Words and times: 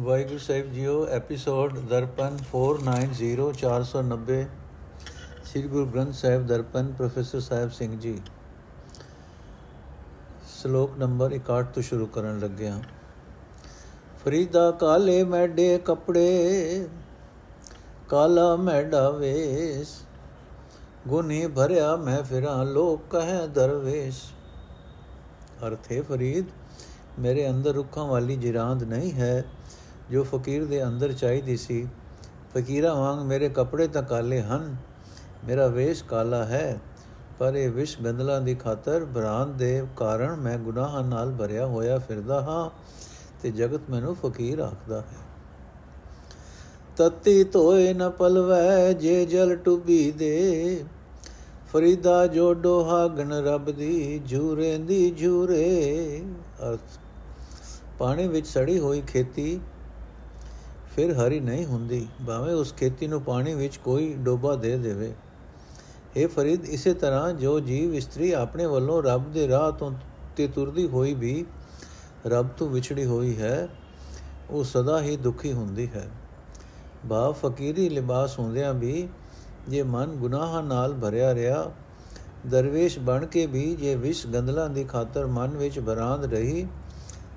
ਵਾਹਿਗੁਰੂ 0.00 0.38
ਸਾਹਿਬ 0.38 0.72
ਜੀਓ 0.72 1.06
episode 1.06 1.78
Darpan 1.78 2.38
490 2.46 3.50
490 3.58 4.38
Sri 5.44 5.62
Guru 5.62 5.84
Granth 5.86 6.14
Sahib 6.14 6.46
Darpan, 6.46 6.90
professor 6.92 7.40
Sahib 7.40 7.70
Singh 7.70 7.98
ji. 7.98 8.18
ਸ਼ਲੋਕ 10.54 10.98
number 10.98 11.34
61 11.34 11.70
ਤੋਂ 11.74 11.82
ਸ਼ੁਰੂ 11.82 12.06
ਕਰਨ 12.06 12.40
ਲੱਗੇ 12.40 12.68
ਹਾਂ 12.68 12.80
ਫਰੀਦਾ 14.24 14.70
ਕਾਲੇ 14.70 15.22
ਮੈਡੇ 15.24 15.78
ਕੱਪੜੇ, 15.78 16.88
ਕਾਲਾ 18.08 18.56
ਮੈਡਾ 18.56 19.08
ਵੇਸ, 19.10 19.96
ਗੁਨੀ 21.08 21.46
ਭਰਿਆ 21.46 21.96
ਮੈਂ 21.96 22.22
ਫਿਰਾਂ 22.22 22.64
ਲੋਕ 22.64 23.10
ਕਹੇ 23.10 23.46
ਦਰਵੇਸ਼। 23.48 24.22
ਅਰਥੇ 25.66 26.00
ਫਰੀਦ, 26.00 26.46
ਮੇਰੇ 27.18 27.50
ਅੰਦਰ 27.50 27.74
ਰੁੱਖਾਂ 27.74 28.04
ਵਾਲੀ 28.04 28.36
ਜਿਰਾਂਦ 28.36 28.82
ਨਹੀਂ 28.82 29.12
ਹੈ 29.12 29.44
ਜੋ 30.10 30.24
ਫਕੀਰ 30.24 30.64
ਦੇ 30.64 30.84
ਅੰਦਰ 30.84 31.12
ਚਾਹੀਦੀ 31.12 31.56
ਸੀ, 31.56 31.86
ਫਕੀਰਾਂ 32.54 32.94
ਵਾਂਗ 32.94 33.26
ਮੇਰੇ 33.26 33.48
ਕੱਪੜੇ 33.48 33.86
ਤਾਂ 33.88 34.02
ਕਾਲੇ 34.02 34.42
ਹਨ, 34.42 34.76
ਮੇਰਾ 35.44 35.66
ਵੇਸ਼ 35.66 36.04
ਕਾਲਾ 36.04 36.44
ਹੈ, 36.44 36.80
ਪਰ 37.38 37.54
ਇਹ 37.54 37.70
ਵਿਸ਼ 37.70 38.00
ਗੰਦਲਾਂ 38.00 38.40
ਦੀ 38.40 38.54
ਖਾਤਰ 38.54 39.04
ਭਰਾਂਤ 39.04 39.48
ਦੇ 39.48 39.86
ਕਾਰਨ 39.96 40.36
ਮੈਂ 40.36 40.58
ਗੁਨਾਹਾਂ 40.58 41.04
ਨਾਲ 41.04 41.30
ਭਰਿਆ 41.30 41.66
ਹੋਇਆ 41.66 41.98
ਫਿਰਦਾ 41.98 42.40
ਹਾਂ 42.40 42.70
ਤੇ 43.42 43.50
ਜਗਤ 43.50 43.80
ਮੈਨੂੰ 43.90 44.14
ਫਕੀਰ 44.14 44.58
ਆਖਦਾ 44.58 45.00
ਹੈ। 45.00 45.22
ਤਤੀ 46.96 47.44
ਧੋਏ 47.44 47.94
ਨ 47.94 48.10
ਪਲਵੈ, 48.10 48.92
ਜੇ 48.92 49.26
ਜਲ 49.26 49.56
ਟੁਬੀ 49.56 50.10
ਦੇ, 50.10 50.84
ਫਰੀਦਾ 51.72 52.26
ਜੋ 52.26 52.54
ਡੋਹਾ 52.54 53.08
ਗਣ 53.08 53.32
ਰੱਬ 53.32 53.70
ਦੀ 53.70 54.22
ਝੂਰੇ 54.26 54.78
ਦੀ 54.78 55.10
ਝੂਰੇ। 55.10 56.22
ਅਰਥ, 56.62 56.98
ਪਾਣੀ 57.98 58.28
ਵਿੱਚ 58.28 58.46
ਸੜੀ 58.46 58.78
ਹੋਈ 58.78 59.00
ਖੇਤੀ 59.00 59.60
ਫਿਰ 60.96 61.12
ਹਰੀ 61.12 61.38
ਨਹੀਂ 61.40 61.64
ਹੁੰਦੀ, 61.66 62.06
ਭਾਵੇਂ 62.26 62.54
ਉਸ 62.54 62.74
ਖੇਤੀ 62.74 63.06
ਨੂੰ 63.06 63.20
ਪਾਣੀ 63.22 63.54
ਵਿੱਚ 63.54 63.76
ਕੋਈ 63.76 64.12
ਡੋਬਾ 64.14 64.54
ਦੇ 64.56 64.76
ਦੇਵੇ। 64.78 65.12
ਇਹ 66.16 66.28
ਫਰੀਦ, 66.28 66.64
ਇਸੇ 66.64 66.94
ਤਰ੍ਹਾਂ 66.94 67.32
ਜੋ 67.32 67.58
ਜੀਵ 67.60 67.94
ਇਸਤਰੀ 67.94 68.32
ਆਪਣੇ 68.32 68.66
ਵੱਲੋਂ 68.66 69.02
ਰੱਬ 69.02 69.32
ਦੇ 69.32 69.48
ਰਾਹ 69.48 69.70
ਤੋਂ 69.72 69.90
ਤੇ 70.36 70.46
ਤੁਰਦੀ 70.48 70.86
ਹੋਈ 70.88 71.14
ਵੀ 71.14 71.44
ਰੱਬ 72.26 72.48
ਤੋਂ 72.48 72.68
ਵਿਛੜੀ 72.68 73.04
ਹੋਈ 73.04 73.36
ਹੈ, 73.38 73.68
ਉਹ 74.50 74.64
ਸਦਾ 74.64 75.00
ਹੀ 75.02 75.16
ਦੁਖੀ 75.16 75.52
ਹੁੰਦੀ 75.52 75.88
ਹੈ। 75.94 76.08
ਬਾ 77.06 77.30
ਫਕੀਰੀ 77.32 77.88
ਲਿਬਾਸ 77.88 78.38
ਹੁੰਦਿਆਂ 78.38 78.72
ਵੀ 78.74 79.08
ਜੇ 79.68 79.82
ਮਨ 79.82 80.16
ਗੁਨਾਹਾਂ 80.16 80.62
ਨਾਲ 80.62 80.92
ਭਰਿਆ 80.92 81.34
ਰਿਹਾ, 81.34 81.70
ਦਰਵੇਸ਼ 82.46 82.98
ਬਣ 82.98 83.26
ਕੇ 83.26 83.46
ਵੀ 83.46 83.74
ਜੇ 83.74 83.94
ਵਿਸ਼ 83.96 84.26
ਗੰਦਲਾਂ 84.26 84.68
ਦੀ 84.68 84.84
ਖਾਤਰ 84.84 85.26
ਮਨ 85.26 85.56
ਵਿੱਚ 85.56 85.78
ਬਰਾਂਦ 85.80 86.24
ਰਹੀ, 86.24 86.66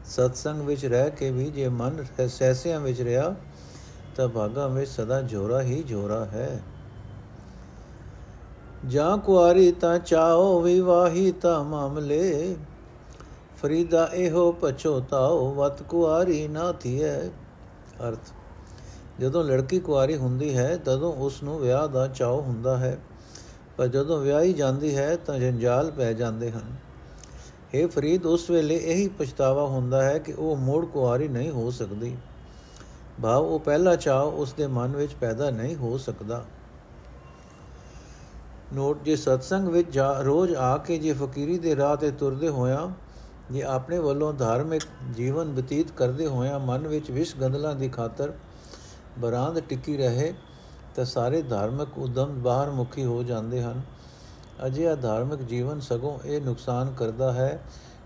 ਸਤਸੰਗ 0.06 0.62
ਵਿੱਚ 0.62 0.86
ਰਹਿ 0.86 1.12
ਕੇ 1.12 1.31
ਵੀ 1.31 1.50
ਜੇ 1.52 1.68
ਮਨ 1.70 2.03
ਸੈਸਿਆਂ 2.28 2.80
ਵਿੱਚ 2.80 3.02
ਰਿਹਾ 3.02 3.36
ਤਾਂ 4.18 4.28
ਭਾਗਾ 4.28 4.68
ਵਿੱਚ 4.68 4.90
ਸਦਾ 4.92 5.22
ਜੋਰਾ 5.22 5.62
ਹੀ 5.62 5.84
ਜੋਰਾ 5.84 6.26
ਹੈ। 6.26 6.60
ਜਾਂ 8.88 9.18
ਕੁਆਰੀ 9.18 9.72
ਤਾਂ 9.72 10.00
ਚਾਓ, 10.00 10.62
ਵਿਵਾਹੀ 10.62 11.32
ਤਾਂ 11.32 11.64
ਮਾਮਲੇ। 11.64 12.56
ਫਰੀਦਾ 13.62 14.09
ਇਹੋ 14.14 14.52
ਪਛੋਤਾਓ 14.52 15.54
ਵਤ 15.54 15.84
ਕੁਆਰੀ 15.84 16.48
ਨਾ 16.48 16.72
ਥੀਏ 16.72 17.30
ਅਰਥ, 18.09 18.34
ਜਦੋਂ 19.20 19.44
ਲੜਕੀ 19.44 19.80
ਕੁਆਰੀ 19.80 20.16
ਹੁੰਦੀ 20.16 20.58
ਹੈ, 20.58 20.78
ਤਦੋਂ 20.78 21.14
ਉਸ 21.14 21.44
ਨੂੰ 21.44 21.59
ਵਿਆਹ 21.59 21.88
ਦਾ 21.88 22.08
ਚਾਅ 22.08 22.31
ਹੁੰਦਾ 22.31 22.78
ਹੈ। 22.78 22.98
ਪਰ 23.78 23.88
ਜਦੋਂ 23.88 24.22
ਵਿਆਹੀ 24.22 24.54
ਜਾਂਦੀ 24.54 24.96
ਹੈ, 24.96 25.16
ਤਾਂ 25.16 25.40
ਜੰਜਾਲ 25.40 25.92
ਪੈ 25.92 26.14
ਜਾਂਦੇ 26.14 26.52
ਹਨ। 26.52 26.76
ਇਹ 27.74 27.88
ਫਰੀਦ, 27.88 28.26
ਉਸ 28.26 28.50
ਵੇਲੇ 28.50 28.76
ਇਹੀ 28.76 29.08
ਪਛਤਾਵਾ 29.08 29.66
ਹੁੰਦਾ 29.66 30.04
ਹੈ 30.04 30.18
ਕਿ 30.18 30.34
ਉਹ 30.34 30.56
ਮੋੜ 30.56 30.86
ਕੁਆਰੀ 30.86 31.28
ਨਹੀਂ 31.28 31.52
ਹੋ 31.52 31.72
ਸਕਦੀ। 31.72 32.16
ਭਾਵ 33.22 33.46
ਉਹ 33.46 33.60
ਪਹਿਲਾ 33.60 33.96
ਚਾਅ 33.96 34.23
ਉਸ 34.23 34.54
ਦੇ 34.54 34.68
ਮਨ 34.68 34.96
ਵਿੱਚ 34.96 35.14
ਪੈਦਾ 35.14 35.50
ਨਹੀਂ 35.50 35.76
ਹੋ 35.76 35.98
ਸਕਦਾ। 35.98 36.44
ਨੋਟ, 38.74 39.04
ਜੇ 39.04 39.16
ਸਤਸੰਗ 39.16 39.68
ਵਿੱਚ 39.68 39.90
ਜਾ 39.92 40.22
ਰੋਜ਼ 40.22 40.56
ਆ 40.56 40.78
ਕੇ 40.78 40.97
ਜੇ 40.97 41.14
ਫਕੀਰੀ 41.14 41.58
ਦੇ 41.58 41.75
ਰਾਹ 41.75 41.96
ਤੇ 41.96 42.12
ਤੁਰਦੇ 42.12 42.50
ਹੋਇਆਂ, 42.50 42.88
ਜੇ 43.52 43.64
ਆਪਣੇ 43.64 44.00
ਵੱਲੋਂ 44.00 44.34
ਧਾਰਮਿਕ 44.34 44.84
ਜੀਵਨ 45.14 45.53
ਬਤੀਤ 45.53 45.91
ਕਰਦੇ 45.91 46.28
ਹੋਇਆਂ 46.28 46.59
ਮਨ 46.59 46.88
ਵਿੱਚ 46.88 47.12
ਵਿਸ਼ 47.12 47.36
ਗੰਦਲਾਂ 47.38 47.75
ਦੀ 47.75 47.90
ਖਾਤਰ 47.90 48.34
ਬਰਾਂਦ 49.20 49.59
ਟਿੱਕੀ 49.59 49.97
ਰਹੇ, 49.97 50.34
ਤਾਂ 50.96 51.06
ਸਾਰੇ 51.06 51.41
ਧਾਰਮਿਕ 51.41 51.97
ਉਦਮ 51.97 52.41
ਬਾਹਰ 52.41 52.70
ਮੁਖੀ 52.70 53.06
ਹੋ 53.06 53.24
ਜਾਂਦੇ 53.24 53.64
ਹਨ। 53.64 53.81
ਅਜਿਹਾ 54.66 54.96
ਧਾਰਮਿਕ 54.96 55.41
ਜੀਵਨ 55.41 55.80
ਸਗੋਂ 55.80 56.20
ਇਹ 56.25 56.41
ਨੁਕਸਾਨ 56.41 56.94
ਕਰਦਾ 56.97 57.34
ਹੈ 57.34 57.64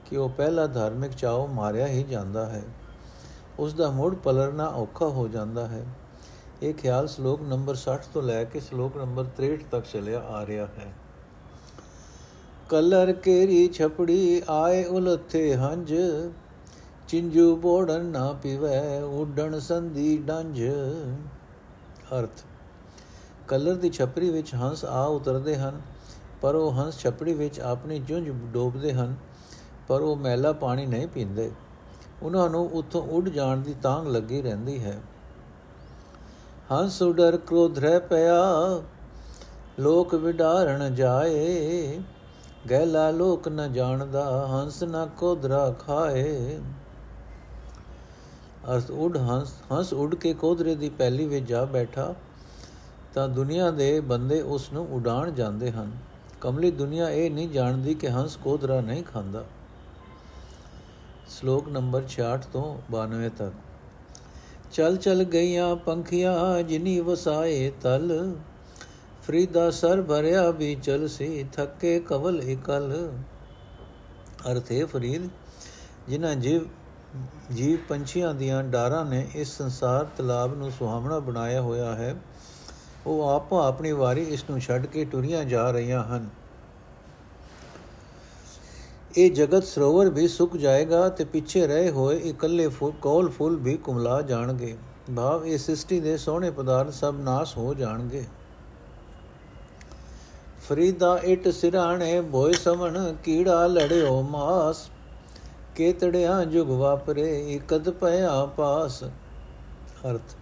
ਕਿ 0.10 0.18
ਉਹ 0.18 0.30
ਪਹਿਲਾ 0.30 0.68
ਧਾਰਮਿਕ 0.68 1.12
ਚਾਉ 1.12 1.48
ਮਾਰਿਆ 1.48 1.88
ਹੀ 1.88 2.04
ਜਾਂਦਾ 2.04 2.46
ਹੈ। 2.46 2.64
ਉਸ 3.62 3.74
ਦਾ 3.74 3.90
ਮੁੜ 3.92 4.16
ਪਲਰਨਾ 4.16 4.66
ਔਖਾ 4.66 5.06
ਹੋ 5.06 5.28
ਜਾਂਦਾ 5.28 5.68
ਹੈ। 5.68 5.86
ਇਹ 6.64 6.74
ਖਿਆਲ 6.74 7.08
ਸ਼ਲੋਕ 7.08 7.42
ਨੰਬਰ 7.42 7.76
60 7.76 8.08
ਤੋਂ 8.14 8.22
ਲੈ 8.24 8.44
ਕੇ 8.44 8.60
ਸ਼ਲੋਕ 8.60 8.98
ਨੰਬਰ 8.98 9.26
63 9.38 9.66
ਤੱਕ 9.72 9.86
ਚੱਲਿਆ 9.86 10.20
ਆ 10.20 10.46
ਰਿਹਾ 10.46 10.66
ਹੈ। 10.66 10.94
ਕਲਰ 12.70 13.12
ਕੇਰੀ 13.12 13.68
ਛਪੜੀ 13.68 14.42
ਆਏ 14.50 14.84
ਉਲਥੇ 14.84 15.56
ਹੰਝ, 15.56 15.94
ਚਿੰਜੂ 17.08 17.56
ਬੋੜਨ 17.56 18.06
ਨਾ 18.06 18.34
ਪੀਵੇ 18.34 19.02
ਉਡਣ 19.02 19.60
ਸੰਧੀ 19.60 20.18
ਡੰਝ। 20.18 20.62
ਅਰਥ, 22.20 22.44
ਕਲਰ 23.48 23.76
ਦੀ 23.76 23.90
ਛਪੜੀ 23.90 24.30
ਵਿੱਚ 24.30 24.56
ਹੰਸ 24.56 24.86
ਆ 24.86 25.06
ਉਤਰਦੇ 25.06 25.58
ਹਨ, 25.58 25.82
ਪਰ 26.42 26.56
ਉਹ 26.56 26.72
ਹੰਸ 26.72 27.00
ਛਪੜੀ 27.00 27.34
ਵਿੱਚ 27.34 27.60
ਆਪਣੀ 27.60 28.00
ਜੁੰਝ 28.00 28.30
ਡੋਬਦੇ 28.54 28.94
ਹਨ, 28.94 29.16
ਪਰ 29.88 30.02
ਉਹ 30.02 30.16
ਮੈਲਾ 30.16 30.52
ਪਾਣੀ 30.54 30.86
ਨਹੀਂ 30.86 31.08
ਪੀਂਦੇ। 31.08 31.52
ਉਹਨਾਂ 32.24 32.50
ਨੂੰ 32.50 32.70
ਉੱਥੋਂ 32.70 33.02
ਉੱਡ 33.02 33.30
ਜਾਣ 33.30 33.58
ਦੀ 33.58 33.76
ਤਾਂਗ 33.82 34.08
ਲੱਗੀ 34.08 34.42
ਰਹਿੰਦੀ 34.42 34.84
ਹੈ। 34.84 35.02
ਹੰਸ 36.72 37.02
ਉਡਰ 37.02 37.38
ਕ੍ਰੋਧ 37.38 37.80
ਰਹਿ 37.80 38.00
ਪਿਆ, 38.00 38.42
ਲੋਕ 39.80 40.16
ਵਿਡਾਰਣ 40.16 40.90
ਜਾਏ। 40.96 42.00
ਗੈਲਾ 42.70 43.10
ਲੋਕ 43.12 43.48
ਨ 43.48 43.74
ਜਾਣਦਾ, 43.74 44.48
ਹੰਸ 44.48 44.84
ਨ 44.84 45.10
ਕੋਧਰਾ 45.18 45.76
ਖਾਏ। 45.80 46.60
ਅਰਥ 48.72 48.92
ਉਡ 48.92 49.18
ਹੰਸ 49.18 49.54
ਹੰਸ 49.72 49.94
ਉਡ 49.94 50.16
ਕੇ 50.16 50.34
ਕੋਧਰੇ 50.34 50.76
ਦੀ 50.76 50.90
ਪਹਿਲੀ 50.90 51.26
ਵਿੱਚ 51.26 51.46
ਜਾ 51.46 51.66
ਬੈਠਾ, 51.66 52.14
ਤਾਂ 53.14 53.30
ਦੁਨੀਆ 53.30 53.72
ਦੇ 53.72 54.00
ਬੰਦੇ 54.00 54.42
ਉਸ 54.42 54.74
ਨੂੰ 54.74 54.88
ਉਡਾਣ 54.92 55.32
ਜਾਂਦੇ 55.32 55.72
ਹਨ। 55.72 55.92
ਕਮਲੀ 56.42 56.72
ਦੁਨੀਆ 56.72 57.10
ਇਹ 57.10 57.32
ਨਹੀਂ 57.32 57.50
ਜਾਣਦੀ 57.50 57.94
ਕਿ 57.94 58.10
ਹੰਸ 58.10 58.36
ਕੋਧਰਾ 58.36 58.82
ਨਹੀਂ 58.82 59.04
ਖਾਂਦਾ। 59.04 59.44
ਸ਼ਲੋਕ 61.32 61.68
ਨੰਬਰ 61.70 62.04
66 62.08 62.48
ਤੋਂ 62.54 62.66
92 62.92 63.30
ਤੱਕ। 63.30 63.54
ਚਲ 64.72 64.96
ਚਲ 64.98 65.24
ਗਈਆਂ 65.24 65.76
ਪੰਖੀਆਂ, 65.76 66.64
ਜਿਨੀ 66.64 67.00
ਵਸਾਏ 67.00 67.72
ਤਲ। 67.82 68.36
ਫਰੀਦਾ 69.24 69.70
ਸਰ 69.72 70.02
ਭਰਿਆ 70.02 70.50
ਵੀ 70.52 70.76
ਚਲ 70.76 71.08
ਸੀ, 71.08 71.46
ਥੱਕੇ 71.54 72.00
ਕਵਲ 72.00 72.42
ਇਕਲ 72.42 73.12
ਅਰਥੇ 74.52 74.84
ਫਰੀਦ, 74.86 75.30
ਜਿਨ੍ਹਾਂ 76.10 76.36
ਜੀਵ 76.36 76.68
ਜੀਵ 77.54 77.78
ਪੰਛੀਆਂ 77.90 78.34
ਦੀਆਂ 78.34 78.64
ਡਾਰਾਂ 78.64 79.06
ਨੇ 79.06 79.28
ਇਸ 79.36 79.58
ਸੰਸਾਰ 79.58 80.06
ਤਲਾਬ 80.18 80.58
ਨੂੰ 80.58 80.72
ਸੁਹਾਵਣਾ 80.72 81.20
ਬਣਾਇਆ 81.20 81.62
ਹੋਇਆ 81.62 81.96
ਹੈ। 81.96 82.16
ਉਹ 83.06 83.30
ਆਪੋ 83.30 83.60
ਆਪਣੀ 83.62 83.92
ਵਾਰੀ 83.92 84.24
ਇਸ 84.24 84.44
ਨੂੰ 84.50 84.60
ਛੱਡ 84.60 84.86
ਕੇ 84.86 85.06
ਟੁਰੀਆਂ 85.06 85.44
ਜਾ 85.46 85.72
ਰਹੀਆਂ 85.72 86.04
ਹਨ। 86.04 86.30
ਇਹ 89.18 89.32
ਜਗਤ 89.32 89.64
ਸਰੋਵਰ 89.64 90.10
ਵੀ 90.10 90.28
ਸੁੱਕ 90.28 90.56
ਜਾਏਗਾ 90.58 91.08
ਤੇ 91.10 91.24
ਪਿੱਛੇ 91.24 91.66
ਰਹੇ 91.68 91.90
ਹੋਏ 91.90 92.18
ਇਕੱਲੇ 92.20 92.68
ਫੁੱਲ, 92.68 92.92
ਕੋਲ 93.02 93.30
ਫੁੱਲ 93.30 93.56
ਵੀ 93.56 93.76
ਕੁਮਲਾ 93.78 94.22
ਜਾਣਗੇ। 94.22 94.76
ਭਾਵ 95.16 95.46
ਇਹ 95.46 95.58
ਸ੍ਰਿਸ਼ਟੀ 95.58 96.00
ਦੇ 96.00 96.16
ਸੋਹਣੇ 96.18 96.52
ਪਦਾਰਥ 96.52 96.94
ਸਭ 96.94 97.16
ਨਾਸ 97.20 97.58
ਹੋ 97.58 97.74
ਜਾਣਗੇ। 97.74 98.24
ਫਰੀਦਾ 100.68 101.18
ਇਟ 101.24 101.48
ਸਿਰਾਣੇ 101.48 102.22
ਭੋਏ 102.22 102.54
ਸਮਣ 102.54 103.14
ਕੀੜਾ 103.24 103.68
ਲੜਿਓ 103.68 104.22
ਮਾਸ। 104.22 104.90
ਕੇਤੜਿਆਂ 105.76 106.44
ਜੁਗ 106.46 106.70
ਵਾਪਰੇ 106.70 107.54
ਇਕਦ 107.54 107.90
ਪਿਆ 107.90 108.46
ਪਾਸ। 108.46 109.04
ਅਰਥ 110.10 110.36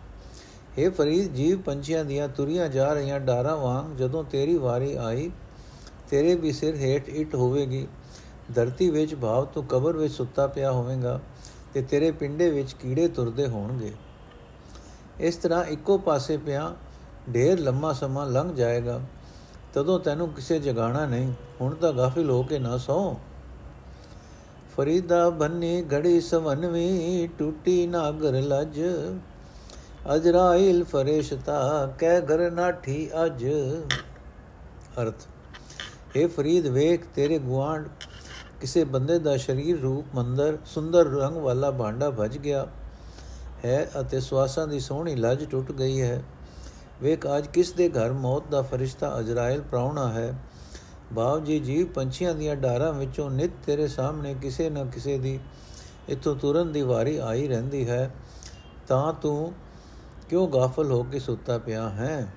हे 0.79 0.91
ਫਰੀਦ, 0.91 1.33
ਜੀਵ 1.33 1.61
ਪੰਛੀਆਂ 1.61 2.05
ਦੀਆਂ 2.05 2.27
ਤੁਰੀਆਂ 2.27 2.67
ਜਾ 2.69 2.93
ਰਹੀਆਂ 2.93 3.19
ਡਾਰਾਂ 3.19 3.57
ਵਾਂਗ 3.57 3.95
ਜਦੋਂ 3.97 4.23
ਤੇਰੀ 4.23 4.57
ਵਾਰੀ 4.57 4.95
ਆਈ, 4.95 5.31
ਤੇਰੇ 6.09 6.35
ਵੀ 6.35 6.51
ਸਿਰ 6.51 6.75
ਹੇਠ 6.75 7.09
ਇਟ 7.09 7.35
ਹੋਵੇਗੀ। 7.35 7.87
ਧਰਤੀ 8.55 8.89
ਵਿੱਚ 8.89 9.15
ਭਾਵ 9.15 9.45
ਤੂੰ 9.45 9.65
ਕਬਰ 9.65 9.97
ਵਿੱਚ 9.97 10.13
ਸੁੱਤਾ 10.13 10.47
ਪਿਆ 10.47 10.71
ਹੋਵੇਂਗਾ 10.71 11.19
ਤੇ 11.73 11.81
ਤੇਰੇ 11.81 12.11
ਪਿੰਡੇ 12.11 12.49
ਵਿੱਚ 12.49 12.73
ਕੀੜੇ 12.73 13.07
ਤੁਰਦੇ 13.07 13.47
ਹੋਣਗੇ। 13.47 13.91
ਇਸ 15.19 15.35
ਤਰ੍ਹਾਂ 15.35 15.63
ਇੱਕੋ 15.65 15.97
ਪਾਸੇ 15.97 16.37
ਪਿਆ 16.37 16.73
ਢੇਰ 17.33 17.59
ਲੰਮਾ 17.59 17.93
ਸਮਾਂ 17.93 18.25
ਲੰਘ 18.25 18.53
ਜਾਏਗਾ। 18.53 18.99
ਤਦੋਂ 19.73 19.99
ਤੈਨੂੰ 19.99 20.27
ਕਿਸੇ 20.29 20.59
ਜਗਾਣਾ 20.59 21.05
ਨਹੀਂ, 21.05 21.33
ਹੁਣ 21.61 21.75
ਤਾਂ 21.75 21.93
ਗਾਫਿਲ 21.93 22.29
ਹੋ 22.29 22.43
ਕੇ 22.43 22.59
ਨਾ 22.59 22.77
ਸੌ। 22.77 23.15
ਫਰੀਦਾ 24.77 25.29
ਬੰਨੀ 25.29 25.81
ਘੜੀ 25.93 26.19
ਸਵਨਵੀ 26.21 27.27
ਟੂਟੀ 27.39 27.85
ਨਾਗਰ 27.87 28.41
ਲੱਜ। 28.41 28.79
ਅਜਰਾਇਲ 30.15 30.83
ਫਰਿਸ਼ਤਾ 30.83 31.59
ਕਹਿ 31.99 32.21
ਘਰ 32.21 32.49
ਨਾਠੀ 32.51 33.09
ਅਜ। 33.25 33.45
ਅਰਥ 35.01 35.27
ਇਹ 36.15 36.27
ਫਰੀਦ 36.27 36.67
ਵੇਖ 36.67 37.05
ਤੇਰੇ 37.15 37.37
ਗੁਆਂਡ 37.39 37.87
ਕਿਸੇ 38.61 38.83
ਬੰਦੇ 38.83 39.19
ਦਾ 39.19 39.37
ਸਰੀਰ 39.37 39.81
ਰੂਪ, 39.81 40.05
ਮੰਦਰ, 40.15 40.57
ਸੁੰਦਰ 40.65 41.05
ਰੰਗ 41.05 41.37
ਵਾਲਾ 41.37 41.71
ਭਾਂਡਾ 41.71 42.09
ਭਜ 42.09 42.37
ਗਿਆ 42.37 42.67
ਹੈ 43.65 43.91
ਅਤੇ 44.01 44.19
ਸਵਾਸਾਂ 44.19 44.67
ਦੀ 44.67 44.79
ਸੋਹਣੀ 44.79 45.15
ਲੱਜ 45.15 45.45
ਟੁੱਟ 45.45 45.71
ਗਈ 45.71 46.01
ਹੈ। 46.01 46.23
ਵੇਖ, 47.01 47.25
ਅੱਜ 47.37 47.47
ਕਿਸ 47.47 47.71
ਦੇ 47.71 47.89
ਘਰ 47.89 48.11
ਮੌਤ 48.11 48.43
ਦਾ 48.51 48.61
ਫਰਿਸ਼ਤਾ 48.61 49.19
ਅਜਰਾਇਲ 49.19 49.61
ਪ੍ਰਾਉਣਾ 49.61 50.11
ਹੈ? 50.11 50.33
ਬਾਪ 51.13 51.43
ਜੀ 51.43 51.59
ਜੀਵ 51.59 51.87
ਪੰਛੀਆਂ 51.87 52.35
ਦੀਆਂ 52.35 52.55
ਡਾਰਾਂ 52.55 52.93
ਵਿੱਚੋਂ 52.93 53.31
ਨਿਤ 53.31 53.51
ਤੇਰੇ 53.65 53.87
ਸਾਹਮਣੇ 53.87 54.33
ਕਿਸੇ 54.33 54.69
ਨਾ 54.69 54.83
ਕਿਸੇ 54.83 55.17
ਦੀ, 55.17 55.39
ਇਥੋਂ 56.09 56.35
ਤੁਰਨ 56.35 56.71
ਦੀ 56.71 56.81
ਵਾਰੀ 56.81 57.17
ਆਈ 57.17 57.47
ਰਹਿੰਦੀ 57.47 57.89
ਹੈ। 57.89 58.11
ਤਾਂ 58.87 59.13
ਤੂੰ 59.13 59.53
ਕਿਉਂ 60.29 60.47
ਗਾਫਲ 60.47 60.91
ਹੋ 60.91 61.03
ਕੇ 61.03 61.19
ਸੁੱਤਾ 61.19 61.57
ਪਿਆ 61.57 61.89
ਹੈ? 61.89 62.33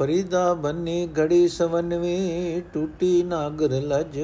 ਫਰੀਦਾ 0.00 0.52
ਬੰਨੀ 0.54 1.08
ਘੜੀ 1.18 1.46
ਸਵਨਵੀ 1.48 2.60
ਟੂਟੀ 2.74 3.22
ਨਾਗਰ 3.22 3.70
ਲਜ। 3.82 4.18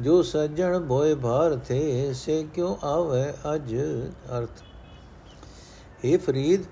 ਜੋ 0.00 0.20
ਸੱਜਣ 0.22 0.78
ਬੋਏ 0.80 1.14
ਭਾਰ 1.14 1.56
ਥੇ, 1.56 2.12
ਸੇ 2.14 2.44
ਕਿਉ 2.54 2.76
ਆਵੇ 2.82 3.24
ਅਜ? 3.54 3.74
ਅਰਥ 4.38 4.62
हे 6.04 6.18
ਫਰੀਦ, 6.18 6.62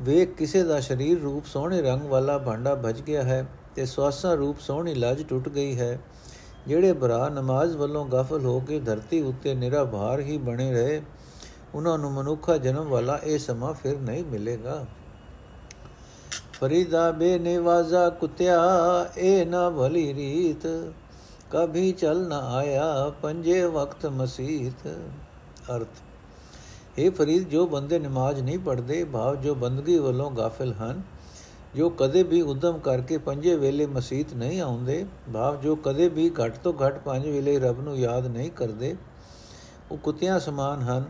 ਵੇਖ 0.00 0.34
ਕਿਸੇ 0.34 0.62
ਦਾ 0.64 0.78
ਸਰੀਰ 0.80 1.20
ਰੂਪ 1.20 1.46
ਸੋਹਣੇ 1.46 1.80
ਰੰਗ 1.82 2.02
ਵਾਲਾ 2.02 2.36
ਭਾਂਡਾ 2.38 2.74
ਭਜ 2.74 3.00
ਗਿਆ 3.00 3.22
ਹੈ 3.22 3.44
ਤੇ 3.74 3.86
ਸਵਾਸਾਂ 3.86 4.36
ਰੂਪ 4.36 4.60
ਸੋਹਣੀ 4.60 4.94
ਲੱਜ 4.94 5.22
ਟੁੱਟ 5.22 5.48
ਗਈ 5.48 5.78
ਹੈ। 5.78 5.98
ਜਿਹੜੇ 6.66 6.92
ਭਰਾ 6.92 7.28
ਨਮਾਜ਼ 7.28 7.76
ਵੱਲੋਂ 7.76 8.04
ਗਫਲ 8.06 8.44
ਹੋ 8.44 8.58
ਕੇ 8.60 8.78
ਧਰਤੀ 8.80 9.20
ਉੱਤੇ 9.22 9.54
ਨਿਰਾ 9.54 9.84
ਭਾਰ 9.86 10.20
ਹੀ 10.20 10.38
ਬਣੇ 10.38 10.70
ਰਹੇ, 10.72 11.02
ਉਹਨਾਂ 11.74 11.98
ਨੂੰ 11.98 12.12
ਮਨੁੱਖਾ 12.12 12.56
ਜਨਮ 12.58 12.88
ਵਾਲਾ 12.88 13.18
ਇਹ 13.24 13.38
ਸਮਾਂ 13.38 13.72
ਫਿਰ 13.74 13.98
ਨਹੀਂ 13.98 14.24
ਮਿਲੇਗਾ। 14.24 14.84
ਫਰੀਦਾ 16.60 17.10
ਬੇਨਿਵਾਜ਼ਾ 17.10 18.08
ਕੁੱਤਿਆ 18.10 18.56
ਇਹ 19.16 19.44
ਨਾ 19.46 19.68
ਭਲੀ 19.70 20.12
ਰੀਤ, 20.14 20.66
ਕਭੀ 21.50 21.90
ਚਲ 21.92 22.26
ਨਾ 22.28 22.38
ਆਇਆ 22.56 23.12
ਪੰਜੇ 23.22 23.64
ਵਕਤ 23.66 24.06
ਮਸੀਤ। 24.06 24.86
ਅਰਥ 25.76 26.98
ਇਹ 26.98 27.10
ਫਰੀਦ, 27.10 27.48
ਜੋ 27.48 27.66
ਬੰਦੇ 27.66 27.98
ਨਮਾਜ਼ 27.98 28.40
ਨਹੀਂ 28.40 28.58
ਪੜਦੇ 28.58 29.02
ਭਾਵ 29.04 29.36
ਜੋ 29.36 29.54
ਬੰਦਗੀ 29.54 29.98
ਵੱਲੋਂ 29.98 30.30
ਗਾਫਿਲ 30.30 30.72
ਹਨ, 30.72 31.02
ਜੋ 31.76 31.90
ਕਦੇ 31.90 32.22
ਵੀ 32.22 32.42
ਉਦਮ 32.42 32.78
ਕਰਕੇ 32.78 33.18
ਪੰਜੇ 33.18 33.56
ਵੇਲੇ 33.56 33.86
ਮਸੀਤ 33.86 34.34
ਨਹੀਂ 34.34 34.60
ਆਉਂਦੇ, 34.60 35.04
ਭਾਵ 35.34 35.60
ਜੋ 35.60 35.76
ਕਦੇ 35.76 36.08
ਵੀ 36.08 36.30
ਘੱਟ 36.40 36.58
ਤੋਂ 36.58 36.72
ਘੱਟ 36.82 36.98
ਪੰਜ 36.98 37.26
ਵੇਲੇ 37.26 37.58
ਰੱਬ 37.58 37.80
ਨੂੰ 37.80 37.98
ਯਾਦ 37.98 38.26
ਨਹੀਂ 38.26 38.50
ਕਰਦੇ, 38.50 38.94
ਉਹ 39.90 39.98
ਕੁੱਤਿਆਂ 39.98 40.38
ਸਮਾਨ 40.40 40.82
ਹਨ, 40.82 41.04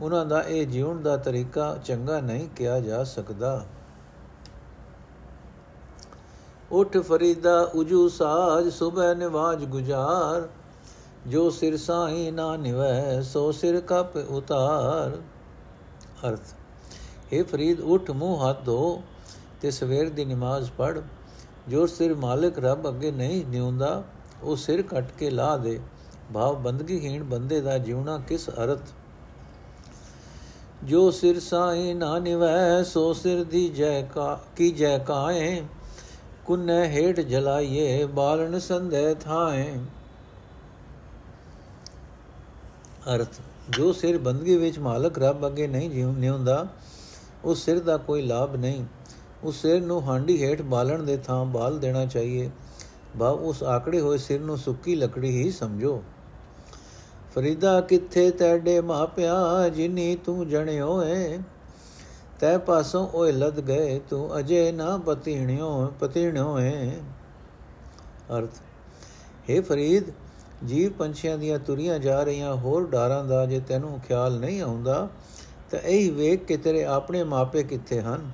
ਉਹਨਾਂ 0.00 0.26
ਦਾ 0.26 0.42
ਇਹ 0.42 0.66
ਜੀਵਨ 0.66 1.02
ਦਾ 1.02 1.16
ਤਰੀਕਾ 1.16 1.76
ਚੰਗਾ 1.84 2.20
ਨਹੀਂ 2.20 2.48
ਕਿਹਾ 2.56 2.80
ਜਾ 2.80 3.04
ਸਕਦਾ। 3.04 3.64
ਉਠ 6.72 6.96
ਫਰੀਦਾ, 6.96 7.60
ਉਜੂ 7.74 8.08
ਸਾਜ, 8.08 8.68
ਸੁਬਹ 8.68 9.14
ਨਿਵਾਜ 9.14 9.64
ਗੁਜ਼ਾਰ। 9.64 10.48
ਜੋ 11.26 11.50
ਸਿਰ 11.50 11.76
ਸਾਈ 11.76 12.30
ਨਾ 12.30 12.56
ਨਿਵੈ, 12.56 13.22
ਸੋ 13.22 13.52
ਸਿਰ 13.52 13.80
ਕਪ 13.80 14.16
ਉਤਾਰ। 14.16 15.18
ਅਰਥ 16.28 16.54
हे 17.32 17.44
ਫਰੀਦ, 17.44 17.80
ਉਠ 17.80 18.10
ਮੂੰਹ 18.10 18.48
ਹੱਥ 18.48 18.64
ਧੋ 18.64 19.02
ਤੇ 19.60 19.70
ਸਵੇਰ 19.70 20.10
ਦੀ 20.10 20.24
ਨਮਾਜ਼ 20.24 20.70
ਪੜ 20.78 21.00
ਜੋ 21.68 21.86
ਸਿਰ 21.86 22.14
ਮਾਲਕ 22.14 22.58
ਰੱਬ 22.58 22.88
ਅੱਗੇ 22.88 23.10
ਨਹੀਂ 23.10 23.46
ਨਿਉਂਦਾ, 23.46 24.02
ਉਹ 24.42 24.56
ਸਿਰ 24.56 24.82
ਕੱਟ 24.82 25.12
ਕੇ 25.18 25.30
ਲਾ 25.30 25.56
ਦੇ। 25.56 25.80
ਭਾਵ 26.34 26.56
ਬੰਦਗੀਹੀਣ 26.56 27.24
ਬੰਦੇ 27.24 27.60
ਦਾ 27.60 27.78
ਜਿਉਣਾ 27.78 28.18
ਕਿਸ 28.18 28.50
ਅਰਥ? 28.50 28.80
ਜੋ 30.84 31.10
ਸਿਰ 31.10 31.40
ਸਾਈ 31.40 31.94
ਨਾ 31.94 32.18
ਨਿਵੈ, 32.18 32.82
ਸੋ 32.82 33.12
ਸਿਰ 33.12 33.44
ਦੀ 33.44 33.68
ਜੈ 33.68 34.02
ਕਾ 34.02 34.40
ਕੀ 34.56 34.70
ਜੈ 34.70 34.98
ਕਾਏ 34.98 35.62
ਕੁਨੈ 36.46 36.88
ਹੇਠ 36.88 37.20
ਜਲਾਈਏ, 37.20 38.04
ਬਾਲਣ 38.04 38.58
ਸੰਦੇ 38.58 39.14
ਥਾਏ। 39.14 39.78
ਅਰਥ, 43.14 43.28
ਜੋ 43.70 43.92
ਸਿਰ 43.92 44.18
ਬੰਦਗੀ 44.18 44.56
ਵਿੱਚ 44.56 44.78
ਮਾਲਕ 44.78 45.18
ਰੱਬ 45.18 45.46
ਅੱਗੇ 45.46 45.66
ਨਹੀਂ 45.66 45.90
ਜਿਉਂਦਾ 45.90 46.66
ਉਸ 47.44 47.64
ਸਿਰ 47.64 47.80
ਦਾ 47.80 47.96
ਕੋਈ 47.96 48.22
ਲਾਭ 48.22 48.56
ਨਹੀਂ। 48.56 48.84
ਉਸ 49.44 49.62
ਸਿਰ 49.62 49.80
ਨੂੰ 49.80 50.08
ਹਾਂਡੀ 50.08 50.42
ਹੇਠ 50.42 50.62
ਬਾਲਣ 50.62 51.02
ਦੇ 51.02 51.16
ਥਾਂ 51.16 51.44
ਬਾਲ 51.44 51.78
ਦੇਣਾ 51.78 52.06
ਚਾਹੀਏ। 52.06 52.50
ਬਾ, 53.16 53.28
ਉਸ 53.28 53.62
ਆਕੜੇ 53.62 54.00
ਹੋਏ 54.00 54.18
ਸਿਰ 54.18 54.40
ਨੂੰ 54.40 54.58
ਸੁੱਕੀ 54.58 54.94
ਲੱਕੜੀ 54.94 55.42
ਹੀ 55.42 55.50
ਸਮਝੋ। 55.50 56.02
ਫਰੀਦਾ 57.34 57.80
ਕਿੱਥੇ 57.80 58.30
ਤੈਡੇ 58.30 58.80
ਮਾਪਿਆ 58.80 59.68
ਜਿਨੀ 59.68 60.16
ਤੂੰ 60.16 60.48
ਜਣਿਓ 60.48 61.02
ਏ 61.02 61.38
ਤੈ 62.44 62.58
ਪਾਸੋਂ 62.58 63.08
ਓਏ 63.14 63.32
ਲੱਦ 63.32 63.60
ਗਏ, 63.60 64.00
ਤੂੰ 64.10 64.38
ਅਜੇ 64.38 64.72
ਨਾ 64.72 64.96
ਪਤੀਣਿਓ 64.96 65.92
ਪਤੀਣਿਓ 66.00 66.58
ਏ 66.58 66.90
ਅਰਥ 68.38 68.50
हे 69.50 69.62
ਫਰੀਦ, 69.62 70.04
ਜੀਵ 70.64 70.92
ਪੰਛੀਆਂ 70.92 71.38
ਦੀਆਂ 71.38 71.58
ਤੁਰੀਆਂ 71.58 71.98
ਜਾ 71.98 72.22
ਰਹੀਆਂ 72.22 72.56
ਹੋਰ 72.56 72.86
ਡਾਰਾਂ 72.86 73.24
ਦਾ 73.24 73.46
ਜੇ 73.46 73.60
ਤੈਨੂੰ 73.60 74.00
ਖਿਆਲ 74.00 74.38
ਨਹੀਂ 74.40 74.62
ਆਉਂਦਾ, 74.62 75.08
ਤਾਂ 75.70 75.80
ਇਹ 75.80 76.12
ਵੇਖ 76.12 76.44
ਕੇ 76.44 76.56
ਤੇਰੇ 76.56 76.84
ਆਪਣੇ 76.84 77.24
ਮਾਪੇ 77.24 77.62
ਕਿੱਥੇ 77.62 78.00
ਹਨ, 78.00 78.30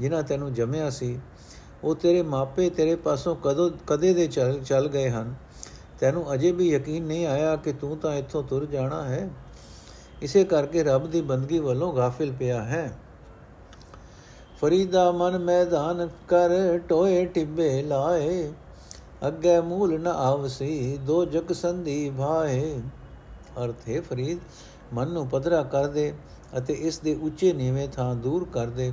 ਜਿਨ੍ਹਾਂ 0.00 0.22
ਤੈਨੂੰ 0.22 0.54
ਜੰਮਿਆ 0.54 0.90
ਸੀ। 0.90 1.18
ਉਹ 1.84 1.94
ਤੇਰੇ 1.94 2.22
ਮਾਪੇ 2.22 2.70
ਤੇਰੇ 2.70 2.96
ਪਾਸੋਂ 2.96 3.36
ਕਦੋਂ, 3.36 3.70
ਕਦੇ 3.86 4.14
ਦੇ 4.14 4.26
ਚੱਲ 4.26 4.60
ਚੱਲ 4.64 4.88
ਗਏ 4.88 5.08
ਹਨ। 5.10 5.34
ਤੈਨੂੰ 6.00 6.34
ਅਜੇ 6.34 6.52
ਵੀ 6.52 6.68
ਯਕੀਨ 6.68 7.04
ਨਹੀਂ 7.04 7.26
ਆਇਆ 7.26 7.56
ਕਿ 7.56 7.72
ਤੂੰ 7.72 7.96
ਤਾਂ 7.96 8.14
ਇੱਥੋਂ 8.14 8.42
ਤੁਰ 8.42 8.66
ਜਾਣਾ 8.66 9.02
ਹੈ। 9.02 9.30
ਇਸੇ 10.22 10.44
ਕਰਕੇ 10.44 10.82
ਰੱਬ 10.82 11.10
ਦੀ 11.10 11.20
ਬੰਦਗੀ 11.20 11.58
ਵੱਲੋਂ 11.58 11.96
ਗਾਫਿਲ 11.96 12.32
ਪਿਆ 12.32 12.62
ਹੈ। 12.64 12.98
ਫਰੀਦਾ 14.60 15.10
ਮਨ 15.12 15.38
ਮੈਦਾਨ 15.38 16.08
ਕਰ 16.28 16.50
ਟੋਏ 16.88 17.24
ਟਿੱਬੇ 17.24 17.82
ਲਾਏ। 17.82 18.52
ਅੱਗੇ 19.28 19.58
ਮੂਲ 19.60 19.98
ਨ 20.00 20.06
ਆਵਸੀ, 20.06 20.98
ਦੋ 21.06 21.24
ਜਗ 21.24 21.52
ਸੰਧੀ 21.52 22.10
ਭਾਏ। 22.10 22.80
ਅਰਥ 23.64 23.88
ਹੈ 23.88 24.00
ਫਰੀਦ, 24.00 24.38
ਮਨ 24.94 25.08
ਨੂੰ 25.08 25.26
ਪਧਰਾ 25.28 25.62
ਕਰ 25.62 25.86
ਦੇ 25.86 26.12
ਅਤੇ 26.58 26.74
ਇਸ 26.80 26.98
ਦੇ 26.98 27.14
ਉੱਚੇ 27.22 27.52
ਨੀਵੇਂ 27.52 27.86
ਥਾਂ 27.88 28.14
ਦੂਰ 28.14 28.46
ਕਰ 28.52 28.66
ਦੇ 28.70 28.92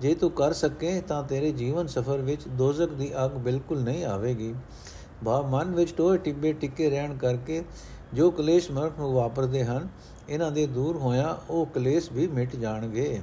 ਜੇ 0.00 0.14
ਤੂੰ 0.14 0.30
ਕਰ 0.30 0.52
ਸਕੇ 0.52 1.00
ਤਾਂ 1.00 1.22
ਤੇਰੇ 1.22 1.52
ਜੀਵਨ 1.52 1.86
ਸਫਰ 1.86 2.18
ਵਿੱਚ 2.18 2.48
ਦੋਜ਼ਖ 2.48 2.92
ਦੀ 2.92 3.10
ਅੱਗ 3.24 3.30
ਬਿਲਕੁਲ 3.38 3.80
ਨਹੀਂ 3.80 4.04
ਆਵੇਗੀ। 4.04 4.54
ਬਾ 5.24 5.40
ਮਨ 5.42 5.74
ਵਿੱਚ 5.74 5.94
ਟੋਏ 5.96 6.18
ਟਿੱਬੇ 6.18 6.52
ਟਿੱਕੇ 6.52 6.90
ਰਹਿਣ 6.90 7.16
ਕਰਕੇ 7.16 7.62
ਜੋ 8.14 8.30
ਕਲੇਸ਼ 8.30 8.70
ਮਨੁੱਖ 8.70 8.98
ਨੂੰ 8.98 9.12
ਵਾਪਰਦੇ 9.12 9.64
ਹਨ, 9.64 9.88
ਇਹਨਾਂ 10.28 10.50
ਦੇ 10.50 10.66
ਦੂਰ 10.66 10.96
ਹੋਇਆ 10.96 11.38
ਉਹ 11.50 11.66
ਕਲੇਸ਼ 11.66 12.12
ਵੀ 12.12 12.26
ਮਿਟ 12.26 12.56
ਜਾਣਗੇ। 12.56 13.20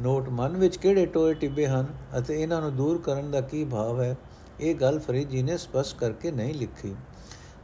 ਨੋਟ 0.00 0.28
ਮਨ 0.28 0.56
ਵਿੱਚ 0.56 0.76
ਕਿਹੜੇ 0.76 1.06
ਟੋਏ 1.06 1.34
ਟਿੱਬੇ 1.34 1.66
ਹਨ 1.66 1.86
ਅਤੇ 2.18 2.42
ਇਹਨਾਂ 2.42 2.60
ਨੂੰ 2.60 2.76
ਦੂਰ 2.76 2.98
ਕਰਨ 2.98 3.30
ਦਾ 3.30 3.40
ਕੀ 3.40 3.64
ਭਾਵ 3.64 4.00
ਹੈ? 4.00 4.16
ਇਹ 4.60 4.74
ਗੱਲ 4.74 4.98
ਫਰੀਦ 4.98 5.28
ਜੀ 5.28 5.42
ਨੇ 5.42 5.56
ਸਪਸ਼ਟ 5.56 5.98
ਕਰਕੇ 5.98 6.30
ਨਹੀਂ 6.30 6.54
ਲਿਖੀ। 6.54 6.94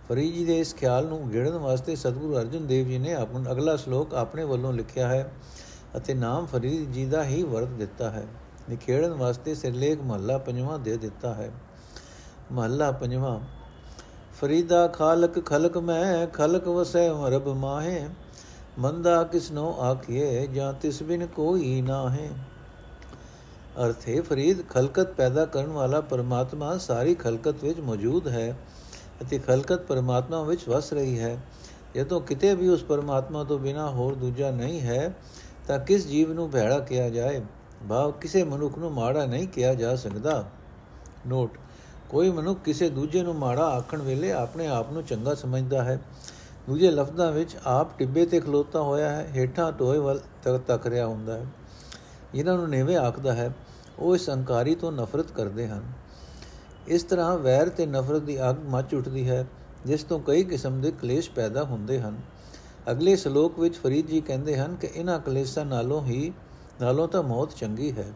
ਫਰੀਦ 0.08 0.34
ਜੀ 0.34 0.44
ਦੇ 0.44 0.58
ਇਸ 0.60 0.74
ਖਿਆਲ 0.74 1.06
ਨੂੰ 1.06 1.30
ਗਿੜਨ 1.30 1.58
ਵਾਸਤੇ 1.58 1.96
ਸਤਿਗੁਰੂ 1.96 2.36
ਅਰਜਨ 2.38 2.66
ਦੇਵ 2.66 2.86
ਜੀ 2.86 2.98
ਨੇ 2.98 3.14
ਆਪਣਾ 3.14 3.50
ਅਗਲਾ 3.50 3.76
ਸ਼ਲੋਕ 3.76 4.14
ਆਪਣੇ 4.14 4.44
ਵੱਲੋਂ 4.44 4.72
ਲਿਖਿਆ 4.72 5.08
ਹੈ 5.08 5.32
ਅਤੇ 5.96 6.14
ਨਾਮ 6.14 6.46
ਫਰੀਦ 6.46 6.92
ਜੀ 6.92 7.04
ਦਾ 7.06 7.24
ਹੀ 7.24 7.42
ਵਰਤ 7.42 7.68
ਦਿੱਤਾ 7.68 8.10
ਹੈ। 8.10 8.26
ਨਿਖੇੜਨ 8.70 9.10
ਵਾਸਤੇ 9.10 9.54
ਸਿਰਲੇਖ 9.54 10.00
ਮਹੱਲਾ 10.02 10.38
ਪੰਜਵਾਂ 10.38 10.78
ਦੇ 10.78 10.96
ਦਿੱਤਾ 10.96 11.34
ਹੈ। 11.34 11.50
ਮਹੱਲਾ 12.52 12.90
ਪੰਜਵਾਂ, 12.92 13.40
ਫਰੀਦਾ 14.40 14.86
ਖਾਲਕ 14.88 15.46
ਖਲਕ 15.46 15.78
ਮੈਂ 15.78 16.26
ਖਲਕ 16.26 16.68
ਵਸੈ 16.68 17.08
ਰਬ 17.08 17.48
ਮਾਹੇ 17.48 18.08
ਮੰਦਾ 18.78 19.24
ਕਿਸਨੋ 19.24 19.76
ਆਖੀਏ 19.80 20.46
ਜਾਂ 20.46 20.72
ਤਿਸ 20.72 21.02
ਬਿਨ 21.02 21.26
ਕੋਈ 21.26 21.82
ਨਾ 21.82 22.10
ਹੈ 22.10 22.28
ਅਰਥੇ, 23.84 24.20
ਫਰੀਦ 24.20 24.68
ਖਲਕਤ 24.68 25.12
ਪੈਦਾ 25.12 25.44
ਕਰਨ 25.44 25.66
ਵਾਲਾ 25.66 26.00
ਪਰਮਾਤਮਾ 26.00 26.78
ਸਾਰੀ 26.78 27.14
ਖਲਕਤ 27.14 27.64
ਵਿੱਚ 27.64 27.80
ਮੌਜੂਦ 27.80 28.28
ਹੈ 28.28 28.58
ਅਤੇ 29.22 29.38
ਖਲਕਤ 29.38 29.80
ਪਰਮਾਤਮਾ 29.80 30.42
ਵਿੱਚ 30.42 30.68
ਵਸ 30.68 30.92
ਰਹੀ 30.92 31.18
ਹੈ। 31.18 31.38
ਜਦੋਂ 31.94 32.20
ਕਿਤੇ 32.20 32.54
ਵੀ 32.54 32.68
ਉਸ 32.68 32.82
ਪਰਮਾਤਮਾ 32.82 33.44
ਤੋਂ 33.44 33.58
ਬਿਨਾ 33.58 33.90
ਹੋਰ 33.90 34.14
ਦੂਜਾ 34.14 34.50
ਨਹੀਂ 34.50 34.80
ਹੈ, 34.80 35.14
ਤਾਂ 35.68 35.78
ਕਿਸ 35.78 36.06
ਜੀਵ 36.06 36.32
ਨੂੰ 36.32 36.50
ਭੈੜਾ 36.50 36.78
ਕਿਹਾ 36.78 37.08
ਜਾਏ? 37.08 37.42
ਭਾਵ, 37.88 38.10
ਕਿਸੇ 38.10 38.44
ਮਨੁੱਖ 38.44 38.78
ਨੂੰ 38.78 38.92
ਮਾੜਾ 38.92 39.26
ਨਹੀਂ 39.26 39.48
ਕਿਹਾ 39.48 39.74
ਜਾ 39.74 39.96
ਸਕਦਾ। 39.96 40.44
ਨੋਟ, 41.26 41.50
ਕੋਈ 42.08 42.30
ਮਨੁੱਖ 42.30 42.60
ਕਿਸੇ 42.60 42.88
ਦੂਜੇ 42.88 43.22
ਨੂੰ 43.22 43.34
ਮਾੜਾ 43.34 43.66
ਆਖਣ 43.66 44.02
ਵੇਲੇ 44.02 44.32
ਆਪਣੇ 44.32 44.66
ਆਪ 44.66 44.92
ਨੂੰ 44.92 45.02
ਚੰਗਾ 45.02 45.34
ਸਮਝਦਾ 45.34 45.84
ਹੈ। 45.84 46.00
ਦੂਜੇ 46.66 46.90
ਲਫ਼ਜ਼ਾਂ 46.90 47.32
ਵਿੱਚ 47.32 47.56
ਆਪ 47.64 47.98
ਟਿੱਬੇ 47.98 48.26
ਤੇ 48.26 48.40
ਖਲੋਤਾ 48.40 48.80
ਹੋਇਆ 48.80 49.10
ਹੈ, 49.10 49.30
ਹੇਠਾਂ 49.34 49.72
ਟੋਏ 49.72 49.98
ਵੱਲ 49.98 50.20
ਤੱਕ 50.42 50.62
ਤੱਕ 50.66 50.86
ਰਿਹਾ 50.86 51.06
ਹੁੰਦਾ 51.06 51.34
ਹੈ। 51.34 51.46
ਇਹਨਾਂ 52.34 52.56
ਨੂੰ 52.56 52.68
ਨੇਵੇਂ 52.68 52.96
ਆਖਦਾ 52.96 53.32
ਹੈ, 53.32 53.54
ਉਹ 53.98 54.14
ਇਸ 54.14 54.30
ਹੰਕਾਰੀ 54.30 54.74
ਤੋਂ 54.74 54.92
ਨਫ਼ਰਤ 54.92 55.32
ਕਰਦੇ 55.32 55.68
ਹਨ। 55.68 55.82
ਇਸ 56.88 57.02
ਤਰ੍ਹਾਂ 57.02 57.38
ਵੈਰ 57.38 57.68
ਤੇ 57.68 57.86
ਨਫ਼ਰਤ 57.86 58.22
ਦੀ 58.22 58.50
ਅੱਗ 58.50 58.56
ਮੱਚ 58.66 58.94
ਉੱਠਦੀ 58.94 59.28
ਹੈ, 59.28 59.46
ਜਿਸ 59.86 60.04
ਤੋਂ 60.04 60.20
ਕਈ 60.20 60.44
ਕਿਸਮ 60.44 60.80
ਦੇ 60.80 60.90
ਕਲੇਸ਼ 60.90 61.30
ਪੈਦਾ 61.30 61.64
ਹੁੰਦੇ 61.64 62.00
ਹਨ। 62.00 62.20
ਅਗਲੇ 62.90 63.16
ਸ਼ਲੋਕ 63.16 63.58
ਵਿੱਚ 63.58 63.76
ਫਰੀਦ 63.76 64.06
ਜੀ 64.06 64.20
ਕਹਿੰਦੇ 64.20 64.58
ਹਨ 64.58 64.74
ਕਿ 64.74 64.88
ਇਹਨਾਂ 64.94 65.20
ਕਲੇਸ਼ਾਂ 65.20 65.64
ਨਾਲੋਂ 65.64 66.02
ਹੀ, 66.02 66.32
ਨਾਲੋਂ 66.80 67.08
ਤਾਂ 67.08 67.22
ਮੌਤ 67.22 67.54
ਚੰਗੀ 67.54 67.92
ਹੈ। 67.92 68.12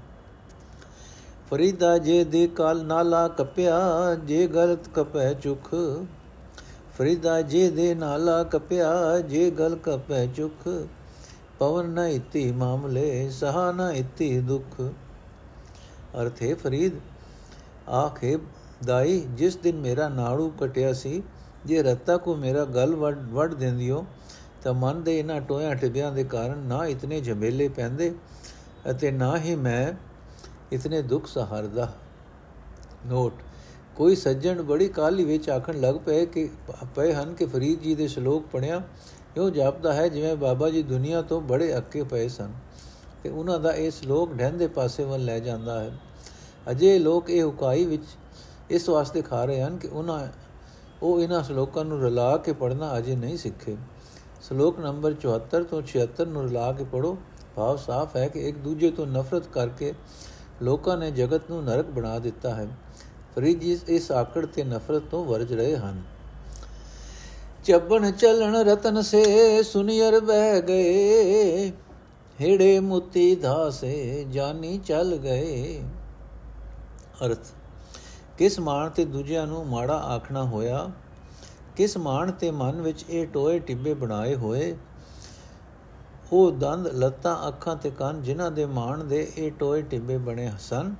ਫਰੀਦਾ 1.51 1.99
ਜੇ 1.99 2.25
ਦੇ 2.25 2.47
ਕਾਲ 2.47 2.85
ਨਾਲਾ 2.85 3.29
ਕਪਿਆ, 3.29 3.81
ਜੇ 4.15 4.47
ਗਲਤ 4.47 4.89
ਕਪੈ 4.95 5.33
ਚੁਖ 5.33 5.75
ਫਰੀਦਾ 6.99 7.43
ਜੇ 7.43 7.71
ਦੇ 7.71 7.95
ਨਾਲਾ 7.95 8.43
ਕਪਿਆ, 8.45 9.21
ਜੇ 9.21 9.51
ਗਲ 9.51 9.77
ਕਪੈ 9.77 10.27
ਚੁਖ, 10.27 10.69
ਪਵਨ 11.59 11.87
ਨ 11.87 11.99
ਇਤੀ 11.99 12.53
ਮਾਮਲੇ, 12.53 13.31
ਸਹਾ 13.31 13.73
ਨ 13.73 13.81
ਇਤੀ 13.81 14.41
ਦੁਖ। 14.41 14.81
ਅਰਥੇ 16.21 16.55
ਫਰੀਦ, 16.55 16.93
ਆਖੇ 17.89 18.39
ਦਾਈ, 18.85 19.21
ਜਿਸ 19.21 19.57
ਦਿਨ 19.57 19.77
ਮੇਰਾ 19.77 20.09
ਨਾੜੂ 20.09 20.51
ਕਟਿਆ 20.61 20.93
ਸੀ, 20.93 21.23
ਜੇ 21.67 21.83
ਰਤਾ 21.83 22.17
ਕੋ 22.17 22.37
ਮੇਰਾ 22.37 22.65
ਗਲ 22.65 22.95
ਵੱਡ 22.95 23.19
ਵੱਡ 23.31 23.55
ਦਿੰਦਿਓ, 23.55 24.05
ਤਾਂ 24.63 24.75
ਮਨ 24.75 25.03
ਦੇ 25.03 25.19
ਇਹਨਾਂ 25.19 25.41
ਟੋਇਆਂ 25.41 25.75
ਟਿਬਿਆਂ 25.75 26.13
ਦੇ 26.13 26.25
ਕਾਰਨ 26.25 26.59
ਨਾ 26.59 26.87
ਇਤਨੇ 26.87 27.21
ਝਮੇਲੇ 27.21 27.69
ਪੈਂਦੇ, 27.69 28.15
ਅਤੇ 28.91 29.11
ਨਾ 29.11 29.39
ਹੀ 29.39 29.55
ਮੈਂ 29.55 29.93
ਇਤਨੇ 30.73 31.03
ਦੁੱਖ 31.03 31.27
ਸਹਾਰਦਾ। 31.27 31.93
ਨੋਟ 33.07 33.33
ਕੋਈ 33.97 34.17
ਸੱਜਣ 34.17 34.63
ਬੜੀ 34.63 34.89
ਕਾਲੀ 34.89 35.25
ਵਿੱਚ 35.25 35.49
ਆਖਣ 35.51 35.81
ਲੱਗ 35.81 35.95
ਪਏ 35.95 36.27
ਕਿ 36.27 36.49
ਪਏ 36.95 37.13
ਹਨ 37.13 37.35
ਕਿ 37.35 37.47
ਫਰੀਦ 37.47 37.81
ਜੀ 37.81 37.95
ਦੇ 37.95 38.09
ਸ਼ਲੋਕ 38.09 38.47
ਪੜਿਆ 38.53 38.83
ਇਹੋ 39.37 39.51
ਜਾਪਦਾ 39.51 39.93
ਹੈ 39.93 40.09
ਜਿਵੇਂ 40.09 40.37
ਬਾਬਾ 40.37 40.71
ਜੀ 40.71 40.83
ਦੁਨੀਆ 40.83 41.23
ਤੋਂ 41.23 41.41
ਬੜੇ 41.41 41.77
ਅੱਕੇ 41.79 42.03
ਪਏ 42.03 42.29
ਸਨ 42.29 42.53
ਤੇ 43.23 43.31
ਉਹਨਾਂ 43.31 43.59
ਦਾ 43.61 43.73
ਇਹ 43.73 43.91
ਸ਼ਲੋਕ 43.91 44.35
ਢੰਦੇ 44.35 44.67
ਪਾਸੇ 44.67 45.05
ਵੱਲ 45.05 45.25
ਲੈ 45.25 45.39
ਜਾਂਦਾ 45.39 45.81
ਹੈ। 45.81 45.99
ਅਜੇ 46.71 46.99
ਲੋਕ 46.99 47.31
ਇਹ 47.31 47.43
ਹੁਕਾਈ 47.43 47.85
ਵਿੱਚ 47.85 48.05
ਇਸ 48.71 48.89
ਵਾਸਤੇ 48.89 49.23
ਖਾ 49.23 49.45
ਰਹੇ 49.45 49.63
ਹਨ 49.63 49.77
ਕਿ 49.77 49.89
ਉਹਨਾਂ, 49.89 50.27
ਉਹ 51.03 51.21
ਇਹਨਾਂ 51.21 51.43
ਸ਼ਲੋਕਾਂ 51.43 51.85
ਨੂੰ 51.85 52.03
ਰਲਾ 52.03 52.37
ਕੇ 52.37 52.53
ਪੜਨਾ 52.53 52.99
ਅਜੇ 52.99 53.17
ਨਹੀਂ 53.17 53.37
ਸਿੱਖੇ। 53.39 53.77
ਸ਼ਲੋਕ 54.49 54.79
ਨੰਬਰ 54.79 55.15
74 55.15 55.65
ਤੋਂ 55.65 55.83
76 55.83 56.29
ਨੂੰ 56.29 56.45
ਰਲਾ 56.45 56.73
ਕੇ 56.73 56.85
ਪੜੋ 56.85 57.17
ਭਾਵ 57.57 57.77
ਸਾਫ਼ 57.77 58.17
ਹੈ 58.17 58.29
ਕਿ 58.29 58.49
ਇੱਕ 58.49 58.59
ਦੂਜੇ 58.59 58.91
ਤੋਂ 58.91 59.07
ਨਫ਼ਰਤ 59.07 59.47
ਕਰਕੇ 59.47 59.93
ਲੋਕਾਂ 60.63 60.97
ਨੇ 60.97 61.11
ਜਗਤ 61.11 61.51
ਨੂੰ 61.51 61.65
ਨਰਕ 61.65 61.87
ਬਣਾ 61.91 62.19
ਦਿੱਤਾ 62.19 62.55
ਹੈ। 62.55 62.69
ਫਰੀਦ 63.37 63.61
ਜੀ 63.61 63.79
ਇਸ 63.89 64.11
ਆਕੜ 64.13 64.45
ਤੇ 64.47 64.65
ਨਫ਼ਰਤ 64.65 65.03
ਤੋਂ 65.03 65.25
ਵਰਜ 65.25 65.53
ਰਹੇ 65.53 65.77
ਹਨ। 65.77 66.03
ਚੱਬਣ 67.65 68.11
ਚੱਲਣ 68.11 68.55
ਰਤਨ 68.65 69.01
ਸੇ 69.03 69.63
ਸੁਨੀਰ 69.63 70.19
ਬਹਿ 70.21 70.61
ਗਏ, 70.61 71.71
ਹੇੜੇ 72.41 72.79
ਮੁਤੀ 72.81 73.35
ਧਾਸੇ 73.37 74.25
ਜਾਨੀ 74.31 74.79
ਚੱਲ 74.79 75.17
ਗਏ। 75.17 75.83
ਅਰਥ, 77.25 77.53
ਕਿਸ 78.39 78.59
ਮਾਣ 78.61 78.91
ਤੇ 78.91 79.05
ਦੂਜਿਆਂ 79.05 79.47
ਨੂੰ 79.47 79.67
ਮਾੜਾ 79.67 79.97
ਆਖਣਾ 80.07 80.45
ਹੋਇਆ, 80.45 80.91
ਕਿਸ 81.77 81.97
ਮਾਣ 81.97 82.31
ਤੇ 82.33 82.51
ਮਨ 82.51 82.81
ਵਿੱਚ 82.81 83.05
ਇਹ 83.11 83.27
ਟੋਏ 83.27 83.59
ਟਿੱਬੇ 83.59 83.95
ਬਣਾਏ 83.95 84.35
ਹੋਏ, 84.35 84.77
ਉਹ 86.33 86.53
ਦੰਦ 86.53 86.87
ਲੱਤਾਂ 86.95 87.37
ਅੱਖਾਂ 87.49 87.77
ਤੇ 87.77 87.91
ਕੰਨ 87.91 88.23
ਜਿਨ੍ਹਾਂ 88.23 88.51
ਦੇ 88.51 88.67
ਮਾਣ 88.67 89.05
ਦੇ 89.05 89.33
ਇਹ 89.37 89.53
ਟੋਏ 89.53 89.83
ਟਿੱਬੇ 89.83 90.17
ਬਣੇ 90.19 90.51
ਸਨ। 90.61 90.95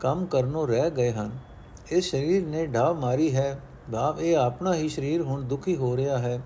ਕੰਮ 0.00 0.24
ਕਰਨੋਂ 0.26 0.66
ਰਹਿ 0.68 0.90
ਗਏ 0.90 1.12
ਹਨ। 1.12 1.30
ਇਸ 1.90 2.10
ਸਰੀਰ 2.10 2.46
ਨੇ 2.46 2.66
ਢਾ 2.66 2.92
ਮਾਰੀ 2.92 3.34
ਹੈ। 3.36 3.58
ਭਾਵ 3.92 4.20
ਇਹ 4.20 4.36
ਆਪਣਾ 4.36 4.74
ਹੀ 4.74 4.88
ਸਰੀਰ 4.88 5.22
ਹੁਣ 5.22 5.42
ਦੁਖੀ 5.42 5.76
ਹੋ 5.76 5.96
ਰਿਹਾ 5.96 6.18
ਹੈ 6.18 6.40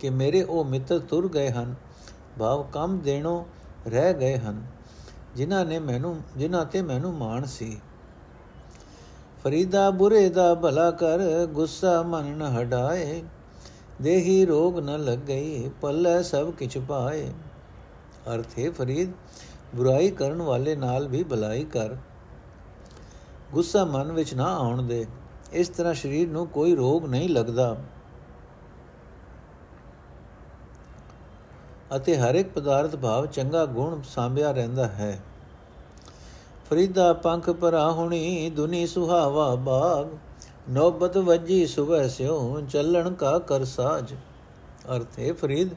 ਕਿ 0.00 0.10
ਮੇਰੇ 0.10 0.42
ਉਹ 0.42 0.64
ਮਿੱਤਰ 0.64 0.98
ਤੁਰ 0.98 1.28
ਗਏ 1.28 1.50
ਹਨ। 1.50 1.74
ਭਾਵ 2.38 2.62
ਕੰਮ 2.62 2.98
ਦੇਣੋਂ 2.98 3.44
ਰਹਿ 3.90 4.14
ਗਏ 4.14 4.36
ਹਨ, 4.36 4.62
ਜਿਨ੍ਹਾਂ 5.36 5.64
ਨੇ 5.64 5.78
ਮੈਨੂੰ, 5.78 6.20
ਜਿਨ੍ਹਾਂ 6.36 6.64
ਤੇ 6.64 6.82
ਮੈਨੂੰ 6.82 7.12
ਮਾਣ 7.14 7.44
ਸੀ। 7.44 7.80
ਫਰੀਦਾ 9.44 9.90
ਬੁਰੇ 9.90 10.28
ਦਾ 10.28 10.54
ਭਲਾ 10.54 10.90
ਕਰ, 10.90 11.18
ਗੁੱਸਾ 11.46 12.02
ਮਨ 12.02 12.24
ਨ 12.24 12.42
ਹਟਾਏ। 12.42 13.22
ਦੇਹੀ 14.02 14.44
ਰੋਗ 14.46 14.78
ਨ 14.78 15.04
ਲੱਗਈ, 15.04 15.70
ਪੱਲੇ 15.80 16.22
ਸਭ 16.22 16.50
ਕਿਛ 16.50 16.78
ਪਾਏ। 16.78 17.28
ਅਰਥੇ 18.34 18.70
ਫਰੀਦ, 18.70 19.12
ਬੁਰਾਈ 19.74 20.10
ਕਰਨ 20.10 20.42
ਵਾਲੇ 20.42 20.76
ਨਾਲ 20.76 21.08
ਵੀ 21.08 21.22
ਭਲਾਈ 21.22 21.64
ਕਰ। 21.64 21.96
ਗੁੱਸਾ 23.52 23.84
ਮਨ 23.84 24.12
ਵਿੱਚ 24.12 24.34
ਨਾ 24.34 24.56
ਆਉਣ 24.56 24.82
ਦੇ। 24.82 25.06
ਇਸ 25.52 25.68
ਤਰ੍ਹਾਂ 25.68 25.94
ਸਰੀਰ 25.94 26.28
ਨੂੰ 26.28 26.46
ਕੋਈ 26.46 26.74
ਰੋਗ 26.74 27.06
ਨਹੀਂ 27.06 27.28
ਲੱਗਦਾ। 27.28 27.76
ਅਤੇ 31.96 32.16
ਹਰ 32.16 32.34
ਇੱਕ 32.34 32.48
ਪਦਾਰਥ 32.48 32.96
ਭਾਵ 32.96 33.26
ਚੰਗਾ 33.26 33.66
ਗੁਣ 33.66 34.02
ਸਾਂਭਿਆ 34.02 34.52
ਰਹਿੰਦਾ 34.52 34.86
ਹੈ। 34.86 35.22
ਫਰੀਦਾ 36.70 37.12
ਪੰਖ 37.12 37.50
ਪਰਾ 37.50 37.92
ਹੁਣੀ 37.92 38.50
ਦੁਨੀ 38.50 38.86
ਸੁਹਾਵਾ 38.86 39.54
ਬਾਗ, 39.54 40.06
ਨੋਬਤ 40.70 41.16
ਵੱਜੀ 41.16 41.66
ਸੁਬਹ 41.66 42.08
ਸਿਓ 42.08 42.60
ਚੱਲਣ 42.60 43.14
ਕਾ 43.14 43.38
ਕਰ 43.38 43.64
ਸਾਜ। 43.64 44.14
ਅਰਥੇ 44.96 45.32
ਫਰੀਦ, 45.32 45.68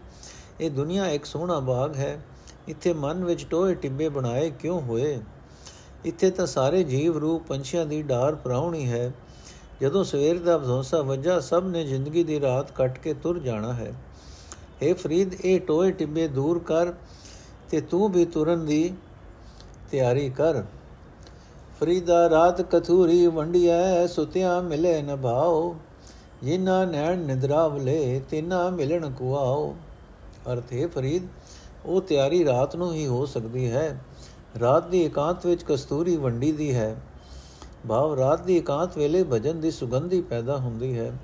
ਇਹ 0.61 0.71
ਦੁਨੀਆ 0.71 1.07
ਇੱਕ 1.07 1.25
ਸੋਹਣਾ 1.25 1.59
ਬਾਗ 1.59 1.95
ਹੈ। 1.95 2.19
ਇੱਥੇ 2.67 2.93
ਮਨ 2.93 3.25
ਵਿੱਚ 3.25 3.45
ਟੋਏ 3.45 3.75
ਟਿੱਬੇ 3.75 4.09
ਬਣਾਏ 4.09 4.49
ਕਿਉਂ 4.49 4.81
ਹੋਏ? 4.81 5.19
ਇੱਥੇ 6.06 6.29
ਤਾਂ 6.32 6.46
ਸਾਰੇ 6.46 6.84
ਜੀਵ 6.84 7.18
ਰੂਪ 7.18 7.48
ਪੰਛੀਆਂ 7.48 7.86
ਦੀ 7.86 8.01
ਢਾਰ 8.03 8.36
ਪਰਾਉਣੀ 8.36 8.88
ਹੈ 8.89 9.12
ਜਦੋਂ 9.82 10.03
ਸਵੇਰ 10.03 10.39
ਦਾ 10.39 10.58
ਭੌਂਸਾ 10.58 11.01
ਵੱਜਾ, 11.01 11.39
ਸਭ 11.39 11.63
ਨੇ 11.65 11.84
ਜ਼ਿੰਦਗੀ 11.84 12.24
ਦੀ 12.24 12.39
ਰਾਤ 12.41 12.72
ਕੱਟ 12.72 12.98
ਕੇ 13.00 13.13
ਤੁਰ 13.13 13.39
ਜਾਣਾ 13.39 13.74
ਹੈ। 13.74 13.94
ਏ 14.84 14.94
ਫਰੀਦ, 14.94 15.34
ਇਹ 15.34 15.60
ਟੋਏ 15.60 15.91
ਟਿੱਬੇ 15.91 16.27
ਦੂਰ 16.27 16.60
ਕਰ 16.60 16.94
ਤੇ 17.70 17.82
ਤੂੰ 17.82 18.12
ਵੀ 18.12 18.25
ਤੁਰਨ 18.25 18.65
ਦੀ 18.65 18.94
ਤਿਆਰੀ 19.91 20.29
ਕਰ। 20.29 20.63
ਫਰੀਦਾ 21.79 22.29
ਰਾਤ 22.29 22.62
ਕਥੂਰੀ 22.62 23.27
ਵੰਡਿਆ 23.27 24.08
ਸੁਤਿਆਂ 24.08 24.62
ਮਿਲੇ 24.63 25.01
ਨ 25.01 25.15
ਭਾਉ 25.15 25.75
ਜਿਨਾ 26.44 26.84
ਨੈਣ 26.86 27.18
ਨਿਦਰਾਵਲੇ 27.18 28.22
ਤਿਨਾ 28.29 28.70
ਮਿਲਣ 28.70 29.10
ਕੁਆਓ। 29.12 29.75
ਅਰਥੇ 30.53 30.86
ਫਰੀਦ, 30.86 31.24
ਉਹ 31.86 32.01
ਤਿਆਰੀ 32.01 32.46
ਰਾਤ 32.46 32.75
ਨੂੰ 32.75 32.94
ਹੀ 32.94 33.08
ਹੋ 33.08 33.25
ਸਕਦੀ 33.25 33.70
ਹੈ। 33.72 34.00
ਰਾਤ 34.60 34.88
ਦੀ 34.88 35.03
ਇਕਾਂਤ 35.03 35.46
ਵਿੱਚ 35.46 35.63
ਕਸਤੂਰੀ 35.63 36.15
ਵੰਡੀ 36.15 36.51
ਦੀ 36.51 36.75
ਹੈ। 36.75 36.96
ਭਾਵ 37.89 38.13
ਰਾਤ 38.13 38.41
ਦੀ 38.41 38.58
ਇਕਾਂਤ 38.58 38.98
ਵੇਲੇ 38.98 39.24
ਭਜਨ 39.24 39.60
ਦੀ 39.60 39.72
ਸੁਗੰਧੀ 39.72 40.22
ਪੈਦਾ 40.22 40.58
ਹੁੰਦੀ 40.58 40.98
ਹੈ। 41.00 41.18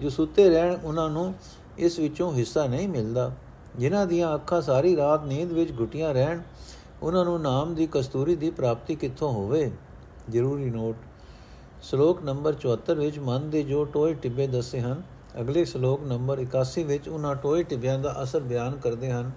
ਜੋ 0.00 0.08
ਸੁੱਤੇ 0.08 0.48
ਰਹਿਣ 0.50 0.76
ਉਹਨਾਂ 0.84 1.10
ਨੂੰ 1.10 1.34
ਇਸ 1.78 1.98
ਵਿੱਚੋਂ 1.98 2.32
ਹਿੱਸਾ 2.32 2.66
ਨਹੀਂ 2.66 2.88
ਮਿਲਦਾ। 2.88 3.32
ਜਿਨ੍ਹਾਂ 3.76 4.06
ਦੀਆਂ 4.06 4.34
ਅੱਖਾਂ 4.34 4.62
ਸਾਰੀ 4.62 4.96
ਰਾਤ 4.96 5.24
ਨੀਂਦ 5.24 5.52
ਵਿੱਚ 5.52 5.72
ਘੁੱਟੀਆਂ 5.80 6.14
ਰਹਿਣ, 6.14 6.40
ਉਹਨਾਂ 7.02 7.24
ਨੂੰ 7.24 7.40
ਨਾਮ 7.40 7.74
ਦੀ 7.74 7.88
ਕਸਤੂਰੀ 7.92 8.36
ਦੀ 8.36 8.50
ਪ੍ਰਾਪਤੀ 8.50 8.94
ਕਿੱਥੋਂ 8.94 9.32
ਹੋਵੇ? 9.32 9.70
ਜ਼ਰੂਰੀ 10.30 10.70
ਨੋਟ। 10.70 10.96
ਸ਼ਲੋਕ 11.82 12.22
ਨੰਬਰ 12.22 12.54
74 12.54 12.94
ਵਿੱਚ 12.94 13.18
ਮਨ 13.18 13.50
ਦੇ 13.50 13.62
ਜੋ 13.62 13.84
ਟੋਏ 13.84 14.14
ਟਿੱਬੇ 14.14 14.46
ਦੱਸੇ 14.46 14.80
ਹਨ, 14.80 15.02
ਅਗਲੇ 15.40 15.64
ਸ਼ਲੋਕ 15.64 16.02
ਨੰਬਰ 16.02 16.40
81 16.40 16.82
ਵਿੱਚ 16.82 17.08
ਉਹਨਾਂ 17.08 17.34
ਟੋਏ 17.34 17.62
ਟਿੱਬਿਆਂ 17.62 17.98
ਦਾ 17.98 18.22
ਅਸਰ 18.22 18.40
ਬਿਆਨ 18.40 18.76
ਕਰਦੇ 18.76 19.10
ਹਨ। 19.12 19.30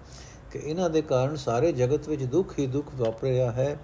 ਕਿ 0.51 0.59
ਇਹਨਾਂ 0.59 0.89
ਦੇ 0.89 1.01
ਕਾਰਨ 1.01 1.35
ਸਾਰੇ 1.35 1.71
ਜਗਤ 1.71 2.09
ਵਿੱਚ 2.09 2.23
ਦੁੱਖ 2.23 2.59
ਹੀ 2.59 2.67
ਦੁੱਖ 2.67 2.87
ਵਾਪਰ 2.97 3.27
ਰਿਹਾ 3.27 3.51
ਹੈ। 3.51 3.79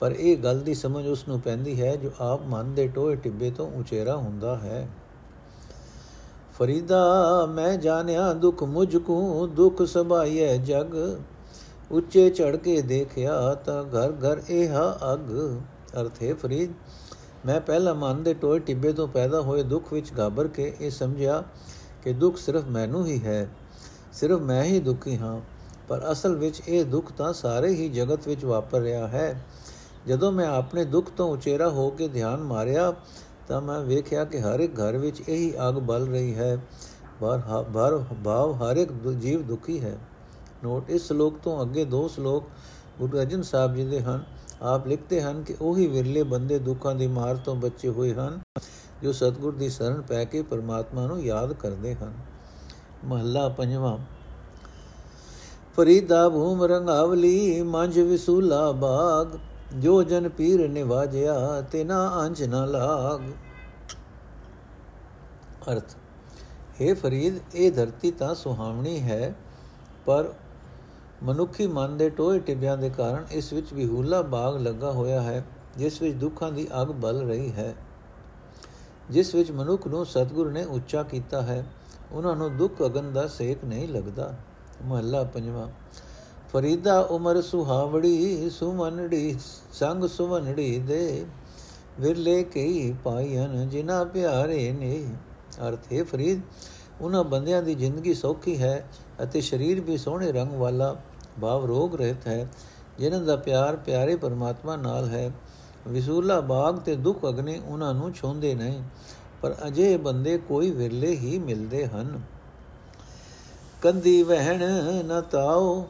ਪਰ 0.00 0.12
ਇਹ 0.12 0.36
ਗੱਲ 0.36 0.60
ਦੀ 0.60 0.74
ਸਮਝ 0.74 1.06
ਉਸ 1.06 1.28
ਨੂੰ 1.28 1.40
ਪੈਂਦੀ 1.40 1.82
ਹੈ 1.82 1.96
ਜੋ 1.96 2.10
ਆਪ 2.20 2.40
ਮਨ 2.46 2.74
ਦੇ 2.74 2.88
ਟੋਏ 2.88 3.16
ਟਿੱਬੇ 3.16 3.50
ਤੋਂ 3.50 3.70
ਉਚੇਰਾ 3.72 4.16
ਹੁੰਦਾ 4.16 4.56
ਹੈ। 4.56 4.88
ਫਰੀਦਾ, 6.58 7.02
ਮੈਂ 7.46 7.76
ਜਾਣਿਆ 7.76 8.32
ਦੁੱਖ 8.32 8.62
ਮੁਝ 8.62 8.96
ਕੋ, 8.96 9.46
ਦੁੱਖ 9.46 9.82
ਸਭਾਈਐ 9.82 10.56
ਜਗ। 10.56 11.20
ਉੱਚੇ 11.90 12.30
ਚੜ 12.30 12.56
ਕੇ 12.56 12.82
ਦੇਖਿਆ 12.82 13.54
ਤਾਂ 13.54 13.84
ਘਰ 13.84 14.10
ਘਰ 14.10 14.42
ਇਹ 14.50 14.68
ਅਗ। 15.14 15.58
ਅਰਥੇ 16.00 16.32
ਫਰੀਦ, 16.32 16.70
ਮੈਂ 17.46 17.60
ਪਹਿਲਾ 17.60 17.94
ਮਨ 17.94 18.22
ਦੇ 18.22 18.34
ਟੋਏ 18.34 18.58
ਟਿੱਬੇ 18.58 18.92
ਤੋਂ 18.92 19.08
ਪੈਦਾ 19.08 19.40
ਹੋਏ 19.40 19.62
ਦੁੱਖ 19.62 19.92
ਵਿੱਚ 19.92 20.12
ਘਾਬਰ 20.18 20.48
ਕੇ 20.48 20.76
ਇਹ 20.80 20.90
ਸਮਝਿਆ 20.90 21.44
ਕਿ 22.02 22.12
ਦੁੱਖ 22.12 22.36
ਸਿਰਫ 22.36 22.64
ਮੈਨੂੰ 22.64 23.06
ਹੀ 23.06 23.24
ਹੈ। 23.24 23.48
ਸਿਰਫ 24.12 24.40
ਮੈਂ 24.40 24.64
ਹੀ 24.64 24.78
ਦੁਖੀ 24.78 25.16
ਹਾਂ। 25.16 25.40
ਪਰ 25.88 26.10
ਅਸਲ 26.12 26.34
ਵਿੱਚ 26.36 26.60
ਇਹ 26.68 26.84
ਦੁੱਖ 26.84 27.12
ਤਾਂ 27.12 27.32
ਸਾਰੇ 27.32 27.68
ਹੀ 27.68 27.88
ਜਗਤ 27.88 28.28
ਵਿੱਚ 28.28 28.44
ਵਾਪਰ 28.44 28.80
ਰਿਹਾ 28.80 29.06
ਹੈ। 29.08 29.44
ਜਦੋਂ 30.06 30.32
ਮੈਂ 30.32 30.46
ਆਪਣੇ 30.46 30.84
ਦੁੱਖ 30.84 31.10
ਤੋਂ 31.10 31.28
ਉਚੇਰਾ 31.28 31.68
ਹੋ 31.68 31.88
ਕੇ 31.90 32.08
ਧਿਆਨ 32.08 32.42
ਮਾਰਿਆ, 32.42 32.92
ਤਾਂ 33.48 33.60
ਮੈਂ 33.60 33.80
ਵੇਖਿਆ 33.80 34.24
ਕਿ 34.24 34.40
ਹਰ 34.40 34.60
ਇੱਕ 34.60 34.80
ਘਰ 34.80 34.96
ਵਿੱਚ 34.96 35.20
ਇਹੀ 35.20 35.52
ਅਗ 35.68 35.74
ਬਲ 35.74 36.06
ਰਹੀ 36.08 36.34
ਹੈ। 36.34 36.56
ਬਾਰ 37.22 37.64
ਬਾਰ 37.70 37.98
ਭਾਵ 38.24 38.52
ਹਰ 38.54 38.76
ਇੱਕ 38.76 38.92
ਜੀਵ 39.12 39.42
ਦੁਖੀ 39.42 39.80
ਹੈ। 39.80 39.96
ਨੋਟ, 40.64 40.90
ਇਸ 40.90 41.06
ਸ਼ਲੋਕ 41.06 41.38
ਤੋਂ 41.44 41.62
ਅੱਗੇ 41.62 41.84
ਦੋ 41.84 42.06
ਸ਼ਲੋਕ 42.08 42.44
ਗੁਰੂ 42.98 43.18
ਅਰਜਨ 43.18 43.42
ਸਾਹਿਬ 43.42 43.74
ਜੀ 43.74 43.84
ਦੇ 43.84 44.00
ਹਨ। 44.00 44.24
ਆਪ 44.62 44.86
ਲਿਖਦੇ 44.86 45.20
ਹਨ 45.22 45.42
ਕਿ 45.42 45.54
ਉਹੀ 45.60 45.86
ਵਿਰਲੇ 45.86 46.22
ਬੰਦੇ 46.22 46.58
ਦੁੱਖਾਂ 46.58 46.94
ਦੀ 46.94 47.06
ਮਾਰ 47.06 47.36
ਤੋਂ 47.36 47.54
ਬਚੇ 47.56 47.88
ਹੋਏ 47.88 48.12
ਹਨ, 48.14 48.38
ਜੋ 49.02 49.12
ਸਤਗੁਰ 49.12 49.54
ਦੀ 49.54 49.68
ਸ਼ਰਨ 49.68 50.00
ਪੈ 50.02 50.24
ਕੇ 50.24 50.42
ਪਰਮਾਤਮਾ 50.42 51.06
ਨੂੰ 51.06 51.20
ਯਾਦ 51.22 51.52
ਕਰਦੇ 51.52 51.94
ਹਨ। 51.94 52.12
ਮਹੱਲਾ 53.04 53.48
ਪੰਜਵਾਂ। 53.48 53.98
ਫਰੀਦਾ 55.78 56.28
ਭੂਮ 56.28 56.62
ਰੰਗਾਵਲੀ, 56.64 57.62
ਮੰਝ 57.62 57.98
ਵਿਸੂਲਾ 57.98 58.70
ਬਾਗ। 58.72 59.36
ਜੋ 59.78 60.02
ਜਨ 60.02 60.28
ਪੀਰ 60.28 60.68
ਨਿਵਾਜਿਆ 60.68 61.60
ਤਿਨਾ 61.60 61.98
ਅੰਜ 62.26 62.42
ਨ 62.42 62.64
ਲਾਗ। 62.66 63.20
ਅਰਥ 65.72 65.94
हे 66.80 66.94
ਫਰੀਦ, 66.94 67.38
ਇਹ 67.54 67.72
ਧਰਤੀ 67.72 68.10
ਤਾਂ 68.10 68.34
ਸੁਹਾਵਣੀ 68.34 68.98
ਹੈ, 69.00 69.34
ਪਰ 70.06 70.32
ਮਨੁੱਖੀ 71.22 71.66
ਮਨ 71.66 71.96
ਦੇ 71.96 72.10
ਟੋਏ 72.10 72.38
ਟਿੱਬਿਆਂ 72.38 72.76
ਦੇ 72.76 72.90
ਕਾਰਨ 72.90 73.24
ਇਸ 73.32 73.52
ਵਿੱਚ 73.52 73.72
ਵਿਹੂਲਾ 73.72 74.22
ਬਾਗ 74.22 74.56
ਲੱਗਾ 74.56 74.92
ਹੋਇਆ 74.92 75.22
ਹੈ, 75.22 75.44
ਜਿਸ 75.76 76.02
ਵਿੱਚ 76.02 76.16
ਦੁੱਖਾਂ 76.16 76.52
ਦੀ 76.52 76.68
ਅੱਗ 76.82 76.88
ਬਲ 76.88 77.22
ਰਹੀ 77.22 77.52
ਹੈ। 77.52 77.74
ਜਿਸ 79.10 79.34
ਵਿੱਚ 79.34 79.50
ਮਨੁੱਖ 79.50 79.86
ਨੂੰ 79.86 80.06
ਸਤਿਗੁਰ 80.06 80.50
ਨੇ 80.50 80.64
ਉੱਚਾ 80.64 81.02
ਕੀਤਾ 81.02 81.42
ਹੈ, 81.42 81.64
ਉਹਨਾਂ 82.12 82.36
ਨੂੰ 82.36 82.56
ਦੁੱਖ 82.56 82.82
ਅਗਨ 82.86 83.12
ਦਾ 83.12 83.26
ਸੇਕ 83.28 83.64
ਨਹੀਂ 83.64 83.88
ਲੱਗਦਾ। 83.88 84.34
ਮਹੱਲਾ 84.84 85.24
ਪੰਜਵਾਂ। 85.24 85.68
ਫਰੀਦਾ 86.52 87.00
ਉਮਰ 87.00 87.40
ਸੁਹਾਵੜੀ 87.42 88.50
ਸੁਮਨੜੀ 88.50 89.36
ਸੰਗ 89.72 90.04
ਸੁਮਨੜੀ 90.04 90.78
ਦੇ। 90.78 91.24
ਵਿਰਲੇ 92.00 92.42
ਕਈ 92.44 92.92
ਪਾਈਨ 93.04 93.68
ਜਿਨਾ 93.68 94.04
ਪਿਆਰੇ 94.04 94.70
ਨੇ। 94.72 95.04
ਅਰਥੇ 95.68 96.02
ਫਰੀਦ 96.02 96.40
ਉਹਨਾਂ 97.00 97.24
ਬੰਦਿਆਂ 97.24 97.62
ਦੀ 97.62 97.74
ਜ਼ਿੰਦਗੀ 97.74 98.14
ਸੌਖੀ 98.14 98.58
ਹੈ 98.58 98.88
ਅਤੇ 99.22 99.40
ਸਰੀਰ 99.40 99.80
ਵੀ 99.80 99.96
ਸੋਹਣੇ 99.96 100.32
ਰੰਗ 100.32 100.52
ਵਾਲਾ 100.52 100.94
ਭਾਵ 101.40 101.64
ਰੋਗ 101.64 101.94
ਰਹਿਤ 101.94 102.26
ਹੈ, 102.26 102.48
ਜਿਨ੍ਹਾਂ 102.98 103.20
ਦਾ 103.20 103.36
ਪਿਆਰ 103.36 103.76
ਪਿਆਰੇ 103.76 104.16
ਪਰਮਾਤਮਾ 104.16 104.76
ਨਾਲ 104.76 105.08
ਹੈ। 105.08 105.30
ਵਿਸੂਲਾ 105.88 106.40
ਬਾਗ 106.40 106.78
ਤੇ 106.78 106.96
ਦੁੱਖ 106.96 107.18
ਅਗਨੇ 107.28 107.60
ਉਹਨਾਂ 107.66 107.94
ਨੂੰ 107.94 108.12
ਛੋਂਦੇ 108.12 108.54
ਨਹੀਂ 108.54 108.82
ਪਰ 109.42 109.54
ਅਜੇ 109.66 109.96
ਬੰਦੇ 109.96 110.38
ਕੋਈ 110.38 110.70
ਵਿਰਲੇ 110.70 111.10
ਹੀ 111.10 111.38
ਮਿਲਦੇ 111.38 111.86
ਹਨ। 111.86 112.20
ਕੰਦੀ 113.82 114.22
ਵਹਿਣ 114.22 114.62
ਨ 115.06 115.20
ਤਾਓ, 115.20 115.86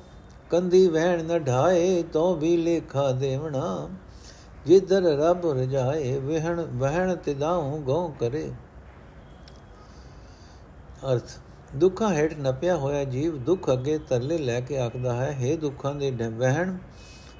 ਕੰਦੀ 0.50 0.86
ਵਹਿਣ 0.88 1.22
ਨ 1.24 1.38
ਢਾਏ 1.38 2.02
ਤੋ 2.02 2.34
ਵੀ 2.34 2.56
ਲੇਖਾ 2.56 3.10
ਦੇਵਣਾ। 3.12 3.88
ਜਿੱਧਰ 4.66 5.02
ਰੱਬ 5.18 5.46
ਰਜਾਏ, 5.52 6.18
ਵਹਿਣ 6.18 6.60
ਵਹਿਣ 6.60 7.14
ਤੇ 7.16 7.34
ਦਾਉ 7.34 7.78
ਗਉ 7.78 8.08
ਕਰੇ। 8.20 8.50
ਅਰਥ, 11.12 11.38
ਦੁੱਖਾਂ 11.76 12.12
ਹੇਠ 12.12 12.34
ਨਪਿਆ 12.40 12.76
ਹੋਇਆ 12.76 13.04
ਜੀਵ 13.04 13.36
ਦੁੱਖ 13.36 13.72
ਅੱਗੇ 13.72 13.98
ਤਰਲੇ 13.98 14.38
ਲੈ 14.38 14.60
ਕੇ 14.60 14.78
ਆਖਦਾ 14.78 15.14
ਹੈ 15.14 15.36
हे 15.42 15.58
ਦੁੱਖਾਂ 15.60 15.94
ਦੇ 15.94 16.10
ਵਹਿਣ, 16.10 16.76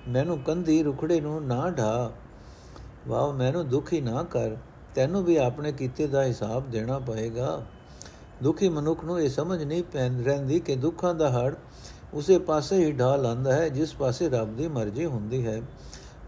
ਮੈਨੂੰ 0.09 0.38
ਕੰਦੀ 0.38 0.83
ਰੁਖੜੇ 0.83 1.21
ਨੂੰ 1.21 1.47
ਨਾ 1.47 1.71
ਢਾ। 1.71 2.11
ਵਾਹ, 3.09 3.33
ਮੈਨੂੰ 3.33 3.69
ਦੁਖੀ 3.69 4.00
ਨਾ 4.00 4.23
ਕਰ, 4.23 4.57
ਤੈਨੂੰ 4.95 5.25
ਵੀ 5.25 5.37
ਆਪਣੇ 5.37 5.73
ਕੀਤੇ 5.73 6.07
ਦਾ 6.07 6.23
ਹਿਸਾਬ 6.25 6.71
ਦੇਣਾ 6.71 6.99
ਪਏਗਾ। 6.99 7.62
ਦੁਖੀ 8.42 8.68
ਮਨੁੱਖ 8.68 9.04
ਨੂੰ 9.04 9.21
ਇਹ 9.21 9.30
ਸਮਝ 9.30 9.62
ਨਹੀਂ 9.62 9.83
ਪੈਂਦੀ 9.83 10.25
ਰਹਿੰਦੀ 10.25 10.61
ਕਿ 10.61 10.76
ਦੁੱਖਾਂ 10.76 11.14
ਦਾ 11.14 11.30
ਹੜ 11.30 11.54
ਉਸੇ 12.14 12.38
ਪਾਸੇ 12.38 12.76
ਹੀ 12.76 12.92
ਢਾ 12.92 13.16
ਲੰਦਾ 13.16 13.52
ਹੈ, 13.52 13.68
ਜਿਸ 13.68 13.95
ਪਾਸੇ 13.95 14.28
ਰੱਬ 14.28 14.57
ਦੀ 14.57 14.68
ਮਰਜ਼ੀ 14.68 15.04
ਹੁੰਦੀ 15.04 15.47
ਹੈ। 15.47 15.62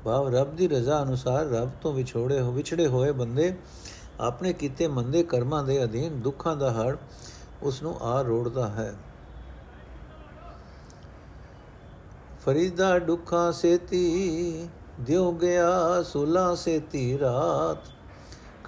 ਭਾਵ 0.04 0.36
ਰੱਬ 0.36 0.56
ਦੀ 0.56 0.68
ਰਜ਼ਾ 0.68 1.02
ਅਨੁਸਾਰ 1.02 1.46
ਰੱਬ 1.46 1.70
ਤੋਂ 1.82 1.92
ਵਿਛੋੜੇ 1.92 2.40
ਹੋ 2.40 2.52
ਵਿਛੜੇ 2.52 2.86
ਹੋਏ 2.86 3.12
ਬੰਦੇ 3.12 3.58
ਆਪਣੇ 4.20 4.52
ਕੀਤੇ 4.52 4.88
ਮੰਦੇ 4.88 5.22
ਕਰਮਾਂ 5.22 5.64
ਦੇ 5.64 5.84
ਅਧੀਨ 5.84 6.20
ਦੁੱਖਾਂ 6.20 6.56
ਦਾ 6.56 6.72
ਹੜ 6.72 6.96
ਉਸ 7.62 7.82
ਨੂੰ 7.82 8.00
ਆ 8.00 8.22
ਰੋੜਦਾ 8.22 8.68
ਹੈ। 8.68 8.94
ਫਰੀਦਾ 12.46 12.98
ਦੁੱਖਾਂ 12.98 13.52
ਸੇਤੀ 13.52 14.68
ਦਿਉ 15.00 15.32
ਗਿਆ 15.32 16.02
ਸੁਲਾ 16.02 16.54
ਸੇਤੀ 16.54 17.18
ਰਾਤ। 17.18 17.99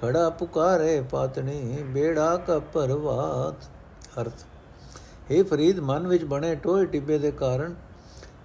ਖੜਾ 0.02 0.30
ਪੁਕਾਰੇ 0.30 1.00
ਪਾਤਣੀ, 1.00 1.82
ਬੇੜਾ 1.82 2.36
ਕਾ 2.36 2.58
ਪਰਵਾਤ 2.58 3.64
ਅਰਥ 4.20 4.42
हे 5.30 5.44
ਫਰੀਦ, 5.44 5.80
ਮਨ 5.80 6.06
ਵਿੱਚ 6.06 6.24
ਬਣੇ 6.24 6.54
ਟੋਏ 6.54 6.86
ਟਿੱਬੇ 6.86 7.18
ਦੇ 7.18 7.30
ਕਾਰਨ 7.30 7.74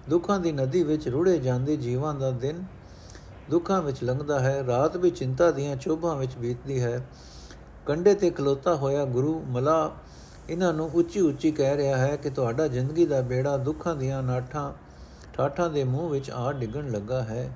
ਦੁੱਖਾਂ 0.08 0.38
ਦੀ 0.40 0.52
ਨਦੀ 0.52 0.82
ਵਿੱਚ 0.82 1.08
ਰੁੜੇ 1.08 1.38
ਜਾਂਦੇ 1.38 1.76
ਜੀਵਾਂ 1.76 2.14
ਦਾ 2.14 2.30
ਦਿਨ 2.30 2.64
ਦੁੱਖਾਂ 3.50 3.82
ਵਿੱਚ 3.82 4.04
ਲੰਘਦਾ 4.04 4.40
ਹੈ, 4.40 4.64
ਰਾਤ 4.66 4.96
ਵੀ 4.96 5.10
ਚਿੰਤਾ 5.10 5.50
ਦੀਆਂ 5.50 5.76
ਚੋਭਾਂ 5.76 6.16
ਵਿੱਚ 6.16 6.36
ਬੀਤਦੀ 6.36 6.80
ਹੈ। 6.82 7.06
ਕੰਡੇ 7.86 8.14
ਤੇ 8.14 8.30
ਖਲੋਤਾ 8.30 8.74
ਹੋਇਆ 8.74 9.04
ਗੁਰੂ 9.04 9.42
ਮਲਾ 9.46 9.92
ਇਹਨਾਂ 10.50 10.72
ਨੂੰ 10.72 10.90
ਉੱਚੀ 10.94 11.20
ਉੱਚੀ 11.20 11.50
ਕਹਿ 11.50 11.76
ਰਿਹਾ 11.76 11.96
ਹੈ 11.96 12.16
ਕਿ 12.16 12.30
ਤੁਹਾਡਾ 12.30 12.68
ਜ਼ਿੰਦਗੀ 12.68 13.06
ਦਾ 13.06 13.20
ਬੇੜਾ 13.20 13.56
ਦੁੱਖਾਂ 13.56 13.96
ਦੀਆਂ 13.96 14.22
ਨਾਠਾਂ, 14.22 14.72
ਠਾਠਾਂ 15.34 15.70
ਦੇ 15.70 15.84
ਮੂੰਹ 15.84 16.10
ਵਿੱਚ 16.10 16.30
ਆ 16.30 16.52
ਡਿੱਗਣ 16.52 16.90
ਲੱਗਾ 16.90 17.22
ਹੈ। 17.22 17.50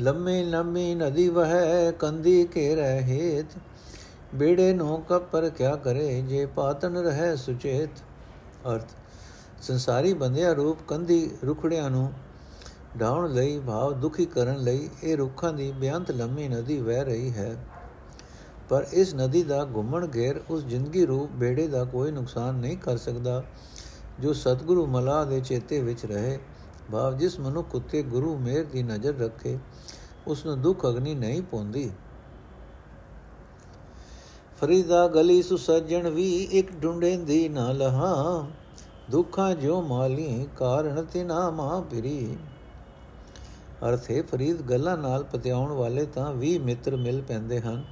ਲੰਮੀ 0.00 0.42
ਲੰਮੀ 0.42 0.94
ਨਦੀ 0.94 1.28
ਵਹਿ, 1.28 1.92
ਕੰਦੀ 1.92 2.44
ਕੇ 2.44 2.74
ਰਹੇਤ 2.74 3.46
ਬੇੜੇ 4.34 4.72
ਨੂੰ 4.72 5.02
ਕਪਰ 5.02 5.48
ਕਿਆ 5.50 5.76
ਕਰੇ, 5.76 6.22
ਜੇ 6.22 6.46
ਪਾਤਨ 6.46 6.96
ਰਹੇ 6.96 7.36
ਸੁਚੇਤ। 7.36 7.90
ਅਰਥ, 8.68 8.88
ਸੰਸਾਰੀ 9.62 10.12
ਬੰਦਿਆ 10.12 10.52
ਰੂਪ 10.52 10.78
ਕੰਦੀ 10.88 11.30
ਰੁਖੜਿਆਂ 11.44 11.90
ਨੂੰ 11.90 12.12
ਢਾਉਣ 13.00 13.32
ਲਈ, 13.32 13.58
ਭਾਵ 13.58 13.92
ਦੁਖੀ 13.92 14.26
ਕਰਨ 14.26 14.56
ਲਈ, 14.56 14.88
ਇਹ 15.02 15.16
ਰੁੱਖਾਂ 15.16 15.52
ਦੀ 15.52 15.72
ਬਿਆੰਤ 15.72 16.10
ਲੰਮੀ 16.10 16.48
ਨਦੀ 16.48 16.78
ਵਹਿ 16.78 17.04
ਰਹੀ 17.04 17.30
ਹੈ। 17.30 17.56
ਪਰ 18.68 18.86
ਇਸ 18.92 19.14
ਨਦੀ 19.14 19.42
ਦਾ 19.42 19.64
ਘੁੰਮਣ 19.64 20.08
ਘੇਰ, 20.14 20.40
ਉਸ 20.50 20.64
ਜ਼ਿੰਦਗੀ 20.64 21.06
ਰੂਪ 21.06 21.30
ਬੇੜੇ 21.30 21.68
ਦਾ 21.68 21.84
ਕੋਈ 21.84 22.10
ਨੁਕਸਾਨ 22.10 22.54
ਨਹੀਂ 22.54 22.76
ਕਰ 22.76 22.96
ਸਕਦਾ, 22.96 23.42
ਜੋ 24.20 24.32
ਸਤਿਗੁਰੂ 24.32 24.86
ਮਲਾ 24.86 25.24
ਦੇ 25.24 25.40
ਚੇਤੇ 25.40 25.80
ਵਿੱਚ 25.80 26.06
ਰਹੇ। 26.06 26.38
ਭਾਵ 26.92 27.16
ਜਿਸ 27.16 27.40
ਮਨੁੱਖ 27.40 27.74
ਉਤੇ 27.74 28.02
ਗੁਰੂ 28.02 28.36
ਮੇਰ 28.38 28.64
ਦੀ 28.64 28.82
ਨਜ਼ਰ 28.82 29.14
ਰੱਖੇ 29.18 29.58
ਉਸ 30.26 30.46
ਨੂੰ 30.46 30.60
ਦੁੱਖ 30.62 30.86
ਅਗਨੀ 30.86 31.14
ਨਹੀਂ 31.14 31.42
ਪਉਂਦੀ। 31.42 31.90
ਫਰੀਦਾ 34.60 35.06
ਗਲੀ 35.08 35.42
ਸੁਸਜਣ 35.42 36.08
ਵੀ 36.10 36.42
ਇੱਕ 36.42 36.82
ਢੁੰਡੇਂਦੀ 36.82 37.48
ਨਾ 37.48 37.72
ਲਹਾ, 37.72 38.46
ਦੁੱਖਾਂ 39.10 39.54
ਜੋ 39.54 39.80
ਮਾਲੀ 39.82 40.48
ਕਾਰਣ 40.56 41.02
ਤਿਨਾ 41.02 41.50
ਮਾ 41.50 41.80
ਪਿਰੀ। 41.80 42.36
ਅਰਥੇ 43.88 44.22
ਫਰੀਦ 44.22 44.62
ਗੱਲਾਂ 44.62 44.96
ਨਾਲ 44.98 45.22
ਪਤਿਆਉਣ 45.22 45.72
ਵਾਲੇ 45.72 46.06
ਤਾਂ 46.06 46.32
20 46.32 46.58
ਮਿੱਤਰ 46.58 46.96
ਮਿਲ 46.96 47.22
ਪੈਂਦੇ 47.22 47.60
ਹਨ, 47.60 47.84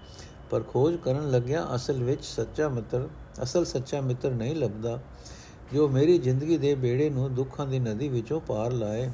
ਪਰ 0.50 0.62
ਖੋਜ 0.62 0.96
ਕਰਨ 0.96 1.30
ਲੱਗਿਆ 1.30 1.66
ਅਸਲ 1.74 2.02
ਵਿੱਚ 2.04 2.24
ਸੱਚਾ 2.24 2.68
ਮਿੱਤਰ, 2.68 3.08
ਅਸਲ 3.42 3.64
ਸੱਚਾ 3.64 4.00
ਮਿੱਤਰ 4.00 4.30
ਨਹੀਂ 4.30 4.54
ਲੱਭਦਾ। 4.56 4.98
ਜੋ 5.74 5.88
ਮੇਰੀ 5.88 6.18
ਜ਼ਿੰਦਗੀ 6.18 6.56
ਦੇ 6.56 6.74
ਬੇੜੇ 6.74 7.10
ਨੂੰ 7.10 7.34
ਦੁੱਖਾਂ 7.34 7.66
ਦੀ 7.66 7.78
ਨਦੀ 7.78 8.08
ਵਿੱਚੋਂ 8.08 8.40
ਪਾਰ 8.40 8.72
ਲਾਏ। 8.72 9.10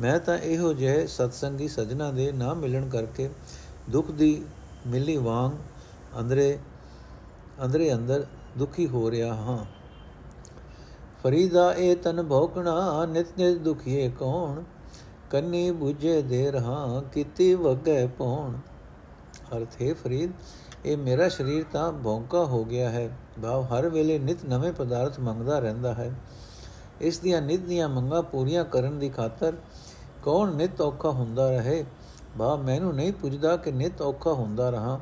ਮੈਂ 0.00 0.18
ਤਾਂ 0.18 0.38
ਇਹੋ 0.38 0.72
ਜਿਹੇ 0.72 1.06
ਸਤਸੰਗੀ 1.06 1.68
ਸਜਣਾ 1.68 2.10
ਦੇ 2.10 2.32
ਨਾ 2.32 2.54
ਮਿਲਣ 2.54 2.88
ਕਰਕੇ 2.88 3.30
ਦੁੱਖ 3.90 4.10
ਦੀ 4.10 4.42
ਮਿਲੀ 4.86 5.16
ਵਾਂਗ 5.16 5.52
ਅੰਦਰੇ 6.20 6.58
ਅੰਦਰੇ 7.64 7.94
ਅੰਦਰ 7.94 8.26
ਦੁਖੀ 8.58 8.86
ਹੋ 8.86 9.10
ਰਿਹਾ 9.10 9.34
ਹਾਂ। 9.34 9.64
ਫਰੀਦਾ, 11.22 11.74
ਇਹ 11.74 11.96
ਤਨ 11.96 12.22
ਭੋਕਣਾ, 12.22 13.06
ਨਿਤ 13.06 13.26
ਨਿਤ 13.38 13.58
ਦੁਖੀਏ 13.58 14.08
ਕੌਣ? 14.08 14.62
ਕੰਨੀ 15.30 15.70
부ਝੇ 15.70 16.22
ਦੇ 16.22 16.50
ਰਹਾ, 16.50 17.02
ਕੀਤੀ 17.14 17.54
ਵਗੈ 17.54 18.06
ਪਉਣ 18.06 18.56
ਅਰਥੇ 19.56 19.92
ਫਰੀਦ 19.92 20.30
ਇਹ 20.86 20.96
ਮੇਰਾ 20.96 21.28
ਸਰੀਰ 21.28 21.64
ਤਾਂ 21.72 21.92
ਭੌਂਕਾ 21.92 22.44
ਹੋ 22.44 22.64
ਗਿਆ 22.64 22.90
ਹੈ। 22.90 23.08
ਭਾਵ 23.42 23.62
ਹਰ 23.62 23.88
ਵੇਲੇ 23.88 24.18
ਨਿਤ 24.18 24.44
ਨਵੇਂ 24.48 24.72
ਪਦਾਰਥ 24.72 25.20
ਮੰਗਦਾ 25.20 25.58
ਰਹਿੰਦਾ 25.58 25.94
ਹੈ। 25.94 26.14
ਇਸ 27.00 27.18
ਦੀਆਂ 27.18 27.42
ਨਿਤ 27.42 27.60
ਦੀਆਂ 27.60 27.88
ਮੰਗਾਂ 27.88 28.22
ਪੂਰੀਆਂ 28.22 28.64
ਕਰਨ 28.64 28.98
ਦੀ 28.98 29.08
ਖਾਤਰ 29.08 29.56
ਕੌਣ 30.22 30.54
ਨਿਤ 30.54 30.80
ਔਖਾ 30.80 31.10
ਹੁੰਦਾ 31.10 31.50
ਰਹੇ? 31.50 31.84
ਭਾਵ 32.38 32.62
ਮੈਨੂੰ 32.62 32.94
ਨਹੀਂ 32.94 33.12
ਪੁੱਛਦਾ 33.12 33.56
ਕਿ 33.56 33.72
ਨਿਤ 33.72 34.02
ਔਖਾ 34.02 34.32
ਹੁੰਦਾ 34.32 34.70
ਰਹਾ। 34.70 35.00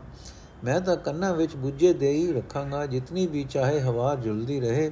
ਮੈਂ 0.65 0.81
ਤਾਂ 0.81 0.97
ਕੰਨਾਂ 0.97 1.35
ਵਿੱਚ 1.35 1.57
ਬੁੱਝੇ 1.57 1.93
ਦੇ 1.93 2.11
ਹੀ 2.13 2.33
ਰੱਖਾਂਗਾ, 2.33 2.87
ਜਿਤਨੀ 2.87 3.27
ਵੀ 3.27 3.45
ਚਾਹੇ 3.45 3.81
ਹਵਾ 3.81 4.15
ਝੁਲਦੀ 4.15 4.61
ਰਹੇ। 4.61 4.91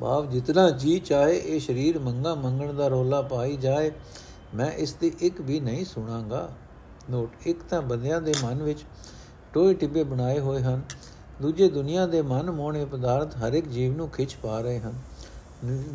ਭਾਵ 0.00 0.30
ਜਿਤਨਾ 0.30 0.70
ਜੀ 0.70 0.98
ਚਾਹੇ 0.98 1.36
ਇਹ 1.36 1.60
ਸਰੀਰ 1.60 1.98
ਮੰਗਾ 1.98 2.34
ਮੰਗਣ 2.34 2.72
ਦਾ 2.72 2.88
ਰੋਲਾ 2.88 3.22
ਪਾਈ 3.22 3.56
ਜਾਏ, 3.56 3.92
ਮੈਂ 4.54 4.70
ਇਸ 4.72 4.92
ਦੀ 4.92 5.12
ਇੱਕ 5.20 5.40
ਵੀ 5.40 5.60
ਨਹੀਂ 5.60 5.84
ਸੁਣਾਂਗਾ। 5.84 6.50
ਨੋਟ, 7.10 7.30
ਇੱਕ 7.46 7.62
ਤਾਂ 7.62 7.82
ਬੰਦਿਆਂ 7.82 8.20
ਦੇ 8.20 8.34
ਮਨ 8.44 8.62
ਵਿੱਚ 8.62 8.84
ਟੋਏ 9.52 9.74
ਟਿੱਬੇ 9.74 10.04
ਬਣਾਏ 10.04 10.40
ਹੋਏ 10.40 10.62
ਹਨ। 10.62 10.82
ਦੂਜੇ 11.42 11.68
ਦੁਨੀਆ 11.68 12.06
ਦੇ 12.06 12.22
ਮਨ 12.22 12.50
ਮੋਹਣੇ 12.50 12.84
ਪਦਾਰਥ 12.84 13.36
ਹਰ 13.36 13.52
ਇੱਕ 13.52 13.68
ਜੀਵ 13.68 13.96
ਨੂੰ 13.96 14.08
ਖਿੱਚ 14.08 14.34
ਪਾ 14.34 14.60
ਰਹੇ 14.60 14.80
ਹਨ। 14.80 14.92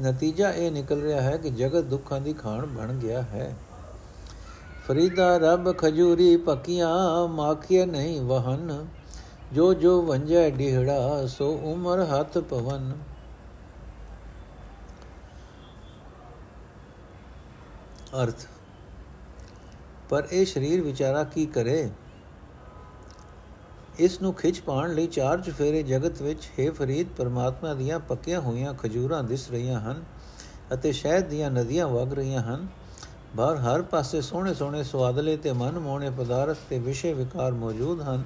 ਨਤੀਜਾ 0.02 0.52
ਇਹ 0.52 0.72
ਨਿਕਲ 0.72 1.02
ਰਿਹਾ 1.02 1.22
ਹੈ 1.22 1.38
ਕਿ 1.38 1.50
ਜਗਤ 1.50 1.84
ਦੁੱਖਾਂ 1.84 2.22
ਦੀ 2.22 2.34
ਖਾਣ 2.34 2.66
ਬਣ 2.66 2.94
ਗਿਆ 2.94 3.22
ਹੈ। 3.22 3.56
ਫਰੀਦਾ 4.88 5.38
ਰੱਬ 5.38 5.78
ਖਜੂਰੀ 5.78 6.38
ਪੱਕੀਆਂ 6.38 7.28
ਮਾਖੀਏ 7.28 7.86
ਨਹੀਂ 7.86 8.22
ਵਹਨ। 8.22 8.86
ਜੋ 9.54 9.74
ਜੋ 9.74 10.02
ਵੰਜੈ 10.02 10.50
ਢਿਹੜਾ 10.50 11.28
ਸੋ 11.28 11.60
ਉਮਰ 11.64 12.06
ਹੱਥ 12.06 12.38
ਪਵਨ। 12.38 12.94
ਅਰਥ। 18.24 18.48
ਪਰ 20.10 20.28
ਇਹ 20.32 20.46
ਸਰੀਰ 20.46 20.82
ਵਿਚਾਰਾ 20.82 21.24
ਕੀ 21.24 21.46
ਕਰੇ? 21.46 21.90
ਇਸ 24.00 24.22
ਨੂੰ 24.22 24.34
ਖਿੱਚ 24.34 24.60
ਪਾਣ 24.60 24.94
ਲਈ 24.94 25.08
ਚਾਰ 25.08 25.42
ਚਫੇਰੇ 25.42 25.84
ਜਗਤ 25.84 26.22
ਵਿੱਚ, 26.22 26.50
ਹੈ 26.60 26.72
ਫਰੀਦ, 26.72 27.08
ਪਰਮਾਤਮਾ 27.18 27.74
ਦੀਆਂ 27.74 28.00
ਪੱਕੀਆਂ 28.00 28.42
ਹੋਈਆਂ 28.42 28.74
ਖਜੂਰਾਂ 28.74 29.24
ਦਿਸ 29.24 29.52
ਰਹੀਆਂ 29.52 29.80
ਹਨ 29.80 30.04
ਅਤੇ 30.74 30.92
ਸ਼ਹਿਦ 30.92 31.28
ਦੀਆਂ 31.28 31.52
ਨਦੀਆਂ 31.52 31.88
ਵਗ 31.88 32.14
ਰਹੀਆਂ 32.14 32.42
ਹਨ। 32.42 32.68
ਬਾਹਰ 33.36 33.58
ਹਰ 33.58 33.82
ਪਾਸੇ 33.82 34.22
ਸੋਹਣੇ 34.22 34.54
ਸੋਹਣੇ 34.54 34.84
ਸਵਾਦਲੇ 34.84 35.38
ਤੇ 35.38 35.52
ਮਨ 35.52 35.80
ਮੋਹਣੇ 35.80 36.10
ਪਦਾਰਥ 36.10 36.58
ਤੇ 36.70 36.80
ਵਿਸ਼ੇ 36.80 37.14
ਵਿਕਾਰ 37.14 37.52
ਮੌਜੂਦ 37.52 38.02
ਹਨ। 38.02 38.24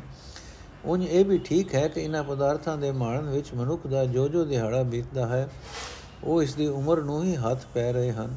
ਉਨ 0.86 1.04
ਇਹ 1.04 1.26
ਵੀ 1.26 1.38
ਠੀਕ 1.38 1.76
ਹੈ 1.76 1.88
ਕਿ 1.88 2.02
ਇਹਨਾਂ 2.02 2.24
ਪਦਾਰਥਾਂ 2.24 2.78
ਦੇ 2.78 2.92
ਮਾਣਨ 2.92 3.30
ਵਿੱਚ 3.30 3.54
ਮਨੁੱਖ 3.54 3.88
ਦਾ 3.88 4.06
ਜੋ 4.06 4.28
ਜੋ 4.28 4.46
ਦਿਹਾੜਾ 4.46 4.84
ਬੀਤਦਾ 4.84 5.28
ਹੈ। 5.28 5.50
ਉਹ 6.24 6.44
ਇਸ 6.44 6.54
ਦੀ 6.54 6.68
ਉਮਰ 6.68 7.02
ਨੂੰ 7.02 7.24
ਹੀ 7.24 7.36
ਹੱਥ 7.36 7.66
ਪੈ 7.74 7.92
ਰਹੇ 7.94 8.12
ਹਨ। 8.12 8.36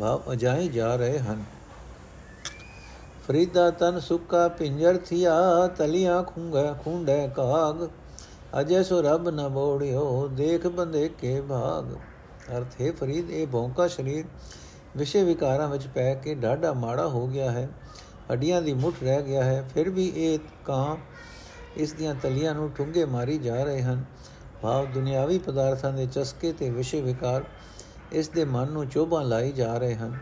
ਭਾਵ 0.00 0.32
ਅਜਾਈ 0.32 0.68
ਜਾ 0.68 0.96
ਰਹੇ 0.96 1.18
ਹਨ। 1.18 1.44
ਫਰੀਦਾ 3.28 3.70
ਤਨ 3.70 4.00
ਸੁੱਕਾ 4.00 4.48
ਪਿੰਜਰ 4.48 4.96
ਥਿਆ, 4.96 5.66
ਤਲੀਆਂ 5.66 6.22
ਖੁੰਗਾ 6.22 6.76
ਖੁੰਡੇ 6.84 7.28
ਕਾਗ। 7.36 7.88
ਅਜੇ 8.60 8.82
ਸੋ 8.82 9.02
ਰੱਬ 9.02 9.28
ਨ 9.28 9.48
ਬੋੜਿਓ 9.48 10.28
ਦੇਖ 10.28 10.66
ਬੰਦੇ 10.66 11.08
ਕੇ 11.08 11.40
ਭਾਗ। 11.40 11.94
ਅਰਥ 12.56 12.80
ਹੈ, 12.80 12.92
ਫਰੀਦ, 12.92 13.30
ਇਹ 13.30 13.46
ਭੌਂਕਾ 13.46 13.88
ਸ਼ਰੀਰ। 13.88 14.24
ਵਿਸ਼ੇ 14.96 15.22
ਵਿਕਾਰਾਂ 15.22 15.68
ਵਿੱਚ 15.68 15.86
ਪੈ 15.86 16.14
ਕੇ 16.14 16.34
ਡਾਢਾ 16.34 16.72
ਮਾੜਾ 16.72 17.08
ਹੋ 17.08 17.26
ਗਿਆ 17.26 17.50
ਹੈ। 17.50 17.68
ਹੱਡੀਆਂ 18.32 18.62
ਦੀ 18.62 18.72
ਮੁੱਠ 18.72 18.96
ਰਹਿ 19.02 19.22
ਗਿਆ 19.22 19.44
ਹੈ। 19.44 19.68
ਫਿਰ 19.74 19.90
ਵੀ 19.90 20.12
ਇਹ 20.16 20.38
ਕਾਂ 20.64 20.96
ਇਸ 21.76 21.92
ਦੀਆਂ 21.92 22.14
ਤਲੀਆਂ 22.14 22.54
ਨੂੰ 22.54 22.70
ਠੁੰਗੇ 22.70 23.04
ਮਾਰੀ 23.04 23.38
ਜਾ 23.38 23.64
ਰਹੇ 23.64 23.82
ਹਨ। 23.82 24.04
ਭਾਵ 24.62 24.86
ਦੁਨਿਆਵੀ 24.86 25.38
ਪਦਾਰਥਾਂ 25.38 25.92
ਦੇ 25.92 26.06
ਚਸਕੇ 26.06 26.52
ਤੇ 26.52 26.70
ਵਿਸ਼ੇ 26.70 27.00
ਵਿਕਾਰ 27.00 27.44
ਇਸ 28.12 28.28
ਦੇ 28.28 28.44
ਮਨ 28.44 28.68
ਨੂੰ 28.68 28.88
ਚੋਭਾਂ 28.88 29.24
ਲਾਈ 29.24 29.52
ਜਾ 29.52 29.78
ਰਹੇ 29.78 29.94
ਹਨ। 29.94 30.18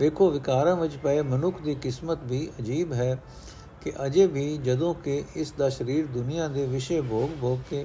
ਵੇਖੋ, 0.00 0.30
ਵਿਕਾਰਾਂ 0.30 0.76
ਵਿੱਚ 0.76 0.96
ਪਏ 0.96 1.22
ਮਨੁੱਖ 1.22 1.60
ਦੀ 1.62 1.74
ਕਿਸਮਤ 1.74 2.18
ਵੀ 2.24 2.48
ਅਜੀਬ 2.60 2.92
ਹੈ 2.92 3.16
ਕਿ 3.80 3.92
ਅਜੇ 4.06 4.26
ਵੀ 4.26 4.56
ਜਦੋਂ 4.56 4.94
ਕਿ 4.94 5.24
ਇਸ 5.36 5.52
ਦਾ 5.52 5.68
ਸਰੀਰ 5.68 6.06
ਦੁਨੀਆ 6.06 6.48
ਦੇ 6.48 6.66
ਵਿਸ਼ੇ 6.66 7.00
ਭੋਗ 7.00 7.30
ਭੋਗ 7.40 7.58
ਕੇ 7.70 7.84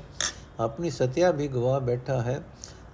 ਆਪਣੀ 0.60 0.90
ਸਤਿਆ 0.90 1.32
ਵੀ 1.32 1.48
ਗਵਾ 1.48 1.80
ਬੈਠਾ 1.80 2.22
ਹੈ, 2.22 2.42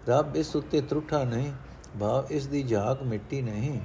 ਰੱਬ 0.10 0.36
ਇਸ 0.36 0.56
ਉੱਤੇ 0.56 0.82
ਤਰੁੱਠਾ 0.82 1.24
ਨਹੀਂ, 1.24 1.52
ਭਾਵ 2.00 2.26
ਇਸ 2.30 2.48
ਦੀ 2.48 2.64
ਝਾਕ 2.64 3.04
ਮਿੱਟੀ 3.04 3.42
ਨਹੀਂ। 3.42 3.80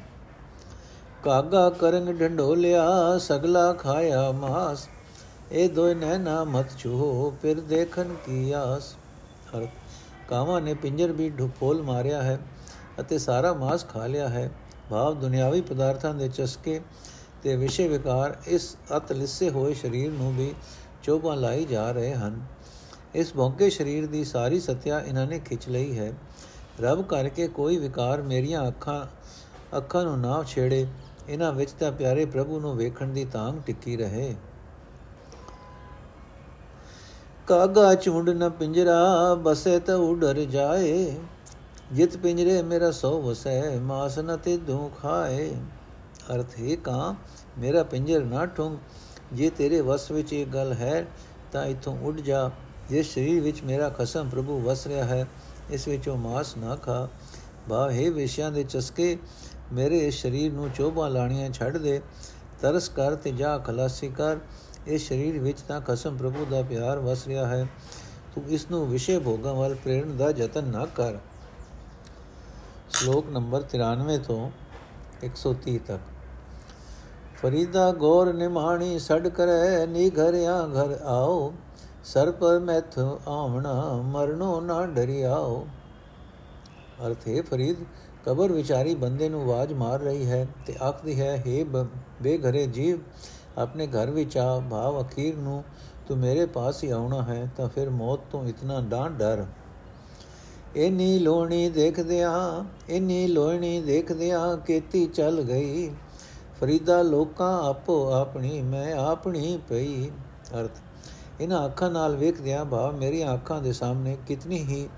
ਕਾਗਾ 1.24 1.68
ਕਰੰਗ 1.70 2.08
ਢੰਡੋਲਿਆ, 2.20 3.18
ਸਗਲਾ 3.18 3.72
ਖਾਇਆ 3.72 4.30
ਮਾਸ, 4.32 4.88
ਇਹ 5.52 5.68
ਦੋਇ 5.70 5.94
ਨੈਣਾ 5.94 6.42
ਮਤ 6.44 6.76
ਛੂਹੋ, 6.78 7.32
ਫਿਰ 7.42 7.60
ਦੇਖਨ 7.60 8.14
ਕੀ 8.26 8.52
ਆਸ। 8.52 8.94
ਅਰਥ 9.56 9.68
ਕਾਵਾਂ 10.28 10.60
ਨੇ 10.60 10.74
ਪਿੰਜਰ 10.74 11.12
ਵੀ 11.12 11.30
ਢੁਫੋਲ 11.30 11.82
ਮਾਰਿਆ 11.82 12.22
ਹੈ 12.22 12.38
ਅਤੇ 13.00 13.18
ਸਾਰਾ 13.18 13.52
ਮਾਸ 13.52 13.86
ਖਾ 13.86 14.06
ਲਿਆ 14.06 14.28
ਹੈ। 14.28 14.50
ਭਾਵ 14.90 15.14
ਦੁਨਿਆਵੀ 15.14 15.60
ਪਦਾਰਥਾਂ 15.60 16.14
ਦੇ 16.14 16.28
ਚਸਕੇ 16.28 16.80
ਤੇ 17.42 17.56
ਵਿਸ਼ੇ 17.56 17.88
ਵਿਕਾਰ 17.88 18.36
ਇਸ 18.46 18.76
ਅਤ 18.96 19.12
ਲਿੱਸੇ 19.12 19.50
ਹੋਏ 19.50 19.74
ਸਰੀਰ 19.74 20.12
ਨੂੰ 20.12 20.36
ਵੀ 20.36 20.54
ਚੋਭਾਂ 21.02 21.36
ਲਾਈ 21.36 21.64
ਜਾ 21.64 21.90
ਰਹੇ 21.90 22.14
ਹਨ। 22.14 22.40
ਇਸ 23.14 23.32
ਭੌਂਕੇ 23.34 23.70
ਸਰੀਰ 23.70 24.06
ਦੀ 24.06 24.24
ਸਾਰੀ 24.24 24.60
ਸਤਿਆ 24.60 25.00
ਇਹਨਾਂ 25.00 25.26
ਨੇ 25.26 25.38
ਖਿੱਚ 25.38 25.68
ਲਈ 25.68 25.98
ਹੈ। 25.98 26.12
ਰੱਬ 26.80 27.02
ਕਰਕੇ 27.02 27.48
ਕੋਈ 27.48 27.76
ਵਿਕਾਰ 27.76 28.22
ਮੇਰੀਆਂ 28.22 28.68
ਅੱਖਾਂ 28.68 29.04
ਅੱਖਾਂ 29.76 30.04
ਨੂੰ 30.04 30.20
ਨਾ 30.20 30.42
ਛੇੜੇ, 30.46 30.86
ਇਹਨਾਂ 31.28 31.52
ਵਿੱਚ 31.52 31.70
ਤਾਂ 31.70 31.92
ਪਿਆਰੇ 31.92 32.24
ਪ੍ਰਭੂ 32.24 32.60
ਨੂੰ 32.60 32.76
ਵੇਖਣ 32.76 33.06
ਦੀ 33.06 33.24
ਤਾਂਗ 33.24 33.54
ਟਿੱਕੀ 33.66 33.96
ਰਹੇ। 33.96 34.34
ਕਾਗਾ 37.46 37.94
ਝੁੰਡ 37.94 38.30
ਨ 38.30 38.50
ਪਿੰਜਰਾ, 38.50 39.34
ਬਸੇ 39.34 39.78
ਤ 39.80 39.90
ਉਡਰ 39.90 40.34
ਜਾਏ। 40.34 41.14
ਜਿਤ 41.92 42.16
ਪਿੰਜਰੇ 42.16 42.62
ਮੇਰਾ 42.62 42.90
ਸੋ 42.90 43.22
ਵਸੈ, 43.22 43.78
ਮਾਸ 43.78 44.18
ਨ 44.18 44.36
ਤੇ 44.36 44.56
ਦੂ 44.56 44.90
ਖਾਏ। 45.02 45.52
ਅਰਥ 46.34 46.46
ਹੈ 46.60 46.76
ਕਾ, 46.76 47.14
ਮੇਰਾ 47.58 47.82
ਪਿੰਜਰ 47.82 48.24
ਨਾ 48.24 48.46
ਠੁੰਗ। 48.46 48.78
ਜੇ 49.32 49.50
ਤੇਰੇ 49.50 49.80
ਵਸ 49.80 50.10
ਵਿੱਚ 50.10 50.32
ਇਹ 50.32 50.46
ਗੱਲ 50.46 50.72
ਹੈ, 50.72 51.06
ਤਾਂ 51.52 51.66
ਇਥੋਂ 51.66 51.98
ਉੱਡ 52.02 52.20
ਜਾ। 52.20 52.50
ਜਿਸ 52.88 53.14
ਸਰੀਰ 53.14 53.42
ਵਿੱਚ 53.42 53.62
ਮੇਰਾ 53.62 53.88
ਖਸਮ 53.88 54.28
ਪ੍ਰਭੂ 54.28 54.60
ਵਸ 54.60 54.86
ਰਿਹਾ 54.86 55.04
ਹੈ, 55.04 55.26
ਇਸ 55.70 55.88
ਵਿੱਚੋਂ 55.88 56.16
ਮਾਸ 56.16 56.56
ਨਾ 56.56 56.76
ਖਾ। 56.76 57.08
ਭਾਵ 57.68 57.90
ਹੈ 57.90 58.10
ਵਿਸ਼ਿਆਂ 58.10 58.50
ਦੇ 58.50 58.62
ਚਸਕੇ, 58.62 59.18
ਮੇਰੇ 59.72 59.98
ਇਸ 59.98 60.22
ਸਰੀਰ 60.22 60.52
ਨੂੰ 60.52 60.70
ਚੋਭਾਂ 60.70 61.10
ਲਾਣੀਆਂ 61.10 61.50
ਛੱਡ 61.50 61.76
ਦੇ। 61.76 62.00
ਤਰਸ 62.60 62.88
ਕਰ 62.88 63.14
ਤੇ 63.14 63.30
ਜਾ, 63.30 63.58
ਖਲਾਸੀ 63.58 64.08
ਕਰ। 64.08 64.36
ਇਸ 64.86 65.08
ਸਰੀਰ 65.08 65.38
ਵਿੱਚ 65.38 65.60
ਤਾਂ 65.60 65.80
ਖਸਮ 65.80 66.16
ਪ੍ਰਭੂ 66.16 66.46
ਦਾ 66.50 66.62
ਪਿਆਰ 66.62 66.98
ਵਸ 66.98 67.26
ਰਿਹਾ 67.26 67.46
ਹੈ। 67.46 67.66
ਤੂੰ 68.34 68.44
ਇਸ 68.48 68.70
ਨੂੰ 68.70 68.90
ਵਿਸ਼ੇ 68.90 69.18
ਭੋਗਾਂ 69.18 69.54
ਵੱਲ 69.54 69.74
ਪ੍ਰੇਰਣ 69.74 70.16
ਦਾ 70.16 70.30
ਯਤਨ 70.36 70.64
ਨਾ 70.64 70.86
ਕਰ। 70.86 71.14
ਸ਼ਲੋਕ 72.90 73.28
ਨੰਬਰ 73.30 73.64
93 73.70 74.18
ਤੋਂ 74.18 74.50
130 75.24 75.78
ਤੱਕ। 75.78 76.00
ਫਰੀਦਾ 77.36 77.90
ਗੌਰ 77.92 78.32
ਨਿਮਾਣੀ 78.32 78.98
ਛੜ 78.98 79.28
ਕਰੈ 79.28 79.86
ਨੀ 79.86 80.08
ਘਰਿਆ 80.10 80.60
ਘਰ 80.66 80.96
ਆਓ, 81.04 81.52
ਸਰ 82.04 82.30
ਪਰ 82.32 82.58
ਮੈਥ 82.58 82.98
ਆਵਣਾ 83.28 83.72
ਮਰਨੋ 84.04 84.60
ਨਾ 84.60 84.84
ਡਰਿਆਓ। 84.86 85.66
ਅਰਥ 87.06 87.26
ਹੈ 87.28 87.42
ਫਰੀਦ 87.42 87.84
ਕਬਰ 88.26 88.52
ਵਿਚਾਰੀ 88.52 88.94
ਬੰਦੇ 88.94 89.28
ਨੂੰ 89.28 89.42
ਆਵਾਜ਼ 89.42 89.72
ਮਾਰ 89.72 90.00
ਰਹੀ 90.00 90.26
ਹੈ 90.26 90.46
ਤੇ 90.66 90.74
ਆਖਦੀ 90.82 91.20
ਹੈ 91.20 91.34
हे 91.46 91.64
ਬੇਘਰੇ 92.22 92.66
ਜੀਵ, 92.66 92.98
ਆਪਣੇ 93.58 93.86
ਘਰ 93.86 94.10
ਵਿੱਚ 94.10 94.36
ਆ, 94.38 94.58
ਭਾਵ 94.70 95.00
ਅਖੀਰ 95.02 95.36
ਨੂੰ 95.36 95.62
ਤੂੰ 96.08 96.18
ਮੇਰੇ 96.18 96.46
ਪਾਸ 96.46 96.82
ਹੀ 96.84 96.90
ਆਉਣਾ 96.90 97.22
ਹੈ 97.22 97.48
ਤਾਂ 97.56 97.68
ਫਿਰ 97.68 97.90
ਮੌਤ 97.90 98.20
ਤੋਂ 98.32 98.44
ਇਤਨਾ 98.46 98.80
ਡਾਂ 98.80 99.08
ਡਰ। 99.10 99.44
ਇਨੀ 100.76 101.18
ਲੋਣੀ 101.18 101.68
ਦੇਖਦਿਆਂ, 101.68 102.64
ਇਨੀ 102.88 103.26
ਲੋਣੀ 103.26 103.80
ਦੇਖਦਿਆਂ 103.80 104.56
ਕੀਤੀ 104.56 105.06
ਚੱਲ 105.06 105.42
ਗਈ। 105.42 105.90
ਫਰੀਦਾ 106.60 107.02
ਲੋਕਾਂ 107.02 107.68
ਆਪੋ 107.68 108.10
ਆਪਣੀ, 108.10 108.62
ਮੈਂ 108.62 108.94
ਆਪਣੀ 108.94 109.58
ਪਈ। 109.68 110.10
ਅਰਥ, 110.60 110.70
ਇਹਨਾਂ 111.40 111.64
ਅੱਖਾਂ 111.66 111.90
ਨਾਲ 111.90 112.16
ਵੇਖਦਿਆਂ 112.16 112.64
ਭਾਵ 112.64 112.96
ਮੇਰੀਆਂ 112.96 113.34
ਅੱਖਾਂ 113.34 113.62
ਦੇ 113.62 113.72
ਸਾਹਮਣੇ 113.72 114.16
ਕਿਤਨੀ 114.26 114.58
ਹੀ 114.58 114.88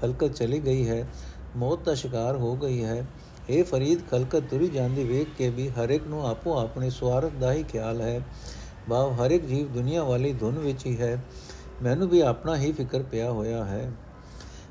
ਖਲਕਤ 0.00 0.34
ਚਲੀ 0.34 0.58
ਗਈ 0.58 0.88
ਹੈ। 0.88 1.08
ਮੌਤ 1.56 1.84
ਦਾ 1.84 1.94
ਸ਼ਿਕਾਰ 1.94 2.36
ਹੋ 2.36 2.56
ਗਈ 2.56 2.84
ਹੈ। 2.84 3.06
ਇਹ 3.50 3.64
ਫਰੀਦ, 3.64 3.98
ਖਲਕਤ 4.10 4.42
ਤੁਰੀ 4.50 4.68
ਜਾਂਦੀ 4.68 5.04
ਵੇਖ 5.04 5.28
ਕੇ 5.38 5.48
ਵੀ 5.48 5.68
ਹਰ 5.68 5.90
ਇੱਕ 5.90 6.06
ਨੂੰ 6.06 6.28
ਆਪੋ 6.28 6.58
ਆਪਣੇ 6.58 6.90
ਸਵਾਰਥ 6.90 7.32
ਦਾ 7.40 7.52
ਹੀ 7.52 7.62
ਖਿਆਲ 7.62 8.00
ਹੈ। 8.00 8.20
ਭਾਵ 8.90 9.12
ਹਰ 9.12 9.30
ਇੱਕ 9.30 9.46
ਜੀਵ 9.46 9.72
ਦੁਨੀਆ 9.72 10.04
ਵਾਲੀ 10.04 10.32
ਧੁਨ 10.32 10.58
ਵਿੱਚ 10.58 10.86
ਹੀ 10.86 10.96
ਹੈ। 10.96 11.24
ਮੈਨੂੰ 11.82 12.08
ਵੀ 12.08 12.20
ਆਪਣਾ 12.20 12.56
ਹੀ 12.56 12.72
ਫਿਕਰ 12.72 13.02
ਪਿਆ 13.02 13.30
ਹੋਇਆ 13.30 13.64
ਹੈ। 13.64 13.92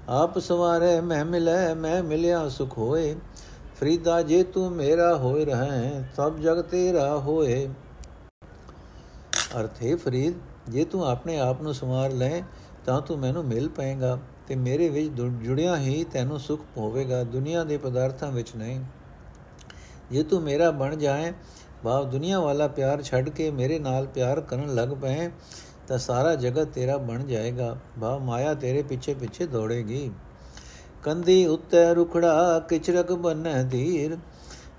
ਆਪ 0.10 0.40
ਸਵਾਰੇ, 0.40 1.02
ਮੈਂ 1.02 1.26
ਮਿਲੇ, 1.26 1.74
ਮੈਂ 1.74 2.04
ਮਿਲਿਆ 2.04 2.50
ਸੁਖ 2.50 2.78
ਹੋਏ। 2.78 3.16
ਫਰੀਦਾ 3.80 4.22
ਜੇ 4.22 4.44
ਤੂੰ 4.44 4.72
ਮੇਰਾ 4.72 5.18
ਹੋਏ 5.18 5.46
ਰਹੇ, 5.46 6.04
ਸਭ 6.16 6.38
ਜਗ 6.38 6.62
ਤੇਰਾ 6.62 7.18
ਹੋਏ। 7.18 7.68
ਅਰਥ 9.60 9.84
ਹੈ 9.84 9.96
ਫਰੀਦ, 9.96 10.34
ਜੇ 10.70 10.86
ਤੂੰ 10.86 11.06
ਆਪਣੇ 11.06 11.40
ਆਪ 11.40 11.62
ਨੂੰ 11.62 11.74
ਸਮਾਰ 11.74 12.12
ਲੈ, 12.12 12.42
ਤਾਂ 12.86 13.02
ਤੂੰ 13.02 13.20
ਮੈਨੂੰ 13.20 13.46
ਮਿਲ 13.46 13.70
ਪਾਏਗਾ 13.70 14.18
ਤੇ 14.48 14.56
ਮੇਰੇ 14.56 14.90
ਵਿੱਚ 14.90 15.10
ਜੁੜਿਆ 15.44 15.78
ਹੀ 15.78 16.04
ਤੈਨੂੰ 16.04 16.40
ਸੁਖ 16.40 16.62
ਹੋਵੇਗਾ, 16.78 17.24
ਦੁਨੀਆ 17.24 17.64
ਦੇ 17.64 17.78
ਪਦਾਰਥਾਂ 17.78 18.32
ਵਿੱਚ 18.32 18.56
ਨਹੀਂ। 18.56 18.82
ਜੇ 20.12 20.24
ਤੂੰ 20.24 20.42
ਮੇਰਾ 20.42 20.72
ਬਣ 20.72 20.96
ਜਾਏ, 20.96 21.34
ਬਾਪ 21.84 22.06
ਦੁਨੀਆ 22.06 22.40
ਵਾਲਾ 22.40 22.68
ਪਿਆਰ 22.68 23.02
ਛੱਡ 23.02 23.30
ਕੇ 23.30 23.52
ਮੇਰੇ 23.52 23.80
ਨਾਲ 23.80 24.08
ਪਿਆਰ 24.08 24.42
ਕਰਨ 24.42 24.76
ਲੱਗ 24.76 24.90
ਪਏ 24.90 25.30
ਤਾਂ 25.92 25.98
ਸਾਰਾ 25.98 26.36
ਜਗਤ 26.36 26.68
ਤੇਰਾ 26.68 26.98
ਬਣ 26.98 27.24
ਜਾਏਗਾ। 27.24 27.78
ਬਾ, 28.00 28.18
ਮਾਇਆ 28.18 28.54
ਤੇਰੇ 28.54 28.82
ਪਿੱਛੇ 28.82 29.14
ਪਿੱਛੇ 29.14 29.46
ਦੌੜੇਗੀ। 29.46 30.12
ਕੰਦੀ 31.04 31.46
ਉੱਤੇ 31.46 31.94
ਰੁਖੜਾ 31.94 32.60
ਕਿਚਰਕ 32.60 33.12
ਬੰਨੈ 33.12 33.64
ਧੀਰ 33.64 34.18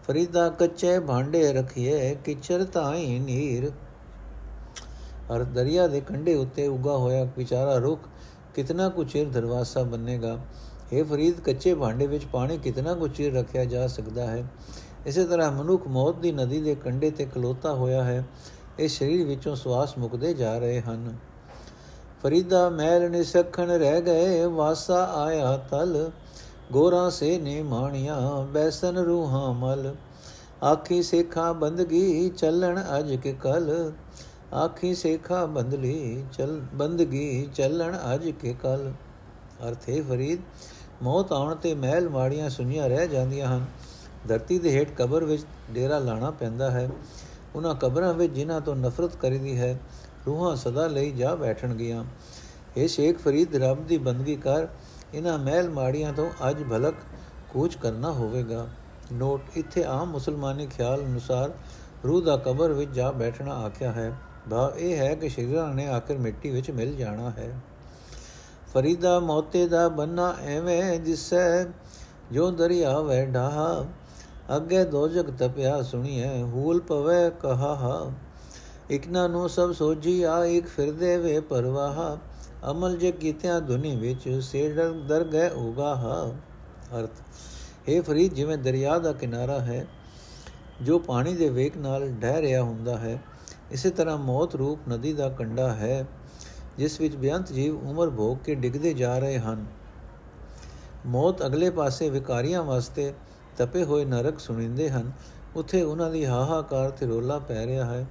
ਫਰੀਦਾ 0.07 0.49
ਕੱਚੇ 0.49 0.99
ਭਾਂਡੇ 0.99 1.53
ਰਖੀਏ, 1.53 2.15
ਕਿਚਰ 2.25 2.65
ਤਾਈ 2.65 3.19
ਨੀਰ। 3.19 3.71
ਅਰ 5.35 5.43
ਦਰਿਆ 5.43 5.87
ਦੇ 5.87 6.01
ਕੰਢੇ 6.01 6.35
ਉੱਤੇ 6.35 6.67
ਉਗਾ 6.67 6.97
ਹੋਇਆ 6.97 7.25
ਵਿਚਾਰਾ 7.37 7.77
ਰੁਖ 7.77 8.09
ਕਿਤਨਾ 8.55 8.89
ਕੁ 8.89 9.05
ਚਿਰ 9.05 9.29
ਦਰਵਾਜ਼ਾ 9.29 9.83
ਬੰਨੇਗਾ 9.83 10.39
ਇਹ 10.93 11.05
ਫਰੀਦ, 11.05 11.41
ਕੱਚੇ 11.41 11.75
ਭਾਂਡੇ 11.75 12.07
ਵਿੱਚ 12.07 12.25
ਪਾਣੀ 12.25 12.59
ਕਿਤਨਾ 12.59 12.95
ਕੁ 12.95 13.09
ਚਿਰ 13.09 13.35
ਰੱਖਿਆ 13.35 13.65
ਜਾ 13.65 13.87
ਸਕਦਾ 13.87 14.27
ਹੈ? 14.27 14.45
ਇਸੇ 15.07 15.25
ਤਰ੍ਹਾਂ 15.25 15.53
ਮਨੁੱਖ 15.53 15.89
ਮੌਤ 15.89 16.17
ਦੀ 16.17 16.33
ਨਦੀ 16.33 16.61
ਦੇ 16.61 16.75
ਕੰਢੇ 16.75 17.11
ਤੇ 17.11 17.25
ਖਲੋਤਾ 17.25 17.75
ਹੋਇਆ 17.75 18.05
ਹੈ। 18.05 18.25
ਇਹ 18.79 18.89
ਸਰੀਰ 18.89 19.27
ਵਿੱਚੋਂ 19.27 19.57
ਸਵਾਸ 19.57 19.99
ਮੁਕਦੇ 19.99 20.35
ਜਾ 20.35 20.59
ਰਹੇ 20.59 20.81
ਹਨ। 20.81 21.17
ਫਰੀਦਾ 22.23 22.71
ਮੈਲ 22.71 23.11
ਨਿਸਖਣ 23.11 23.67
ਰਹਿ 23.67 24.01
ਗਏ, 24.01 24.45
ਵਾਸਾ 24.45 25.05
ਆਇਆ 25.05 25.57
ਤਲ। 25.57 26.11
ਗੋਰਾ 26.73 27.11
ਸੇ 27.11 27.39
ਨੇ 27.39 27.63
ਮਾਣੀਆਂ, 27.63 28.43
ਬੈਸਨ 28.43 28.97
ਰੂਹਾਂ 28.97 29.55
ਮਲ। 29.55 29.95
ਆਖੀ 30.65 31.03
ਸੇਖਾ 31.03 31.53
ਬੰਦਗੀ 31.53 32.29
ਚੱਲਣ 32.29 32.81
ਅਜ 32.99 33.17
ਕੇ 33.17 33.33
ਕਲ। 33.33 33.93
ਆਖੀ 34.55 34.95
ਸੇਖਾ 34.95 35.47
ਬੰਦਲੀ 35.47 36.25
ਚਲ, 36.33 36.61
ਬੰਦਗੀ 36.75 37.49
ਚੱਲਣ 37.55 37.97
ਅਜ 38.15 38.31
ਕੇ 38.31 38.55
ਕਲ। 38.63 38.93
ਅਰਥੇ 39.69 40.01
ਫਰੀਦ, 40.01 40.41
ਮੌਤ 41.03 41.33
ਆਉਣ 41.33 41.55
ਤੇ 41.55 41.75
ਮਹਿਲ 41.75 42.09
ਮਾੜੀਆਂ 42.09 42.51
ਸੁਣੀਆਂ 42.51 42.89
ਰਹਿ 42.89 43.09
ਜਾਂਦੀਆਂ 43.09 43.57
ਹਨ। 43.57 43.67
ਧਰਤੀ 44.29 44.59
ਦੇ 44.59 44.71
ਹੇਠ 44.71 44.89
ਕਬਰ 44.99 45.25
ਵਿੱਚ 45.25 45.45
ਡੇਰਾ 45.71 45.99
ਲਾਣਾ 45.99 46.31
ਪੈਂਦਾ 46.31 46.71
ਹੈ। 46.71 46.91
ਉਹਨਾਂ 47.57 47.75
ਕਬਰਾਂ 47.75 48.15
ਵਿੱਚ 48.15 48.33
ਜਿਨ੍ਹਾਂ 48.33 48.61
ਤੋਂ 48.61 48.77
ਨਫ਼ਰਤ 48.77 49.17
ਕਰੀਦੀ 49.17 49.59
ਹੈ, 49.59 49.81
ਰੂਹਾਂ 50.27 50.57
ਸਦਾ 50.57 50.87
ਲਈ 50.87 51.11
ਜਾ 51.11 51.35
ਬੈਠਣਗੀਆਂ। 51.35 52.05
ਇਹ 52.77 52.89
ਸ਼ੇਖ 52.89 53.19
ਫਰੀਦ, 53.19 53.57
ਰੱਬ 53.57 53.87
ਦੀ 53.87 53.99
ਬੰਦਗੀ 53.99 54.37
ਕਰ 54.37 54.67
ਇਹਨਾਂ 55.15 55.39
ਮਹਿਲ 55.39 55.71
ਮਾੜੀਆਂ 55.71 56.13
ਤੋਂ 56.13 56.31
ਅੱਜ 56.51 56.63
ਭਲਕ 56.63 56.95
ਕੂਚ 57.53 57.77
ਕਰਨਾ 57.77 58.13
ਹੋਵੇਗਾ। 58.13 58.69
ਨੋਟ, 59.13 59.41
ਇੱਥੇ 59.55 59.85
ਆਮ 59.85 60.11
ਮੁਸਲਮਾਨੀ 60.11 60.67
ਖਿਆਲ 60.67 61.01
ਅਨੁਸਾਰ 61.01 61.51
ਰੂਹ 62.05 62.23
ਦਾ 62.23 62.37
ਕਬਰ 62.37 62.73
ਵਿੱਚ 62.73 62.91
ਜਾ 62.91 63.11
ਬੈਠਣਾ 63.11 63.55
ਆਖਿਆ 63.55 63.93
ਹੈ। 63.93 64.13
ਭਾਵ 64.51 64.79
ਇਹ 64.79 64.97
ਹੈ 64.97 65.15
ਕਿ 65.15 65.29
ਸ਼ਰੀਰਾਂ 65.29 65.75
ਨੇ 65.75 65.87
ਆਖਰ 65.87 66.19
ਮਿੱਟੀ 66.19 66.51
ਵਿੱਚ 66.51 66.71
ਮਿਲ 66.71 66.97
ਜਾਣਾ 66.97 67.31
ਹੈ। 67.31 67.61
ਫਰੀਦਾ 68.75 69.21
ਮੌਤੇ 69.21 69.69
ਦਾ 69.69 69.89
ਬੰਨਾ 69.89 70.35
ਐਵੇਂ 70.43 71.01
ਦਿਸੈ 71.01 71.65
ਜੋ 72.33 72.51
ਦਰਿਆ 72.51 73.01
ਵੈ 73.01 73.27
ਢਾਹ 73.27 73.85
ਅੱਗੇ 74.57 74.85
ਦੋਜਕ 74.85 75.31
ਤਪਿਆ 75.31 75.81
ਸੁਣੀਐ, 75.83 76.43
ਹੂਲ 76.43 76.81
ਪਵੇ 76.81 77.31
ਕਹਾ 77.41 78.11
ਇਕਨਾ 78.91 79.27
ਨੂੰ 79.29 79.49
ਸਭ 79.49 79.73
ਸੋਜੀ 79.73 80.23
ਆ 80.23 80.45
ਇੱਕ 80.45 80.67
ਫਿਰਦੇ 80.67 81.17
ਵੇ 81.17 81.41
ਪਰਵਾਹ। 81.41 82.17
ਅਮਲ 82.71 82.97
ਜੇ 82.97 83.13
ਕੀਤਿਆਂ 83.13 83.61
ਦੁਨੀ 83.61 83.95
ਵਿੱਚ 83.97 84.29
ਸੇਡਰ 84.43 84.93
ਦਰ 85.09 85.25
ਗਏ 85.25 85.49
ਉਗਾਹ। 85.49 86.05
ਅਰਥ 86.99 87.89
ਇਹ 87.89 88.03
ਫਰੀਦ, 88.03 88.35
ਜਿਵੇਂ 88.35 88.59
ਦਰਿਆ 88.59 88.99
ਦਾ 88.99 89.13
ਕਿਨਾਰਾ 89.13 89.59
ਹੈ, 89.61 89.87
ਜੋ 90.83 90.99
ਪਾਣੀ 90.99 91.35
ਦੇ 91.35 91.49
ਵੇਗ 91.49 91.77
ਨਾਲ 91.77 92.09
ਡਹਿ 92.11 92.41
ਰਿਹਾ 92.43 92.63
ਹੁੰਦਾ 92.63 92.97
ਹੈ, 92.97 93.19
ਇਸੇ 93.73 93.91
ਤਰ੍ਹਾਂ 93.91 94.19
ਮੌਤ 94.19 94.55
ਰੂਪ 94.55 94.89
ਨਦੀ 94.89 95.13
ਦਾ 95.13 95.29
ਕੰਡਾ 95.29 95.73
ਹੈ, 95.73 96.05
ਜਿਸ 96.79 97.01
ਵਿੱਚ 97.01 97.17
ਬੇਅੰਤ 97.17 97.53
ਜੀਵ 97.53 97.89
ਉਮਰ 97.89 98.11
ਭੋਗ 98.11 98.39
ਕੇ 98.39 98.55
ਡਿੱਗਦੇ 98.55 98.95
ਜਾ 98.95 99.19
ਰਹੇ 99.19 99.39
ਹਨ। 99.39 99.67
ਮੌਤ 101.07 101.47
ਅਗਲੇ 101.47 101.71
ਪਾਸੇ 101.71 102.11
ਵਿਕਾਰੀਆਂ 102.11 102.63
ਵਾਸਤੇ 102.63 103.13
ਤਪੇ 103.57 103.85
ਹੋਏ 103.85 104.05
ਨਰਕ 104.05 104.39
ਸੁਣਿੰਦੇ 104.41 104.89
ਹਨ। 104.91 105.13
ਉੱਥੇ 105.57 105.83
ਉਹਨਾਂ 105.83 106.11
ਦੀ 106.11 106.25
ਹਾਹਾਕਾਰ 106.27 106.91
ਤੇ 106.91 107.07
ਰੋਲਾ 107.07 107.39
ਪੈ 107.39 107.67
ਰਿਹਾ 107.67 107.85
ਹੈ। 107.85 108.07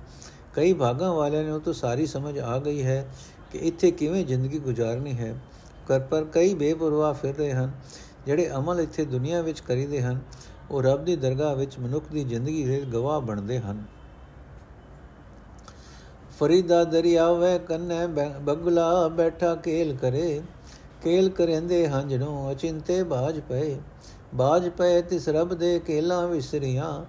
ਕਈ 0.53 0.73
ਭਾਗਾਂ 0.73 1.13
ਵਾਲਿਆਂ 1.13 1.43
ਨੂੰ 1.43 1.61
ਤਾਂ 1.61 1.73
ਸਾਰੀ 1.73 2.05
ਸਮਝ 2.05 2.37
ਆ 2.39 2.57
ਗਈ 2.59 2.83
ਹੈ 2.83 3.05
ਕਿ 3.51 3.57
ਇੱਥੇ 3.57 3.91
ਕਿਵੇਂ 3.91 4.25
ਜ਼ਿੰਦਗੀ 4.25 4.59
ਗੁਜ਼ਾਰਨੀ 4.59 5.13
ਹੈ। 5.13 5.35
ਕਰ 5.87 5.99
ਪਰ 5.99 6.23
ਕਈ 6.23 6.53
ਬੇਪਰਵਾਹ 6.53 7.13
ਫਿਰ 7.13 7.35
ਰਹੇ 7.35 7.51
ਹਨ, 7.53 7.71
ਜਿਹੜੇ 8.25 8.49
ਅਮਲ 8.49 8.79
ਇੱਥੇ 8.79 9.05
ਦੁਨੀਆ 9.05 9.41
ਵਿੱਚ 9.41 9.59
ਕਰੀਦੇ 9.59 10.01
ਹਨ। 10.01 10.19
ਉਹ 10.71 10.81
ਰੱਬ 10.83 11.05
ਦੀ 11.05 11.15
ਦਰਗਾਹ 11.15 11.55
ਵਿੱਚ 11.55 11.79
ਮਨੁੱਖ 11.79 12.05
ਦੀ 12.11 12.23
ਜ਼ਿੰਦਗੀ 12.23 12.63
ਦੇ 12.65 12.79
ਗਵਾਹ 12.93 13.21
ਬਣਦੇ 13.21 13.59
ਹਨ। 13.59 13.83
ਫਰੀਦਾ 16.39 16.83
ਦਰਿਆ 16.83 17.31
ਵੇ 17.31 17.59
ਕੰਨੇ 17.59 18.07
ਬਗਲਾ 18.41 19.07
ਬੈਠਾ 19.07 19.55
ਕੇਲ 19.55 19.95
ਕਰੇ। 19.95 20.41
ਕੇਲ 21.01 21.29
ਕਰੇਂਦੇ 21.29 21.87
ਹੰਝਣੋਂ 21.87 22.51
ਅਚਿੰਤੇ 22.51 23.03
ਬਾਜ 23.03 23.39
ਪਏ। 23.39 23.77
ਬਾਜ 24.35 24.67
ਪਏ 24.69 25.01
ਤਿਸ 25.01 25.27
ਰਬ 25.29 25.53
ਦੇ 25.53 25.79
ਕੇਲਾ 25.79 26.25
ਵਿਸਰੀਆਂ, 26.25 27.05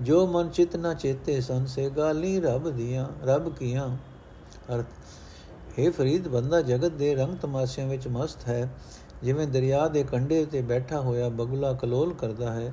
ਜੋ 0.00 0.26
ਮਨ 0.26 0.48
ਚਿਤ 0.48 0.76
ਨਾ 0.76 0.92
ਚੇਤੇ 0.94 1.40
ਸੰਸੇ 1.40 1.88
ਗਾਲੀ 1.90 2.40
ਰਬ 2.40 2.70
ਦੀਆਂ, 2.70 3.06
ਰਬ 3.24 3.48
ਕੀਆਂ। 3.56 3.88
ਅਰਥ 4.74 4.86
हे 5.78 5.90
ਫਰੀਦ, 5.92 6.28
ਬੰਦਾ 6.28 6.60
ਜਗਤ 6.62 6.92
ਦੇ 6.92 7.14
ਰੰਗ 7.14 7.36
ਤਮਾਸ਼ਿਆਂ 7.36 7.86
ਵਿੱਚ 7.86 8.08
ਮਸਤ 8.08 8.48
ਹੈ। 8.48 8.68
ਜਿਵੇਂ 9.22 9.46
ਦਰਿਆ 9.46 9.86
ਦੇ 9.88 10.02
ਕੰਢੇ 10.02 10.44
ਤੇ 10.44 10.62
ਬੈਠਾ 10.62 11.00
ਹੋਇਆ 11.00 11.28
ਬਗਲਾ 11.28 11.72
ਕਲੋਲ 11.72 12.12
ਕਰਦਾ 12.14 12.52
ਹੈ, 12.52 12.72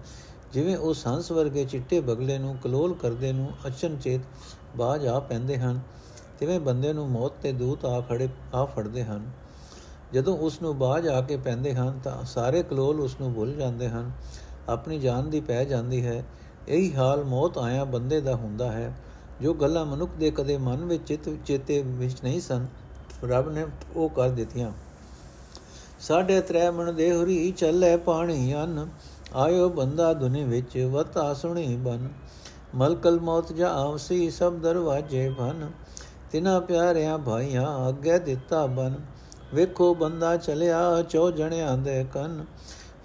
ਜਿਵੇਂ 0.54 0.78
ਉਸ 0.78 1.06
ਹੰਸ 1.08 1.32
ਵਰਗੇ 1.32 1.64
ਚਿੱਟੇ 1.66 2.00
ਬਗਲੇ 2.00 2.38
ਨੂੰ 2.38 2.56
ਕਲੋਲ 2.58 2.94
ਕਰਦੇ 2.94 3.32
ਨੂੰ 3.34 3.50
ਅਚਨਚੇਤ 3.68 4.22
ਬਾਜ 4.78 5.08
ਆ 5.08 5.20
ਪੈਂਦੇ 5.20 5.58
ਹਨ, 5.58 5.80
ਤਿਵੇਂ 6.40 6.60
ਬੰਦੇ 6.60 6.94
ਨੂੰ 6.94 7.10
ਮੌਤ 7.10 7.34
ਤੇ 7.42 7.52
ਦੂਤ 7.52 7.86
ਆ 7.86 8.00
ਖੜੇ, 8.02 8.30
ਆ 8.54 8.66
ਫੜਦੇ 8.66 9.04
ਹਨ। 9.04 9.32
ਜਦੋਂ 10.14 10.38
ਉਸ 10.38 10.62
ਨੂੰ 10.62 10.78
ਬਾਜ 10.78 11.08
ਆ 11.08 11.22
ਕੇ 11.22 11.38
ਪੈਂਦੇ 11.38 11.74
ਹਨ 11.74 12.00
ਤਾਂ 12.04 12.26
ਸਾਰੇ 12.26 12.64
ਕਲੋਲ 12.64 13.02
ਉਸ 13.02 13.16
ਨੂੰ 13.22 13.34
ਭੁੱਲ 13.34 13.54
ਜਾਂਦੇ 13.54 13.90
ਹਨ। 13.90 14.12
ਆਪਣੀ 14.70 15.00
ਜਾਨ 15.00 15.30
ਦੀ 15.30 15.40
ਪੈ 15.40 15.66
ਜਾਂਦੀ 15.66 16.06
ਹੈ। 16.06 16.24
ਇਹੀ 16.68 16.96
ਹਾਲ 16.96 17.24
ਮੌਤ 17.24 17.58
ਆਇਆ 17.58 17.84
ਬੰਦੇ 17.84 18.22
ਦਾ 18.22 18.36
ਹੁੰਦਾ 18.36 18.72
ਹੈ। 18.72 18.96
ਜੋ 19.42 19.54
ਗੱਲਾਂ 19.54 19.86
ਮਨੁੱਖ 19.86 20.12
ਦੇ 20.12 20.32
ਕਦੇ 20.32 20.58
ਮਨ 20.58 20.86
ਵਿੱਚ 20.86 21.08
ਚਿਤ, 21.08 21.30
ਚੇਤੇ 21.46 21.82
ਵਿੱਚ 21.82 22.24
ਨਹੀਂ 22.24 22.42
ਸਨ, 22.42 22.68
ਰੱਬ 23.24 23.50
ਨੇ 23.50 23.66
ਉਹ 23.96 24.10
ਕਰ 24.10 24.30
ਦਿੱਤੀਆਂ। 24.30 24.72
ਸਾਡੇ 26.00 26.42
ਤ੍ਰੈ 26.42 26.72
ਮਨ 26.72 26.96
ਦੇ 26.96 27.16
ਹੁਰੀ 27.16 27.52
ਚੱਲੇ 27.52 27.98
ਪਾਣੀ 27.98 28.56
ਅੰਨ, 28.56 28.90
ਆਇਓ 29.36 29.70
ਬੰਦਾ 29.70 30.14
ਦੁਨੀ 30.14 30.44
ਵਿੱਚ 30.44 30.90
ਵਤਾ 30.92 31.34
ਸੁਣੀ 31.34 31.76
ਬਨ। 31.76 32.10
ਮਲਕਲ 32.76 33.20
ਮੌਤ 33.20 33.54
ਜਾ 33.54 33.70
ਆਵਸੀ 33.70 34.30
ਸਭ 34.30 34.54
ਦਰਵਾਜੇ 34.54 35.30
ਬਨ। 35.30 35.72
ਤਿਨਾ 36.32 36.60
ਪਿਆਰਿਆਂ 36.60 37.18
ਭਾਈਆਂ 37.18 37.90
ਅੱਗੇ 37.90 38.20
ਦਿੱਤਾ 38.20 38.66
ਬਨ। 38.66 39.13
ਵੇਖੋ 39.54 39.94
ਬੰਦਾ 39.96 40.36
ਚਲਿਆ, 40.38 41.02
ਚੋ 41.02 41.30
ਜਣਿਆਂ 41.32 41.78
ਦੇ 41.78 42.06
ਕੰਨ। 42.14 42.46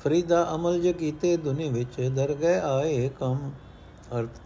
ਫਰੀਦਾ 0.05 0.47
ਅਮਲ 0.55 0.81
ਜੇ 0.81 0.93
ਕੀਤੇ 0.93 1.37
ਦੁਨੀ 1.37 1.69
ਵਿੱਚ 1.69 2.01
ਦਰ 2.09 2.35
ਗਏ 2.35 2.59
ਆਏ 2.59 3.09
ਕਮ। 3.21 3.51
ਅਰਥ, 4.19 4.39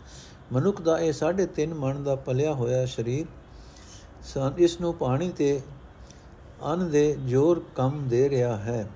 ਮਨੁੱਖ 0.53 0.81
ਦਾ 0.83 0.99
ਇਹ 0.99 1.13
3.5 1.13 1.75
ਮਣ 1.75 2.03
ਦਾ 2.03 2.15
ਪਲਿਆ 2.17 2.53
ਹੋਇਆ 2.55 2.85
ਸਰੀਰ। 2.87 3.27
ਇਸ 4.59 4.81
ਨੂੰ 4.81 4.95
ਪਾਣੀ 4.95 5.29
ਤੇ 5.29 5.61
ਅਨ 6.73 6.89
ਦੇ 6.91 7.05
ਜੋਰ 7.27 7.63
ਕੰਮ 7.77 8.09
ਦੇ 8.09 8.29
ਰਿਹਾ 8.31 8.57
ਹੈ। 8.57 8.87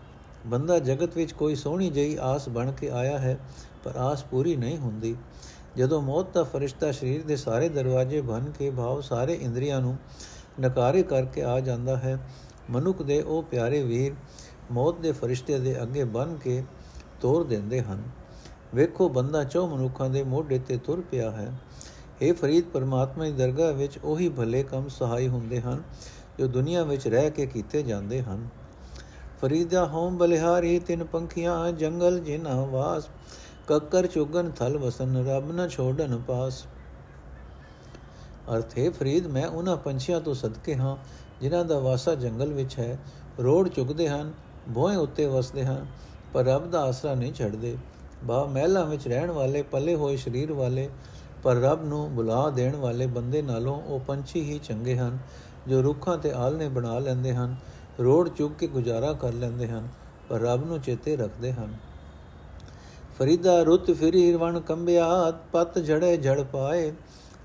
ਬੰਦਾ 0.47 0.79
ਜਗਤ 0.79 1.17
ਵਿੱਚ 1.17 1.33
ਕੋਈ 1.33 1.55
ਸੋਹਣੀ 1.55 1.91
ਜਈ 1.91 2.17
ਆਸ 2.23 2.49
ਬਣ 2.49 2.71
ਕੇ 2.73 2.91
ਆਇਆ 2.91 3.19
ਹੈ, 3.19 3.39
ਪਰ 3.85 3.97
ਆਸ 3.97 4.23
ਪੂਰੀ 4.23 4.57
ਨਹੀਂ 4.57 4.79
ਹੁੰਦੀ। 4.79 5.15
ਜਦੋਂ 5.77 6.01
ਮੌਤ 6.03 6.33
ਦਾ 6.35 6.43
ਫਰਿਸ਼ਤਾ 6.45 6.91
ਸਰੀਰ 6.93 7.23
ਦੇ 7.23 7.37
ਸਾਰੇ 7.37 7.69
ਦਰਵਾਜ਼ੇ 7.69 8.21
ਭੰਨ 8.23 8.51
ਕੇ 8.59 8.71
ਭਾਵ 8.71 9.01
ਸਾਰੇ 9.01 9.35
ਇੰਦਰੀਆਂ 9.35 9.81
ਨੂੰ 9.81 9.97
ਨਕਾਰੇ 10.61 11.03
ਕਰਕੇ 11.03 11.43
ਆ 11.45 11.59
ਜਾਂਦਾ 11.61 11.97
ਹੈ 11.97 12.19
ਮਨੁੱਖ 12.71 13.03
ਦੇ 13.03 13.21
ਉਹ 13.23 13.43
ਪਿਆਰੇ 13.43 13.83
ਵੀਰ 13.83 14.15
ਮੌਤ 14.73 14.99
ਦੇ 14.99 15.13
ਫਰਿਸ਼ਤੇ 15.13 15.59
ਦੇ 15.59 15.83
ਅੱਗੇ 15.83 16.05
ਬਨ 16.05 16.37
ਕੇ 16.37 16.65
ਤੋਰ 17.21 17.45
ਦਿੰਦੇ 17.45 17.81
ਹਨ। 17.81 18.03
ਵੇਖੋ, 18.75 19.09
ਬੰਦਾ 19.09 19.45
ਚੋ 19.45 19.67
ਮਨੁੱਖਾਂ 19.67 20.11
ਦੇ 20.11 20.23
ਮੋਢੇ 20.23 20.59
ਤੇ 20.59 20.77
ਤੁਰ 20.77 21.01
ਪਿਆ 21.01 21.31
ਹੈ। 21.31 21.53
ਇਹ 22.23 22.35
ਫਰੀਦ, 22.35 22.65
ਪਰਮਾਤਮਾ 22.65 23.25
ਦੀ 23.25 23.33
ਦਰਗਾਹ 23.33 23.73
ਵਿੱਚ 23.73 23.99
ਉਹੀ 24.05 24.29
ਭਲੇ 24.29 24.63
ਕੰਮ 24.63 24.89
ਸਹਾਈ 24.89 25.29
ਹੁੰਦੇ 25.29 25.61
ਹਨ 25.61 25.83
ਜੋ 26.39 26.47
ਦੁਨੀਆ 26.47 26.83
ਵਿੱਚ 26.85 27.09
ਰਹਿ 27.09 27.31
ਕੇ 27.31 27.47
ਕੀਤੇ 27.47 27.83
ਜਾਂਦੇ 27.83 28.23
ਹਨ। 28.23 28.49
ਫਰੀਦਾ 29.41 29.87
ਹੋਮ 29.87 30.19
ਬਲਿਹਾਰੀ, 30.19 30.79
ਤਿੰਨ 30.79 31.05
ਪੰਖੀਆਂ, 31.05 31.73
ਜੰਗਲ 31.73 32.21
ਜਿਨਾ 32.21 32.65
ਵਾਸ, 32.65 33.09
ਕੱਕਰ 33.67 34.07
ਚੁਗਨ 34.07 34.51
ਥਲ 34.51 34.79
ਵਸਨ, 34.79 35.27
ਰੱਬ 35.27 35.53
ਨ 35.53 35.69
ਛੋੜਨ 35.69 36.19
ਪਾਸ। 36.19 36.65
ਅਰਥੇ 38.57 38.89
ਫਰੀਦ, 38.89 39.27
ਮੈਂ 39.27 39.47
ਉਹਨਾਂ 39.47 39.77
ਪੰਛੀਆਂ 39.77 40.21
ਤੋਂ 40.21 40.35
ਸਦਕੇ 40.35 40.75
ਹਾਂ 40.75 40.97
ਜਿਨ੍ਹਾਂ 41.41 41.65
ਦਾ 41.65 41.79
ਵਾਸਾ 41.79 42.15
ਜੰਗਲ 42.15 42.53
ਵਿੱਚ 42.53 42.79
ਹੈ, 42.79 42.99
ਰੋੜ 43.41 43.69
ਚੁਗਦੇ 43.69 44.09
ਹਨ 44.09 44.33
ਭੋਏ 44.75 44.97
ਉੱਤੇ 44.97 45.27
ਵਸਦੇ 45.27 45.65
ਹਨ, 45.65 45.87
ਪਰ 46.35 46.45
ਰੱਬ 46.45 46.71
ਦਾ 46.71 46.83
ਆਸਰਾ 46.83 47.15
ਨਹੀਂ 47.15 47.33
ਛੱਡਦੇ। 47.33 47.77
ਬਾ 48.25 48.45
ਮਹਿਲਾਂ 48.45 48.87
ਵਿੱਚ 48.87 49.09
ਰਹਿਣ 49.09 49.31
ਵਾਲੇ, 49.31 49.63
ਪੱਲੇ 49.63 49.95
ਹੋਏ 49.95 50.17
ਸਰੀਰ 50.17 50.53
ਵਾਲੇ, 50.53 50.89
ਪਰ 51.43 51.57
ਰੱਬ 51.57 51.85
ਨੂੰ 51.85 52.15
ਬੁਲਾ 52.15 52.51
ਦੇਣ 52.51 52.77
ਵਾਲੇ 52.77 53.07
ਬੰਦੇ 53.07 53.43
ਨਾਲੋਂ 53.43 53.83
ਉਹ 53.83 54.01
ਪੰਛੀ 54.01 54.41
ਹੀ 54.41 54.59
ਚੰਗੇ 54.59 54.97
ਹਨ, 54.97 55.19
ਜੋ 55.69 55.83
ਰੁੱਖਾਂ 55.83 56.19
ਤੇ 56.19 56.33
ਆਲਨੇ 56.33 56.69
ਬਣਾ 56.69 56.99
ਲੈਂਦੇ 56.99 57.35
ਹਨ, 57.35 57.57
ਰੋੜ 58.01 58.29
ਚੁੱਕ 58.29 58.55
ਕੇ 58.55 58.67
ਗੁਜ਼ਾਰਾ 58.67 59.13
ਕਰ 59.13 59.33
ਲੈਂਦੇ 59.33 59.69
ਹਨ, 59.69 59.89
ਪਰ 60.29 60.41
ਰੱਬ 60.41 60.67
ਨੂੰ 60.67 60.81
ਚੇਤੇ 60.81 61.17
ਰੱਖਦੇ 61.17 61.53
ਹਨ। 61.53 61.75
ਫਰੀਦਾ 63.19 63.63
ਰੁੱਤ 63.63 63.91
ਫਿਰੀ 63.91 64.33
ਰਵਣ 64.33 64.61
ਕੰਬਿਆ, 64.61 65.33
ਪਤ 65.53 65.87
ਝੜੇ 65.87 66.17
ਝੜ 66.17 66.43
ਪਾਏ, 66.43 66.93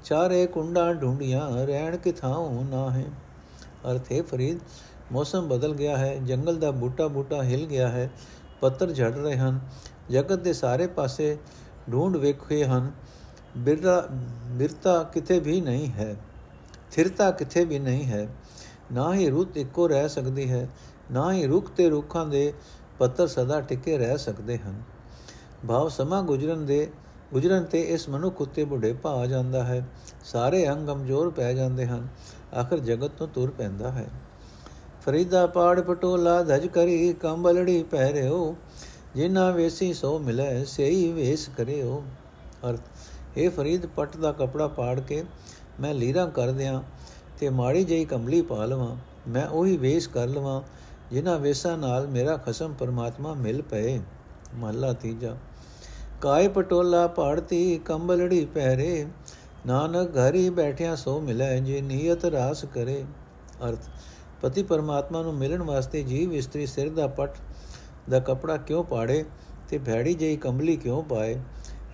ਚਾਰੇ 0.03 0.45
ਕੁੰਡਾਂ 0.47 0.93
ਢੂੰਡੀਆਂ, 0.93 1.65
ਰਹਿਣ 1.65 1.97
ਕਿਥਾਉ 1.97 2.63
ਨਾ 2.63 2.89
ਹੈ। 2.91 3.05
ਅਰਥੇ 3.91 4.21
ਫਰੀਦ, 4.21 4.59
ਮੌਸਮ 5.11 5.47
ਬਦਲ 5.47 5.73
ਗਿਆ 5.73 5.97
ਹੈ, 5.97 6.15
ਜੰਗਲ 6.17 6.55
ਦਾ 6.55 6.71
ਬੂਟਾ 6.71 7.07
ਬੂਟਾ 7.07 7.41
ਹਿਲ 7.43 7.65
ਗਿਆ 7.65 7.87
ਹੈ 7.89 8.09
ਪੱਤਰ 8.61 8.91
ਝੜ 8.91 9.13
ਰਹੇ 9.13 9.37
ਹਨ, 9.37 9.59
ਜਗਤ 10.11 10.39
ਦੇ 10.39 10.53
ਸਾਰੇ 10.53 10.87
ਪਾਸੇ 10.87 11.37
ਢੂੰਡ 11.91 12.17
ਵੇਖੇ 12.17 12.63
ਹਨ 12.65 12.91
ਬਿਰਤਾ 13.57 14.07
ਬਿਰਤਾ 14.49 15.01
ਕਿਤੇ 15.03 15.39
ਵੀ 15.39 15.59
ਨਹੀਂ 15.61 15.91
ਹੈ, 15.91 16.15
ਥਿਰਤਾ 16.91 17.29
ਕਿਤੇ 17.31 17.65
ਵੀ 17.65 17.79
ਨਹੀਂ 17.79 18.05
ਹੈ, 18.05 18.27
ਨਾ 18.91 19.13
ਹੀ 19.13 19.29
ਰੁੱਤ 19.29 19.57
ਇੱਕੋ 19.57 19.87
ਰਹਿ 19.87 20.09
ਸਕਦੀ 20.09 20.49
ਹੈ, 20.49 20.67
ਨਾ 21.11 21.31
ਹੀ 21.33 21.45
ਰੁੱਖ 21.47 21.69
ਤੇ 21.69 21.89
ਰੁੱਖਾਂ 21.89 22.25
ਦੇ 22.25 22.53
ਪੱਤਰ 22.99 23.27
ਸਦਾ 23.27 23.59
ਟਿਕੇ 23.61 23.97
ਰਹਿ 23.97 24.17
ਸਕਦੇ 24.17 24.57
ਹਨ। 24.57 24.81
ਭਾਵ 25.67 25.89
ਸਮਾ 25.89 26.21
ਗੁਜਰਨ 26.21 26.65
ਦੇ, 26.65 26.87
ਗੁਜਰਨ 27.33 27.63
ਤੇ 27.63 27.81
ਇਸ 27.83 28.07
ਮਨੁੱਖ 28.09 28.41
ਉੱਤੇ 28.41 28.63
ਬੁਢੇ 28.65 28.93
ਭਾ 28.93 29.25
ਜਾਂਦਾ 29.25 29.63
ਹੈ, 29.63 29.85
ਸਾਰੇ 30.23 30.67
ਅੰਗ 30.69 30.87
ਕਮਜ਼ੋਰ 30.87 31.29
ਪੈ 31.29 31.53
ਜਾਂਦੇ 31.53 31.85
ਹਨ 31.85 32.07
ਆਖਰ 32.53 32.79
ਜਗਤ 32.79 33.11
ਤੋਂ 33.11 33.27
ਤੁਰ 33.27 33.51
ਪੈਂਦਾ 33.51 33.91
ਹੈ। 33.91 34.07
ਫਰੀਦਾ 35.05 35.45
ਪਾੜ 35.47 35.79
ਪਟੋਲਾ 35.79 36.41
ਧਜ 36.43 36.67
ਕਰੀ 36.67 37.13
ਕੰਬਲੜੀ 37.13 37.81
ਪਹਿਰਿਓ 37.83 38.55
ਜਿਨਾ 39.15 39.49
ਵੇਸੀ 39.51 39.93
ਸੋ 39.93 40.17
ਮਿਲੇ 40.19 40.63
ਸਹੀ 40.65 41.11
ਵੇਸ 41.11 41.49
ਕਰਿਓ। 41.57 42.03
ਅਰਥ 42.69 43.37
ਇਹ 43.37 43.49
ਫਰੀਦ, 43.49 43.85
ਪਟ 43.85 44.17
ਦਾ 44.17 44.31
ਕਪੜਾ 44.31 44.67
ਪਾੜ 44.67 44.99
ਕੇ 44.99 45.23
ਮੈਂ 45.79 45.93
ਲੀਰਾ 45.93 46.25
ਕਰ 46.25 46.51
ਦਿਆਂ 46.51 46.81
ਤੇ 47.39 47.49
ਮਾੜੀ 47.49 47.83
ਜਈ 47.83 48.05
ਕੰਬਲੀ 48.05 48.41
ਪਾ 48.41 48.65
ਲਵਾਂ, 48.65 48.95
ਮੈਂ 49.27 49.47
ਉਹੀ 49.47 49.77
ਵੇਸ 49.77 50.07
ਕਰ 50.07 50.27
ਲਵਾਂ, 50.27 50.61
ਜਿਨ੍ਹਾਂ 51.11 51.37
ਵੇਸਾਂ 51.39 51.77
ਨਾਲ 51.77 52.07
ਮੇਰਾ 52.07 52.35
ਖਸਮ 52.37 52.73
ਪਰਮਾਤਮਾ 52.73 53.33
ਮਿਲ 53.33 53.61
ਪਏ। 53.61 53.99
ਮਹਲਾ 54.55 54.91
ਤੀਜਾ 54.93 55.35
ਕਾਇ 56.21 56.47
ਪਟੋਲਾ 56.47 57.05
ਪਾੜਤੀ, 57.07 57.77
ਕੰਬਲੜੀ 57.85 58.45
ਪਹਿਰੇ 58.45 59.05
ਨਾਨਕ 59.67 60.17
ਘਰੀ 60.17 60.49
ਬੈਠਿਆ 60.49 60.95
ਸੋ 60.95 61.19
ਮਿਲੇ, 61.21 61.59
ਜੇ 61.59 61.81
ਨੀਅਤ 61.81 62.25
ਰਾਸ 62.25 62.63
ਕਰੇ। 62.65 63.03
ਅਰਥ, 63.67 63.89
ਪਤੀ 64.41 64.63
ਪਰਮਾਤਮਾ 64.63 65.21
ਨੂੰ 65.21 65.33
ਮਿਲਣ 65.33 65.61
ਵਾਸਤੇ 65.63 66.01
ਜੀਵ 66.03 66.33
ਇਸਤਰੀ 66.33 66.65
ਸਿਰ 66.65 66.89
ਦਾ 66.89 67.07
ਪਟ 67.07 67.35
ਦਾ 68.09 68.19
ਕਪੜਾ 68.19 68.55
ਕਿਉਂ 68.57 68.83
ਪਾੜੇ 68.83 69.23
ਤੇ 69.69 69.77
ਭੈੜੀ 69.77 70.13
ਜਿਹੀ 70.13 70.37
ਕੰਬਲੀ 70.37 70.75
ਕਿਉਂ 70.77 71.03
ਪਾਏ? 71.03 71.39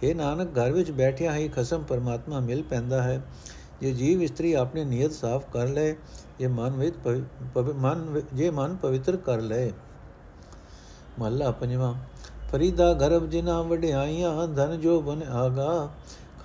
ਇਹ 0.04 0.16
ਨਾਨਕ, 0.16 0.58
ਘਰ 0.60 0.72
ਵਿੱਚ 0.72 0.92
ਬੈਠਿਆ 0.92 1.36
ਹੀ 1.36 1.48
ਖਸਮ 1.48 1.84
ਪਰਮਾਤਮਾ 1.84 2.40
ਮਿਲ 2.40 2.64
ਪੈਂਦਾ 2.64 3.02
ਹੈ। 3.04 3.22
ਜੇ 3.82 3.92
ਜੀਵ 3.94 4.22
ਇਸਤਰੀ 4.24 4.54
ਆਪਣੀ 4.54 4.84
ਨੀਅਤ 4.86 5.12
ਸਾਫ਼ 5.12 5.46
ਕਰ 5.54 5.68
ਲੈ 5.68 5.94
ਇਹ 6.40 6.48
ਮਨ 6.50 6.70
ਵਿੱਚ 6.72 6.96
ਮਨ 7.76 8.22
ਜੇ 8.34 8.50
ਮਨ 8.50 8.76
ਪਵਿੱਤਰ 8.76 9.18
ਕਰ 9.18 9.42
ਲੈ 9.42 9.70
ਮਹਲਾ 11.20 11.52
ਪੰਜਵਾਂ, 11.52 11.94
ਫਰੀਦਾ 12.52 12.94
ਗਰਭ 12.94 13.30
ਜਿਨਾ 13.30 13.62
ਵਡਿਆਈਆਂ, 13.62 14.48
ਧਨ 14.48 14.80
ਜੋ 14.80 15.00
ਬਨ 15.02 15.24
ਆਗਾ। 15.24 15.90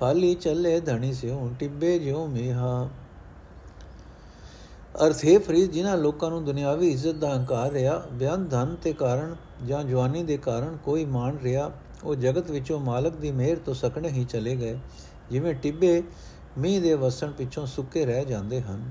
ਖਾਲੀ 0.03 0.35
ਚੱਲੇ 0.35 0.81
ਧਣੀ 0.81 1.13
ਸਿਉ, 1.13 1.49
ਟਿੱਬੇ 1.59 1.99
ਜਿਉ 1.99 2.27
ਮੇਹਾ। 2.27 2.89
ਅਰਥ 5.07 5.25
ਹੈ 5.25 5.39
ਫਰੀਦ, 5.39 5.71
ਜਿਨ੍ਹਾਂ 5.71 5.97
ਲੋਕਾਂ 5.97 6.31
ਨੂੰ 6.31 6.45
ਦੁਨਿਆਵੀ 6.45 6.89
ਇੱਜ਼ਤ 6.89 7.15
ਦਾ 7.15 7.29
ਹੰਕਾਰ 7.35 7.71
ਰਿਹਾ, 7.71 7.97
ਬਿਆਨ 8.13 8.49
ਧਨ 8.49 8.75
ਤੇ 8.83 8.93
ਕਾਰਨ 8.93 9.37
ਜਾਂ 9.67 9.85
ਜਵਾਨੀ 9.85 10.23
ਦੇ 10.23 10.37
ਕਾਰਨ 10.37 10.77
ਕੋਈ 10.77 11.05
ਮਾਣ 11.05 11.39
ਰਿਹਾ, 11.43 11.71
ਉਹ 12.05 12.15
ਜਗਤ 12.15 12.51
ਵਿੱਚੋਂ 12.51 12.81
ਮਾਲਕ 12.81 13.17
ਦੀ 13.17 13.31
ਮਿਹਰ 13.31 13.57
ਤੋਂ 13.57 13.75
ਸਕਣੇ 13.75 14.09
ਹੀ 14.09 14.25
ਚਲੇ 14.25 14.57
ਗਏ, 14.57 14.79
ਜਿਵੇਂ 15.31 15.55
ਟਿੱਬੇ 15.55 16.03
ਮੀਂਹ 16.59 16.81
ਦੇ 16.83 16.95
ਵਸਣ 16.95 17.31
ਪਿੱਛੋਂ 17.31 17.67
ਸੁੱਕੇ 17.67 18.05
ਰਹਿ 18.07 18.25
ਜਾਂਦੇ 18.25 18.61
ਹਨ। 18.61 18.91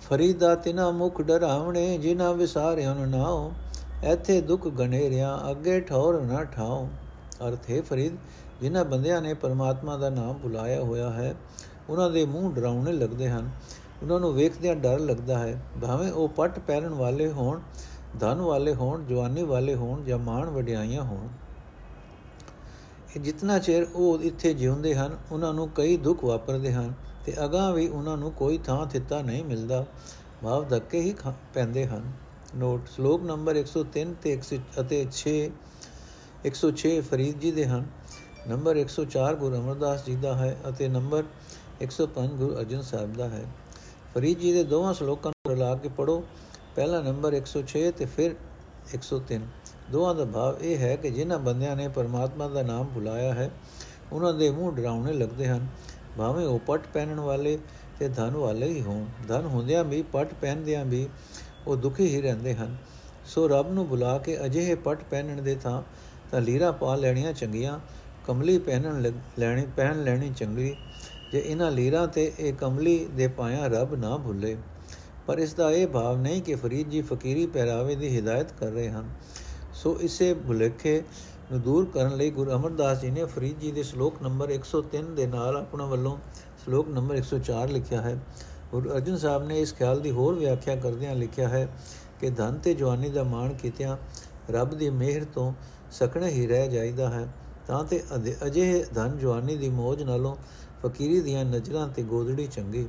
ਫਰੀਦਾ 0.00 0.54
ਤਿਨਾ 0.54 0.90
ਮੁਖ 0.90 1.22
ਡਰਾਵਣੇ, 1.22 1.98
ਜਿਨ੍ਹਾਂ 1.98 2.34
ਵਿਸਾਰਿਆਂ 2.34 2.94
ਨੂੰ 2.94 3.10
ਨਾਓ 3.10 3.52
ਇੱਥੇ 4.04 4.40
ਦੁੱਖ 4.40 4.68
ਗਨੇਰਿਆਂ, 4.68 5.38
ਅੱਗੇ 5.50 5.80
ਠੌਰ 5.80 6.20
ਨਾ 6.20 6.44
ਠਾਓ 6.44 6.88
ਅਰਥ 7.48 7.70
ਹੈ 7.70 7.82
ਫਰੀਦ 7.82 8.16
ਜਿਨ੍ਹਾਂ 8.60 8.84
ਬੰਦਿਆਂ 8.84 9.22
ਨੇ 9.22 9.34
ਪਰਮਾਤਮਾ 9.34 9.96
ਦਾ 9.96 10.10
ਨਾਮ 10.10 10.38
ਬੁਲਾਇਆ 10.38 10.82
ਹੋਇਆ 10.82 11.10
ਹੈ, 11.10 11.34
ਉਹਨਾਂ 11.88 12.10
ਦੇ 12.10 12.26
ਮੂੰਹ 12.26 12.52
ਡਰਾਉਣੇ 12.52 12.92
ਲੱਗਦੇ 12.92 13.30
ਹਨ। 13.30 13.50
ਉਹਨਾਂ 14.02 14.20
ਨੂੰ 14.20 14.34
ਵੇਖਦਿਆਂ 14.34 14.76
ਡਰ 14.76 14.98
ਲੱਗਦਾ 14.98 15.38
ਹੈ। 15.38 15.62
ਭਾਵੇਂ 15.82 16.12
ਉਹ 16.12 16.28
ਪੱਟ 16.28 16.58
ਪਹਿਰਨ 16.58 16.88
ਵਾਲੇ 16.88 17.32
ਹੋਣ, 17.32 17.60
ਧਨ 18.20 18.40
ਵਾਲੇ 18.40 18.74
ਹੋਣ, 18.74 19.04
ਜਵਾਨੀ 19.04 19.42
ਵਾਲੇ 19.42 19.74
ਹੋਣ 19.74 20.04
ਜਾਂ 20.04 20.18
ਮਾਣ 20.18 20.50
ਵਡਿਆਈਆਂ 20.50 21.02
ਹੋਣ। 21.02 21.28
ਇਹ 23.16 23.20
ਜਿੰਨਾ 23.20 23.58
ਚਿਰ 23.58 23.86
ਉਹ 23.94 24.18
ਇੱਥੇ 24.18 24.54
ਜਿਉਂਦੇ 24.54 24.94
ਹਨ, 24.94 25.18
ਉਹਨਾਂ 25.32 25.54
ਨੂੰ 25.54 25.68
ਕਈ 25.68 25.96
ਦੁੱਖ 25.96 26.24
ਵਾਪਰਦੇ 26.24 26.72
ਹਨ 26.72 26.92
ਤੇ 27.24 27.34
ਅਗਾਹ 27.44 27.72
ਵੀ 27.72 27.88
ਉਹਨਾਂ 27.88 28.16
ਨੂੰ 28.16 28.32
ਕੋਈ 28.32 28.58
ਥਾਂ 28.58 28.86
ਥਿੱਤਾ 28.86 29.22
ਨਹੀਂ 29.22 29.44
ਮਿਲਦਾ। 29.44 29.84
ਭਾਵ 30.44 30.68
ਧੱਕੇ 30.68 31.00
ਹੀ 31.00 31.14
ਪੈਂਦੇ 31.54 31.86
ਹਨ। 31.86 32.12
ਨੋਟ, 32.56 32.88
ਸ਼ਲੋਕ 32.88 33.22
ਨੰਬਰ 33.22 33.56
103 33.56 34.14
ਤੇ 34.22 34.40
ਅਤੇ 34.80 35.06
6 35.12 35.50
106 36.44 37.00
ਫਰੀਦ 37.00 37.38
ਜੀ 37.38 37.52
ਦੇ 37.52 37.66
ਹਨ। 37.66 37.84
ਨੰਬਰ 38.48 38.76
104 38.76 39.34
ਗੁਰੂ 39.34 39.56
ਅਮਰਦਾਸ 39.56 40.04
ਜੀ 40.04 40.14
ਦਾ 40.16 40.34
ਹੈ 40.34 40.56
ਅਤੇ 40.68 40.88
ਨੰਬਰ 40.88 41.24
105 41.82 42.36
ਗੁਰੂ 42.36 42.54
ਅਰਜਨ 42.56 42.82
ਸਾਹਿਬ 42.82 43.16
ਦਾ 43.16 43.28
ਹੈ। 43.28 43.44
ਫਰੀਦ 44.14 44.38
ਜੀ 44.38 44.52
ਦੇ 44.52 44.62
ਦੋਵਾਂ 44.64 44.92
ਸ਼ਲੋਕਾਂ 44.94 45.32
ਨੂੰ 45.32 45.52
ਰਲਾ 45.52 45.74
ਕੇ 45.74 45.88
ਪੜੋ 45.88 46.22
ਪਹਿਲਾ 46.76 47.00
ਨੰਬਰ 47.00 47.34
106 47.34 47.82
ਤੇ 47.90 48.06
ਫਿਰ 48.06 48.34
103 48.94 49.44
ਦੋਹਾਂ 49.90 50.14
ਦਾ 50.14 50.24
ਭਾਵ 50.24 50.62
ਇਹ 50.62 50.78
ਹੈ 50.78 50.94
ਕਿ 50.96 51.10
ਜਿਨ੍ਹਾਂ 51.10 51.38
ਬੰਦਿਆਂ 51.38 51.76
ਨੇ 51.76 51.88
ਪਰਮਾਤਮਾ 51.88 52.48
ਦਾ 52.48 52.62
ਨਾਮ 52.62 52.86
ਭੁਲਾਇਆ 52.94 53.34
ਹੈ, 53.34 53.50
ਉਹਨਾਂ 54.12 54.32
ਦੇ 54.34 54.50
ਮੂੰਹ 54.50 54.72
ਡਰਾਉਣੇ 54.72 55.12
ਲੱਗਦੇ 55.12 55.48
ਹਨ। 55.48 55.66
ਭਾਵੇਂ 56.18 56.46
ਉਹ 56.46 56.58
ਪਟ 56.58 56.86
ਪਹਿਨਣ 56.94 57.20
ਵਾਲੇ 57.20 57.58
ਤੇ 57.98 58.08
ਧਨ 58.08 58.36
ਵਾਲੇ 58.36 58.68
ਹੀ 58.68 58.80
ਹੋਣ, 58.80 59.04
ਧਨ 59.28 59.46
ਹੁੰਦਿਆਂ 59.46 59.84
ਵੀ, 59.84 60.02
ਪਟ 60.02 60.34
ਪਹਿਨਦਿਆਂ 60.40 60.84
ਵੀ 60.84 61.08
ਉਹ 61.66 61.76
ਦੁਖੀ 61.76 62.06
ਹੀ 62.06 62.20
ਰਹਿੰਦੇ 62.20 62.54
ਹਨ। 62.54 62.76
ਸੋ 63.26 63.48
ਰੱਬ 63.48 63.72
ਨੂੰ 63.72 63.86
ਬੁਲਾ 63.88 64.18
ਕੇ 64.18 64.44
ਅਜਿਹੇ 64.44 64.74
ਪਟ 64.74 65.04
ਪਹਿਨਣ 65.10 65.42
ਦੇ 65.42 65.54
ਥਾਂ 65.54 65.82
ਤਾਂ 66.30 66.40
ਲੀਰਾ 66.40 66.72
ਪਾ 66.72 66.94
ਲੈਣੀਆਂ 66.96 67.32
ਚੰਗੀਆਂ 67.32 67.78
ਕਮਲੀ 68.28 68.58
ਪਹਿਨਣ 68.58 69.00
ਲੈਣੀ, 69.38 69.66
ਪਹਿਨ 69.76 70.02
ਲੈਣੀ 70.04 70.30
ਚੰਗੀ, 70.36 70.76
ਜੇ 71.32 71.42
ਇਹਨਾਂ 71.46 71.70
ਲੀਰਾ 71.70 72.06
ਤੇ 72.06 72.32
ਇਹ 72.38 72.52
ਕਮਲੀ 72.52 73.06
ਦੇ 73.16 73.28
ਪਾਇਆ 73.28 73.66
ਰੱਬ 73.66 73.94
ਨਾ 73.94 74.16
ਭੁੱਲੇ। 74.16 74.56
ਪਰ 75.26 75.38
ਇਸ 75.38 75.54
ਦਾ 75.54 75.70
ਇਹ 75.70 75.86
ਭਾਵ 75.86 76.16
ਨਹੀਂ 76.16 76.42
ਕਿ 76.42 76.54
ਫਰੀਦ 76.54 76.90
ਜੀ 76.90 77.02
ਫਕੀਰੀ 77.02 77.46
ਪਹਿਰਾਵੇ 77.46 77.94
ਦੀ 77.94 78.08
ਹਿਦਾਇਤ 78.16 78.52
ਕਰ 78.52 78.66
ਰਹੇ 78.66 78.90
ਹਨ। 78.90 79.08
ਸੋ 79.74 79.96
ਇਸੇ 80.00 80.34
ਭੁਲੇਖੇ 80.34 81.02
ਨੂੰ 81.52 81.60
ਦੂਰ 81.60 81.86
ਕਰਨ 81.94 82.16
ਲਈ 82.16 82.30
ਗੁਰੂ 82.30 82.50
ਅਮਰਦਾਸ 82.50 83.00
ਜੀ 83.00 83.10
ਨੇ 83.10 83.24
ਫਰੀਦ 83.24 83.58
ਜੀ 83.58 83.72
ਦੇ 83.72 83.82
ਸ਼ਲੋਕ 83.82 84.22
ਨੰਬਰ 84.22 84.50
103 84.50 85.14
ਦੇ 85.14 85.26
ਨਾਲ 85.26 85.56
ਆਪਣਾ 85.56 85.86
ਵੱਲੋਂ 85.86 86.16
ਸ਼ਲੋਕ 86.64 86.88
ਨੰਬਰ 86.88 87.16
104 87.16 87.68
ਲਿਖਿਆ 87.68 88.02
ਹੈ। 88.02 88.16
ਗੁਰੂ 88.70 88.90
ਅਰਜਨ 88.90 89.16
ਸਾਹਿਬ 89.16 89.46
ਨੇ 89.46 89.60
ਇਸ 89.60 89.74
ਖਿਆਲ 89.74 90.00
ਦੀ 90.00 90.10
ਹੋਰ 90.10 90.34
ਵਿਆਖਿਆ 90.34 90.76
ਕਰਦਿਆਂ 90.76 91.14
ਲਿਖਿਆ 91.14 91.48
ਹੈ 91.48 91.68
ਕਿ 92.20 92.30
ਧਨ 92.30 92.58
ਤੇ 92.58 92.74
ਜਵਾਨੀ 92.74 93.10
ਦਾ 93.10 93.22
ਮਾਣ 93.22 93.54
ਕੀਤਿਆਂ 93.54 93.96
ਰੱਬ 94.50 94.74
ਦੀ 94.74 94.90
ਮਿਹਰ 94.90 95.24
ਤੋਂ 95.24 95.52
ਸਕਣੇ 95.90 96.28
ਹੀ 96.28 96.46
ਰਹਿ 96.46 96.68
ਜਾਈਦਾ 96.68 97.10
ਹੈ। 97.10 97.28
ਤਾਂ 97.68 97.82
ਤੇ 97.84 98.02
ਅਜਿਹੇ 98.46 98.84
ਧਨ 98.94 99.16
ਜਵਾਨੀ 99.18 99.56
ਦੀ 99.56 99.68
ਮੋਜ 99.70 100.02
ਨਾਲੋਂ 100.02 100.34
ਫਕੀਰੀ 100.82 101.20
ਦੀਆਂ 101.20 101.44
ਨਜ਼ਰਾਂ 101.44 101.88
ਤੇ 101.88 102.02
ਗੋਦੜੀ 102.02 102.46
ਚੰਗੀ, 102.46 102.86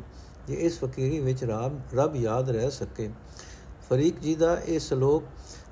ਜੇ 0.47 0.53
ਇਸ 0.55 0.79
ਫਕੀਰੀ 0.79 1.19
ਵਿੱਚ 1.19 1.43
ਰੱਬ 1.43 1.95
ਰੱਬ 1.95 2.15
ਯਾਦ 2.15 2.49
ਰਹਿ 2.49 2.69
ਸਕੇ। 2.71 3.09
ਫਰੀਕ 3.89 4.19
ਜੀ 4.19 4.35
ਦਾ 4.35 4.55
ਇਹ 4.57 4.79
ਸ਼ਲੋਕ 4.79 5.23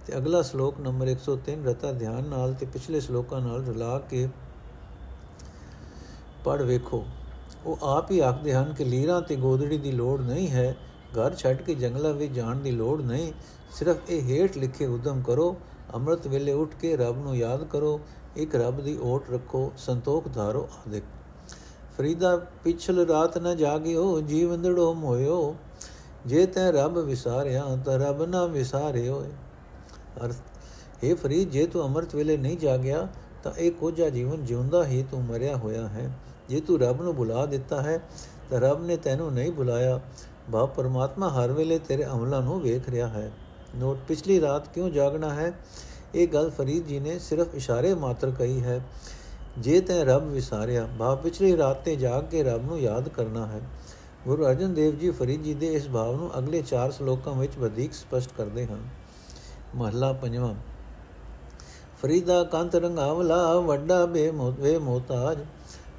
ਤੇ 0.07 0.17
ਅਗਲਾ 0.17 0.41
ਸ਼ਲੋਕ 0.41 0.79
ਨੰਬਰ 0.79 1.07
103 1.07 1.63
ਰਤਾ 1.65 1.91
ਧਿਆਨ 1.91 2.27
ਨਾਲ 2.27 2.53
ਤੇ 2.53 2.65
ਪਿਛਲੇ 2.65 2.99
ਸ਼ਲੋਕਾਂ 2.99 3.41
ਨਾਲ 3.41 3.65
ਰਲਾ 3.65 3.97
ਕੇ 4.09 4.27
ਪੜ 6.45 6.61
ਵੇਖੋ। 6.61 7.03
ਉਹ 7.65 7.77
ਆਪ 7.85 8.11
ਹੀ 8.11 8.19
ਆਖਦੇ 8.19 8.53
ਹਨ 8.53 8.73
ਕਿ 8.73 8.83
ਲੀਰਾਂ 8.83 9.21
ਤੇ 9.21 9.35
ਗੋਦੜੀ 9.35 9.77
ਦੀ 9.77 9.91
ਲੋੜ 9.91 10.19
ਨਹੀਂ 10.21 10.47
ਹੈ, 10.49 10.75
ਘਰ 11.13 11.35
ਛੱਡ 11.35 11.61
ਕੇ 11.61 11.75
ਜੰਗਲਾਂ 11.75 12.13
ਵਿੱਚ 12.13 12.33
ਜਾਣ 12.33 12.55
ਦੀ 12.55 12.71
ਲੋੜ 12.71 13.01
ਨਹੀਂ। 13.01 13.31
ਸਿਰਫ 13.71 14.09
ਇਹ 14.09 14.21
ਹੇਠ 14.23 14.57
ਲਿਖੇ 14.57 14.85
ਉਦਮ 14.85 15.21
ਕਰੋ, 15.21 15.55
ਅੰਮ੍ਰਿਤ 15.95 16.27
ਵੇਲੇ 16.27 16.53
ਉੱਠ 16.53 16.75
ਕੇ 16.75 16.95
ਰੱਬ 16.97 17.17
ਨੂੰ 17.17 17.35
ਯਾਦ 17.37 17.63
ਕਰੋ 17.63 17.99
ਇੱਕ 18.37 18.55
ਰੱਬ 18.55 18.81
ਦੀ 18.81 18.97
ਓਟ 19.01 19.31
ਰੱਖੋ, 19.31 19.71
ਸੰਤੋਖ 19.77 20.27
ਧਾਰੋ 20.35 20.69
ਆਦਿਕ। 20.87 21.03
ਫਰੀਦਾ, 21.97 22.35
ਪਿਛਲ 22.63 23.05
ਰਾਤ 23.07 23.37
ਨ 23.37 23.55
ਜਾਗਿਓ 23.57 24.21
ਜੀਵੰਦੜੋ 24.21 24.93
ਮੋਇਓ 24.93 25.55
ਜੇ 26.25 26.45
ਤੈ 26.45 26.71
ਰੱਬ 26.71 26.97
ਵਿਸਾਰਿਆ, 26.97 27.77
ਤਾਂ 27.85 27.99
ਰੱਬ 27.99 28.23
ਨਾ 28.23 28.45
ਵਿਸਾਰਿਓ 28.45 29.23
ਅਰਥ 30.25 30.35
ਇਹ 31.03 31.15
ਫਰੀਦ, 31.15 31.49
ਜੇ 31.49 31.65
ਤੂੰ 31.65 31.83
ਅੰਮ੍ਰਿਤ 31.83 32.15
ਵੇਲੇ 32.15 32.37
ਨਹੀਂ 32.37 32.57
ਜਾਗਿਆ, 32.57 33.07
ਤਾਂ 33.43 33.51
ਇਹ 33.57 33.71
ਕੋਝਾ 33.71 34.09
ਜੀਵਨ 34.09 34.45
ਜਿਉਂਦਾ 34.45 34.85
ਹੀ 34.85 35.03
ਤੂੰ 35.11 35.23
ਮਰਿਆ 35.23 35.55
ਹੋਇਆ 35.57 35.87
ਹੈ। 35.87 36.09
ਜੇ 36.49 36.61
ਤੂੰ 36.61 36.79
ਰੱਬ 36.79 37.01
ਨੂੰ 37.01 37.15
ਬੁਲਾ 37.15 37.45
ਦਿੱਤਾ 37.45 37.81
ਹੈ, 37.81 37.99
ਤਾਂ 38.49 38.61
ਰੱਬ 38.61 38.85
ਨੇ 38.85 38.97
ਤੈਨੂੰ 38.97 39.33
ਨਹੀਂ 39.33 39.51
ਬੁਲਾਇਆ। 39.51 39.99
ਬਾ 40.49 40.65
ਪਰਮਾਤਮਾ 40.65 41.29
ਹਰ 41.29 41.51
ਵੇਲੇ 41.51 41.79
ਤੇਰੇ 41.79 42.05
ਅਮਲਾਂ 42.05 42.41
ਨੂੰ 42.41 42.61
ਵੇਖ 42.61 42.89
ਰਿਹਾ 42.89 43.07
ਹੈ। 43.07 43.31
ਨੋਟ, 43.75 43.97
ਪਿਛਲੀ 44.07 44.41
ਰਾਤ 44.41 44.67
ਕਿਉਂ 44.67 44.89
ਜਾਗਣਾ 44.89 45.33
ਹੈ? 45.33 45.53
ਇਹ 46.17 46.27
ਗੱਲ 46.27 46.49
ਫਰੀਦ 46.49 46.85
ਜੀ 46.85 46.99
ਨੇ 46.99 47.17
ਸਿਰਫ 47.19 47.55
ਇਸ਼ਾਰੇ 47.55 47.93
ਮਾਤਰ 47.95 48.31
ਕਹੀ 48.31 48.61
ਹੈ, 48.63 48.79
ਜੇ 49.57 49.79
ਤੈ 49.81 50.03
ਰੱਬ 50.05 50.23
ਵਿਸਾਰਿਆ 50.23 50.85
ਬਾ 50.97 51.13
ਪਿਛਲੀ 51.15 51.55
ਰਾਤ 51.57 51.83
ਤੇ 51.85 51.95
ਜਾਗ 51.95 52.23
ਕੇ 52.23 52.43
ਰੱਬ 52.43 52.65
ਨੂੰ 52.65 52.79
ਯਾਦ 52.79 53.09
ਕਰਨਾ 53.09 53.45
ਹੈ। 53.45 53.61
ਗੁਰੂ 54.25 54.45
ਅਰਜਨ 54.45 54.73
ਦੇਵ 54.73 54.95
ਜੀ 54.95 55.09
ਫਰੀਦ 55.11 55.43
ਜੀ 55.43 55.53
ਦੇ 55.53 55.73
ਇਸ 55.73 55.87
ਭਾਵ 55.87 56.15
ਨੂੰ 56.15 56.29
ਅਗਲੇ 56.39 56.61
4 56.63 56.91
ਸ਼ਲੋਕਾਂ 56.91 57.33
ਵਿੱਚ 57.33 57.57
ਵਧੇਕ 57.57 57.93
ਸਪਸ਼ਟ 57.93 58.31
ਕਰਦੇ 58.37 58.65
ਹਨ। 58.65 58.81
ਮਹਲਾ 59.75 60.11
ਪੰਜਵਾਂ, 60.13 60.53
ਫਰੀਦਾ 62.01 62.43
ਕੰਤ 62.43 62.75
ਰੰਗਾਵਲਾ, 62.75 63.59
ਵੱਡਾ 63.59 64.05
ਬੇਮੋਤ 64.05 64.59
ਵੇ 64.59 64.77
ਮੋਤਾਜ 64.79 65.37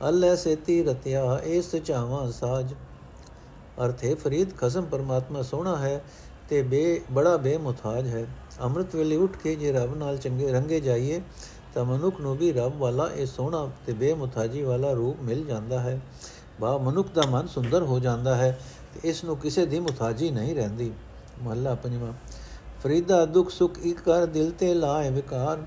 ਅੱਲੇ 0.09 0.35
ਸੇਤੀ 0.37 0.83
ਰਤਿਆ 0.85 1.41
ਇਸ 1.45 1.75
ਚਾਵਾ 1.77 2.31
ਸਾਜ। 2.31 2.75
ਅਰਥੇ 3.85 4.15
ਫਰੀਦ 4.15 4.57
ਖਸਮ 4.57 4.85
ਪਰਮਾਤਮਾ 4.85 5.43
ਸੋਹਣਾ 5.43 5.77
ਹੈ 5.77 6.01
ਤੇ 6.49 6.63
ਬੇ, 6.63 7.01
ਬੜਾ 7.13 7.37
ਬੇਮੁਤਾਜ 7.37 8.07
ਹੈ। 8.07 8.27
ਅੰਮ੍ਰਿਤ 8.63 8.95
ਵੇਲੇ 8.97 9.17
ਉੱਠ 9.17 9.37
ਕੇ 9.37 9.55
ਜੇ 9.55 9.73
ਰੱਬ 9.73 9.97
ਨਾਲ 9.97 10.19
ਚੰਗੇ, 10.19 10.51
ਰੰਗੇ 10.53 10.81
ਜਾਈਏ, 10.81 11.21
ਤਾਂ 11.75 11.85
ਮਨੁੱਖ 11.85 12.21
ਨੂੰ 12.21 12.37
ਵੀ 12.37 12.53
ਰੱਬ 12.53 12.79
ਵਾਲਾ 12.79 13.09
ਇਹ 13.17 13.27
ਸੋਹਣਾ 13.27 13.69
ਤੇ 13.87 13.93
ਬੇਮੁਤਾਜੀ 13.93 14.63
ਵਾਲਾ 14.63 14.93
ਰੂਪ 14.93 15.21
ਮਿਲ 15.23 15.45
ਜਾਂਦਾ 15.45 15.81
ਹੈ। 15.81 16.01
ਬਾ, 16.61 16.77
ਮਨੁੱਖ 16.79 17.09
ਦਾ 17.15 17.23
ਮਨ 17.31 17.47
ਸੁੰਦਰ 17.47 17.83
ਹੋ 17.83 17.99
ਜਾਂਦਾ 17.99 18.35
ਹੈ 18.35 18.59
ਤੇ 18.95 19.09
ਇਸ 19.09 19.25
ਨੂੰ 19.25 19.37
ਕਿਸੇ 19.37 19.67
ਦੀ 19.67 19.81
ਮੁਤਾਜੀ 19.81 20.31
ਨਹੀਂ 20.31 20.55
ਰਹਿੰਦੀ। 20.55 20.93
ਮਹੱਲਾ 21.43 21.75
ਪੰਜਵਾਂ। 21.75 22.13
ਫਰੀਦਾ 22.83 23.25
ਦੁੱਖ 23.27 23.51
ਸੁਖ 23.51 23.79
ਇਕ 23.79 24.01
ਕਰ 24.01 24.27
ਦਿਲ 24.27 24.51
ਤੇ 24.51 24.75
ਲਾਏ 24.75 25.11
ਵਿਕਾਰ, 25.11 25.63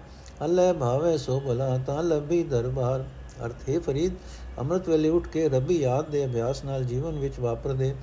ਅੱਲੇ 0.46 0.72
ਭਾਵੇ 0.74 1.17
ਸੋ 1.17 1.39
ਭਲਾ 1.39 1.78
ਤਾਂ 1.78 2.04
ਲੱਭੀ 2.04 2.44
ਦਰਬਾਰ। 2.44 3.06
ਅਰਥ 3.46 3.70
ਹੈ 3.70 3.80
ਫਰੀਦ, 3.80 4.13
ਅੰਮ੍ਰਿਤ 4.60 4.89
ਵੇਲੇ 4.89 5.10
ਉੱਠ 5.10 5.28
ਕੇ 5.28 5.48
ਰੱਬੀ 5.50 5.80
ਯਾਦ 5.80 6.10
ਦੇ 6.10 6.26
ਅਭਿਆਸ 6.26 6.63
ਨਾਲ 6.65 6.84
ਜੀਵਨ 6.84 7.20
ਵਿੱਚ 7.20 7.39
ਵਾਪਰਦੇ, 7.39 7.94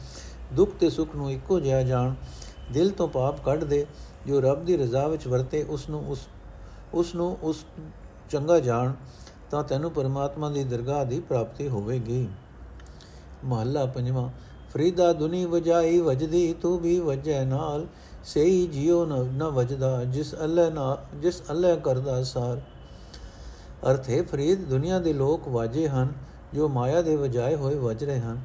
ਦੁੱਖ 0.53 0.71
ਤੇ 0.81 0.91
ਸੁੱਖ 0.91 1.17
ਨੂੰ 1.17 1.31
ਇੱਕੋ 1.31 1.61
ਜਿਹਾ 1.61 1.83
ਜਾਣ 1.83 2.15
ਦਿਲ 2.73 2.91
ਤੋਂ 2.91 3.09
ਪਾਪ 3.09 3.45
ਕੱਢ 3.45 3.65
ਦੇ, 3.65 3.87
ਜੋ 4.27 4.41
ਰੱਬ 4.41 4.65
ਦੀ 4.65 4.77
ਰਜ਼ਾ 4.77 5.09
ਵਿੱਚ 5.09 5.27
ਵਰਤੇ 5.27 5.63
ਉਸ 5.63 5.89
ਨੂੰ 5.91 6.09
ਉਸ 6.09 6.19
ਉਸ 6.95 7.15
ਨੂੰ 7.15 7.39
ਉਸ 7.43 7.65
ਚੰਗਾ 8.31 8.61
ਜਾਣ, 8.61 8.93
ਤਾਂ 9.51 9.63
ਤੈਨੂੰ 9.65 9.91
ਪਰਮਾਤਮਾ 9.91 10.51
ਦੀ 10.51 10.65
ਦਰਗਾਹ 10.65 11.05
ਦੀ 11.05 11.21
ਪ੍ਰਾਪਤੀ 11.21 11.69
ਹੋਵੇਗੀ। 11.69 12.29
ਮਹੱਲਾ 13.45 13.87
ਪੰਜਵਾਂ, 13.87 14.31
ਫਰੀਦਾ 14.73 15.13
ਦੁਨੀ 15.13 15.45
ਵਜਾਈ 15.45 16.01
ਵਜਦੀ, 16.01 16.53
ਤੂੰ 16.53 16.79
ਵੀ 16.79 17.01
ਵਜੈ 17.01 17.45
ਨਾਲ 17.45 17.87
ਸਹੀ 18.25 18.67
ਜਿਉ 18.67 19.07
ਨ 19.07 19.45
ਵਜਦਾ, 19.45 20.05
ਜਿਸ 20.05 20.35
ਅੱਲਾ 20.35 20.71
ਨਾ, 20.71 20.99
ਜਿਸ 21.15 21.43
ਅੱਲਾ 21.51 21.75
ਕਰਦਾ 21.77 22.23
ਸਾਰ। 22.23 22.61
ਅਰਥ 23.91 24.09
ਹੈ 24.09 24.23
ਫਰੀਦ 24.23 24.65
ਦੁਨੀਆ 24.65 24.99
ਦੇ 24.99 25.13
ਲੋਕ 25.13 25.49
ਵਾਜੇ 25.49 25.89
ਹਨ, 25.89 26.09
ਜੋ 26.55 26.69
ਮਾਇਆ 26.69 27.03
ਦੇ 27.03 27.17
ਵਜਾਏ 27.17 27.55
ਹੋਏ 27.55 27.75
ਵਜ 27.75 28.05
ਰਹੇ 28.05 28.21
ਹਨ। 28.21 28.41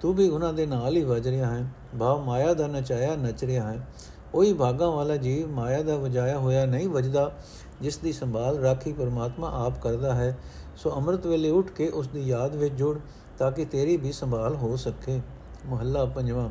ਤੂੰ 0.00 0.14
ਵੀ 0.14 0.28
ਉਹਨਾਂ 0.28 0.52
ਦੇ 0.52 0.66
ਨਾਲ 0.66 0.96
ਹੀ 0.96 1.04
ਵਜ 1.04 1.28
ਰਿਹਾ 1.28 1.50
ਹੈ। 1.50 1.72
ਭਾਵ 2.00 2.24
ਮਾਇਆ 2.24 2.54
ਦਾ 2.54 2.66
ਨਚਾਇਆ 2.66 3.16
ਨਚ 3.16 3.44
ਰਿਹਾ 3.44 3.72
ਹੈ। 3.72 3.88
ਉਹੀ 4.34 4.52
ਭਾਗਾ 4.52 4.90
ਵਾਲਾ 4.90 5.16
ਜੀਵ 5.16 5.50
ਮਾਇਆ 5.50 5.82
ਦਾ 5.82 5.96
ਵਜਾਇਆ 5.96 6.38
ਹੋਇਆ 6.38 6.66
ਨਹੀਂ 6.66 6.88
ਵਜਦਾ, 6.88 7.32
ਜਿਸ 7.80 7.98
ਦੀ 7.98 8.12
ਸੰਭਾਲ 8.12 8.58
ਰਾਖੀ 8.58 8.92
ਪਰਮਾਤਮਾ 8.92 9.66
ਆਪ 9.66 9.82
ਕਰਦਾ 9.82 10.14
ਹੈ। 10.14 10.38
ਸੋ 10.76 10.90
ਅੰਮ੍ਰਿਤ 10.90 11.26
ਵੇਲੇ 11.26 11.50
ਉੱਠ 11.50 11.68
ਕੇ 11.68 11.88
ਉਸ 11.88 12.08
ਦੀ 12.08 12.20
ਯਾਦ 12.20 12.56
ਵਿੱਚ 12.56 12.74
ਜੁੜ, 12.74 12.98
ਤਾਂ 13.38 13.52
ਕਿ 13.52 13.64
ਤੇਰੀ 13.64 13.96
ਵੀ 13.96 14.12
ਸੰਭਾਲ 14.12 14.54
ਹੋ 14.54 14.76
ਸਕੇ। 14.76 15.20
ਮਹੱਲਾ 15.66 16.04
ਪੰਜਵਾਂ। 16.04 16.50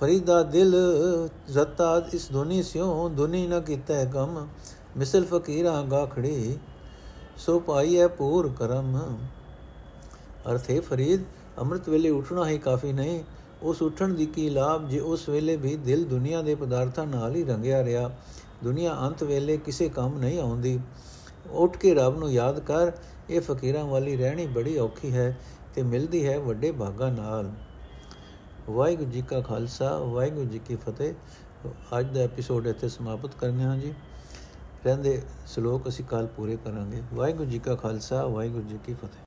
ਫਰੀਦਾ 0.00 0.42
ਦਿਲ 0.42 0.76
ਜ਼ਤਾ 1.48 2.02
ਇਸ 2.12 2.30
ਦੁਨੀ 2.30 2.62
ਸਿਓ 2.62 3.08
ਦੁਨੀ 3.08 3.46
ਨ 3.46 3.60
ਕੀਤਾ 3.60 4.04
ਕਮ 4.04 4.46
ਮਿਸਲ 4.96 5.24
ਫਕੀਰਾ 5.24 5.82
ਗਾਖੜੀ 5.82 6.58
ਸੋ 7.36 7.58
ਪਾਈਐ 7.60 8.06
ਪੂਰ 8.06 8.52
ਕਰਮ। 8.58 9.18
ਅਰਥੇ 10.50 10.80
ਫਰੀਦ 10.80 11.20
ਅੰਮ੍ਰਿਤ 11.60 11.88
ਵੇਲੇ 11.88 12.10
ਉੱਠਣਾ 12.10 12.48
ਹੀ 12.48 12.58
ਕਾਫੀ 12.58 12.92
ਨਹੀਂ। 12.92 13.24
ਉਸ 13.62 13.82
ਉੱਠਣ 13.82 14.08
ਦੀ 14.08 14.26
ਕੀ 14.26 14.50
ਲਾਭ 14.50 14.88
ਜੇ 14.88 15.00
ਉਸ 15.00 15.28
ਵੇਲੇ 15.28 15.56
ਵੀ 15.56 15.76
ਦਿਲ 15.76 16.04
ਦੁਨੀਆ 16.04 16.42
ਦੇ 16.42 16.54
ਪਦਾਰਥਾਂ 16.54 17.06
ਨਾਲ 17.06 17.34
ਹੀ 17.34 17.44
ਰੰਗਿਆ 17.44 17.84
ਰਿਹਾ। 17.84 18.16
ਦੁਨੀਆ 18.64 18.98
ਅੰਤ 19.00 19.22
ਵੇਲੇ 19.22 19.56
ਕਿਸੇ 19.56 19.88
ਕੰਮ 19.88 20.18
ਨਹੀਂ 20.18 20.40
ਆਉਂਦੀ। 20.40 20.80
ਉੱਠ 21.50 21.76
ਕੇ 21.76 21.94
ਰੱਬ 21.94 22.18
ਨੂੰ 22.18 22.32
ਯਾਦ 22.32 22.60
ਕਰ, 22.60 22.92
ਇਹ 23.30 23.40
ਫਕੀਰਾਂ 23.40 23.84
ਵਾਲੀ 23.84 24.16
ਰਹਿਣੀ 24.16 24.46
ਬੜੀ 24.46 24.78
ਔਖੀ 24.78 25.12
ਹੈ 25.12 25.38
ਤੇ 25.74 25.82
ਮਿਲਦੀ 25.82 26.26
ਹੈ 26.26 26.38
ਵੱਡੇ 26.38 26.72
ਭਾਗਾ 26.72 27.10
ਨਾਲ। 27.10 27.50
ਵਾਹਿਗੁਰੂ 28.70 29.10
ਜੀ 29.10 29.22
ਕਾ 29.22 29.40
ਖਾਲਸਾ, 29.40 29.98
ਵਾਹਿਗੁਰੂ 29.98 30.44
ਜੀ 30.44 30.58
ਕੀ 30.58 30.76
ਫਤਿਹ। 30.76 31.14
ਅੱਜ 31.98 32.14
ਦਾ 32.14 32.20
ਐਪੀਸੋਡ 32.20 32.66
ਇੱਥੇ 32.66 32.88
ਸਮਾਪਤ 32.88 33.34
ਕਰਨੇ 33.34 33.64
ਹਾਂ 33.64 33.76
ਜੀ। 33.76 33.94
ਰਹਿੰਦੇ 34.86 35.22
ਸ਼ਲੋਕ 35.46 35.88
ਅਸੀਂ 35.88 36.04
ਕੱਲ 36.04 36.26
ਪੂਰੇ 36.26 36.56
ਕਰਾਂਗੇ। 36.56 37.02
ਵਾਹਿਗੁਰੂ 37.14 37.50
ਜੀ 37.50 37.58
ਕਾ 37.58 37.74
ਖਾਲਸਾ, 37.74 38.26
ਵਾਹਿਗੁਰੂ 38.26 38.62
ਜੀ 38.62 38.78
ਕੀ 38.86 38.94
ਫਤਿਹ। 38.94 39.08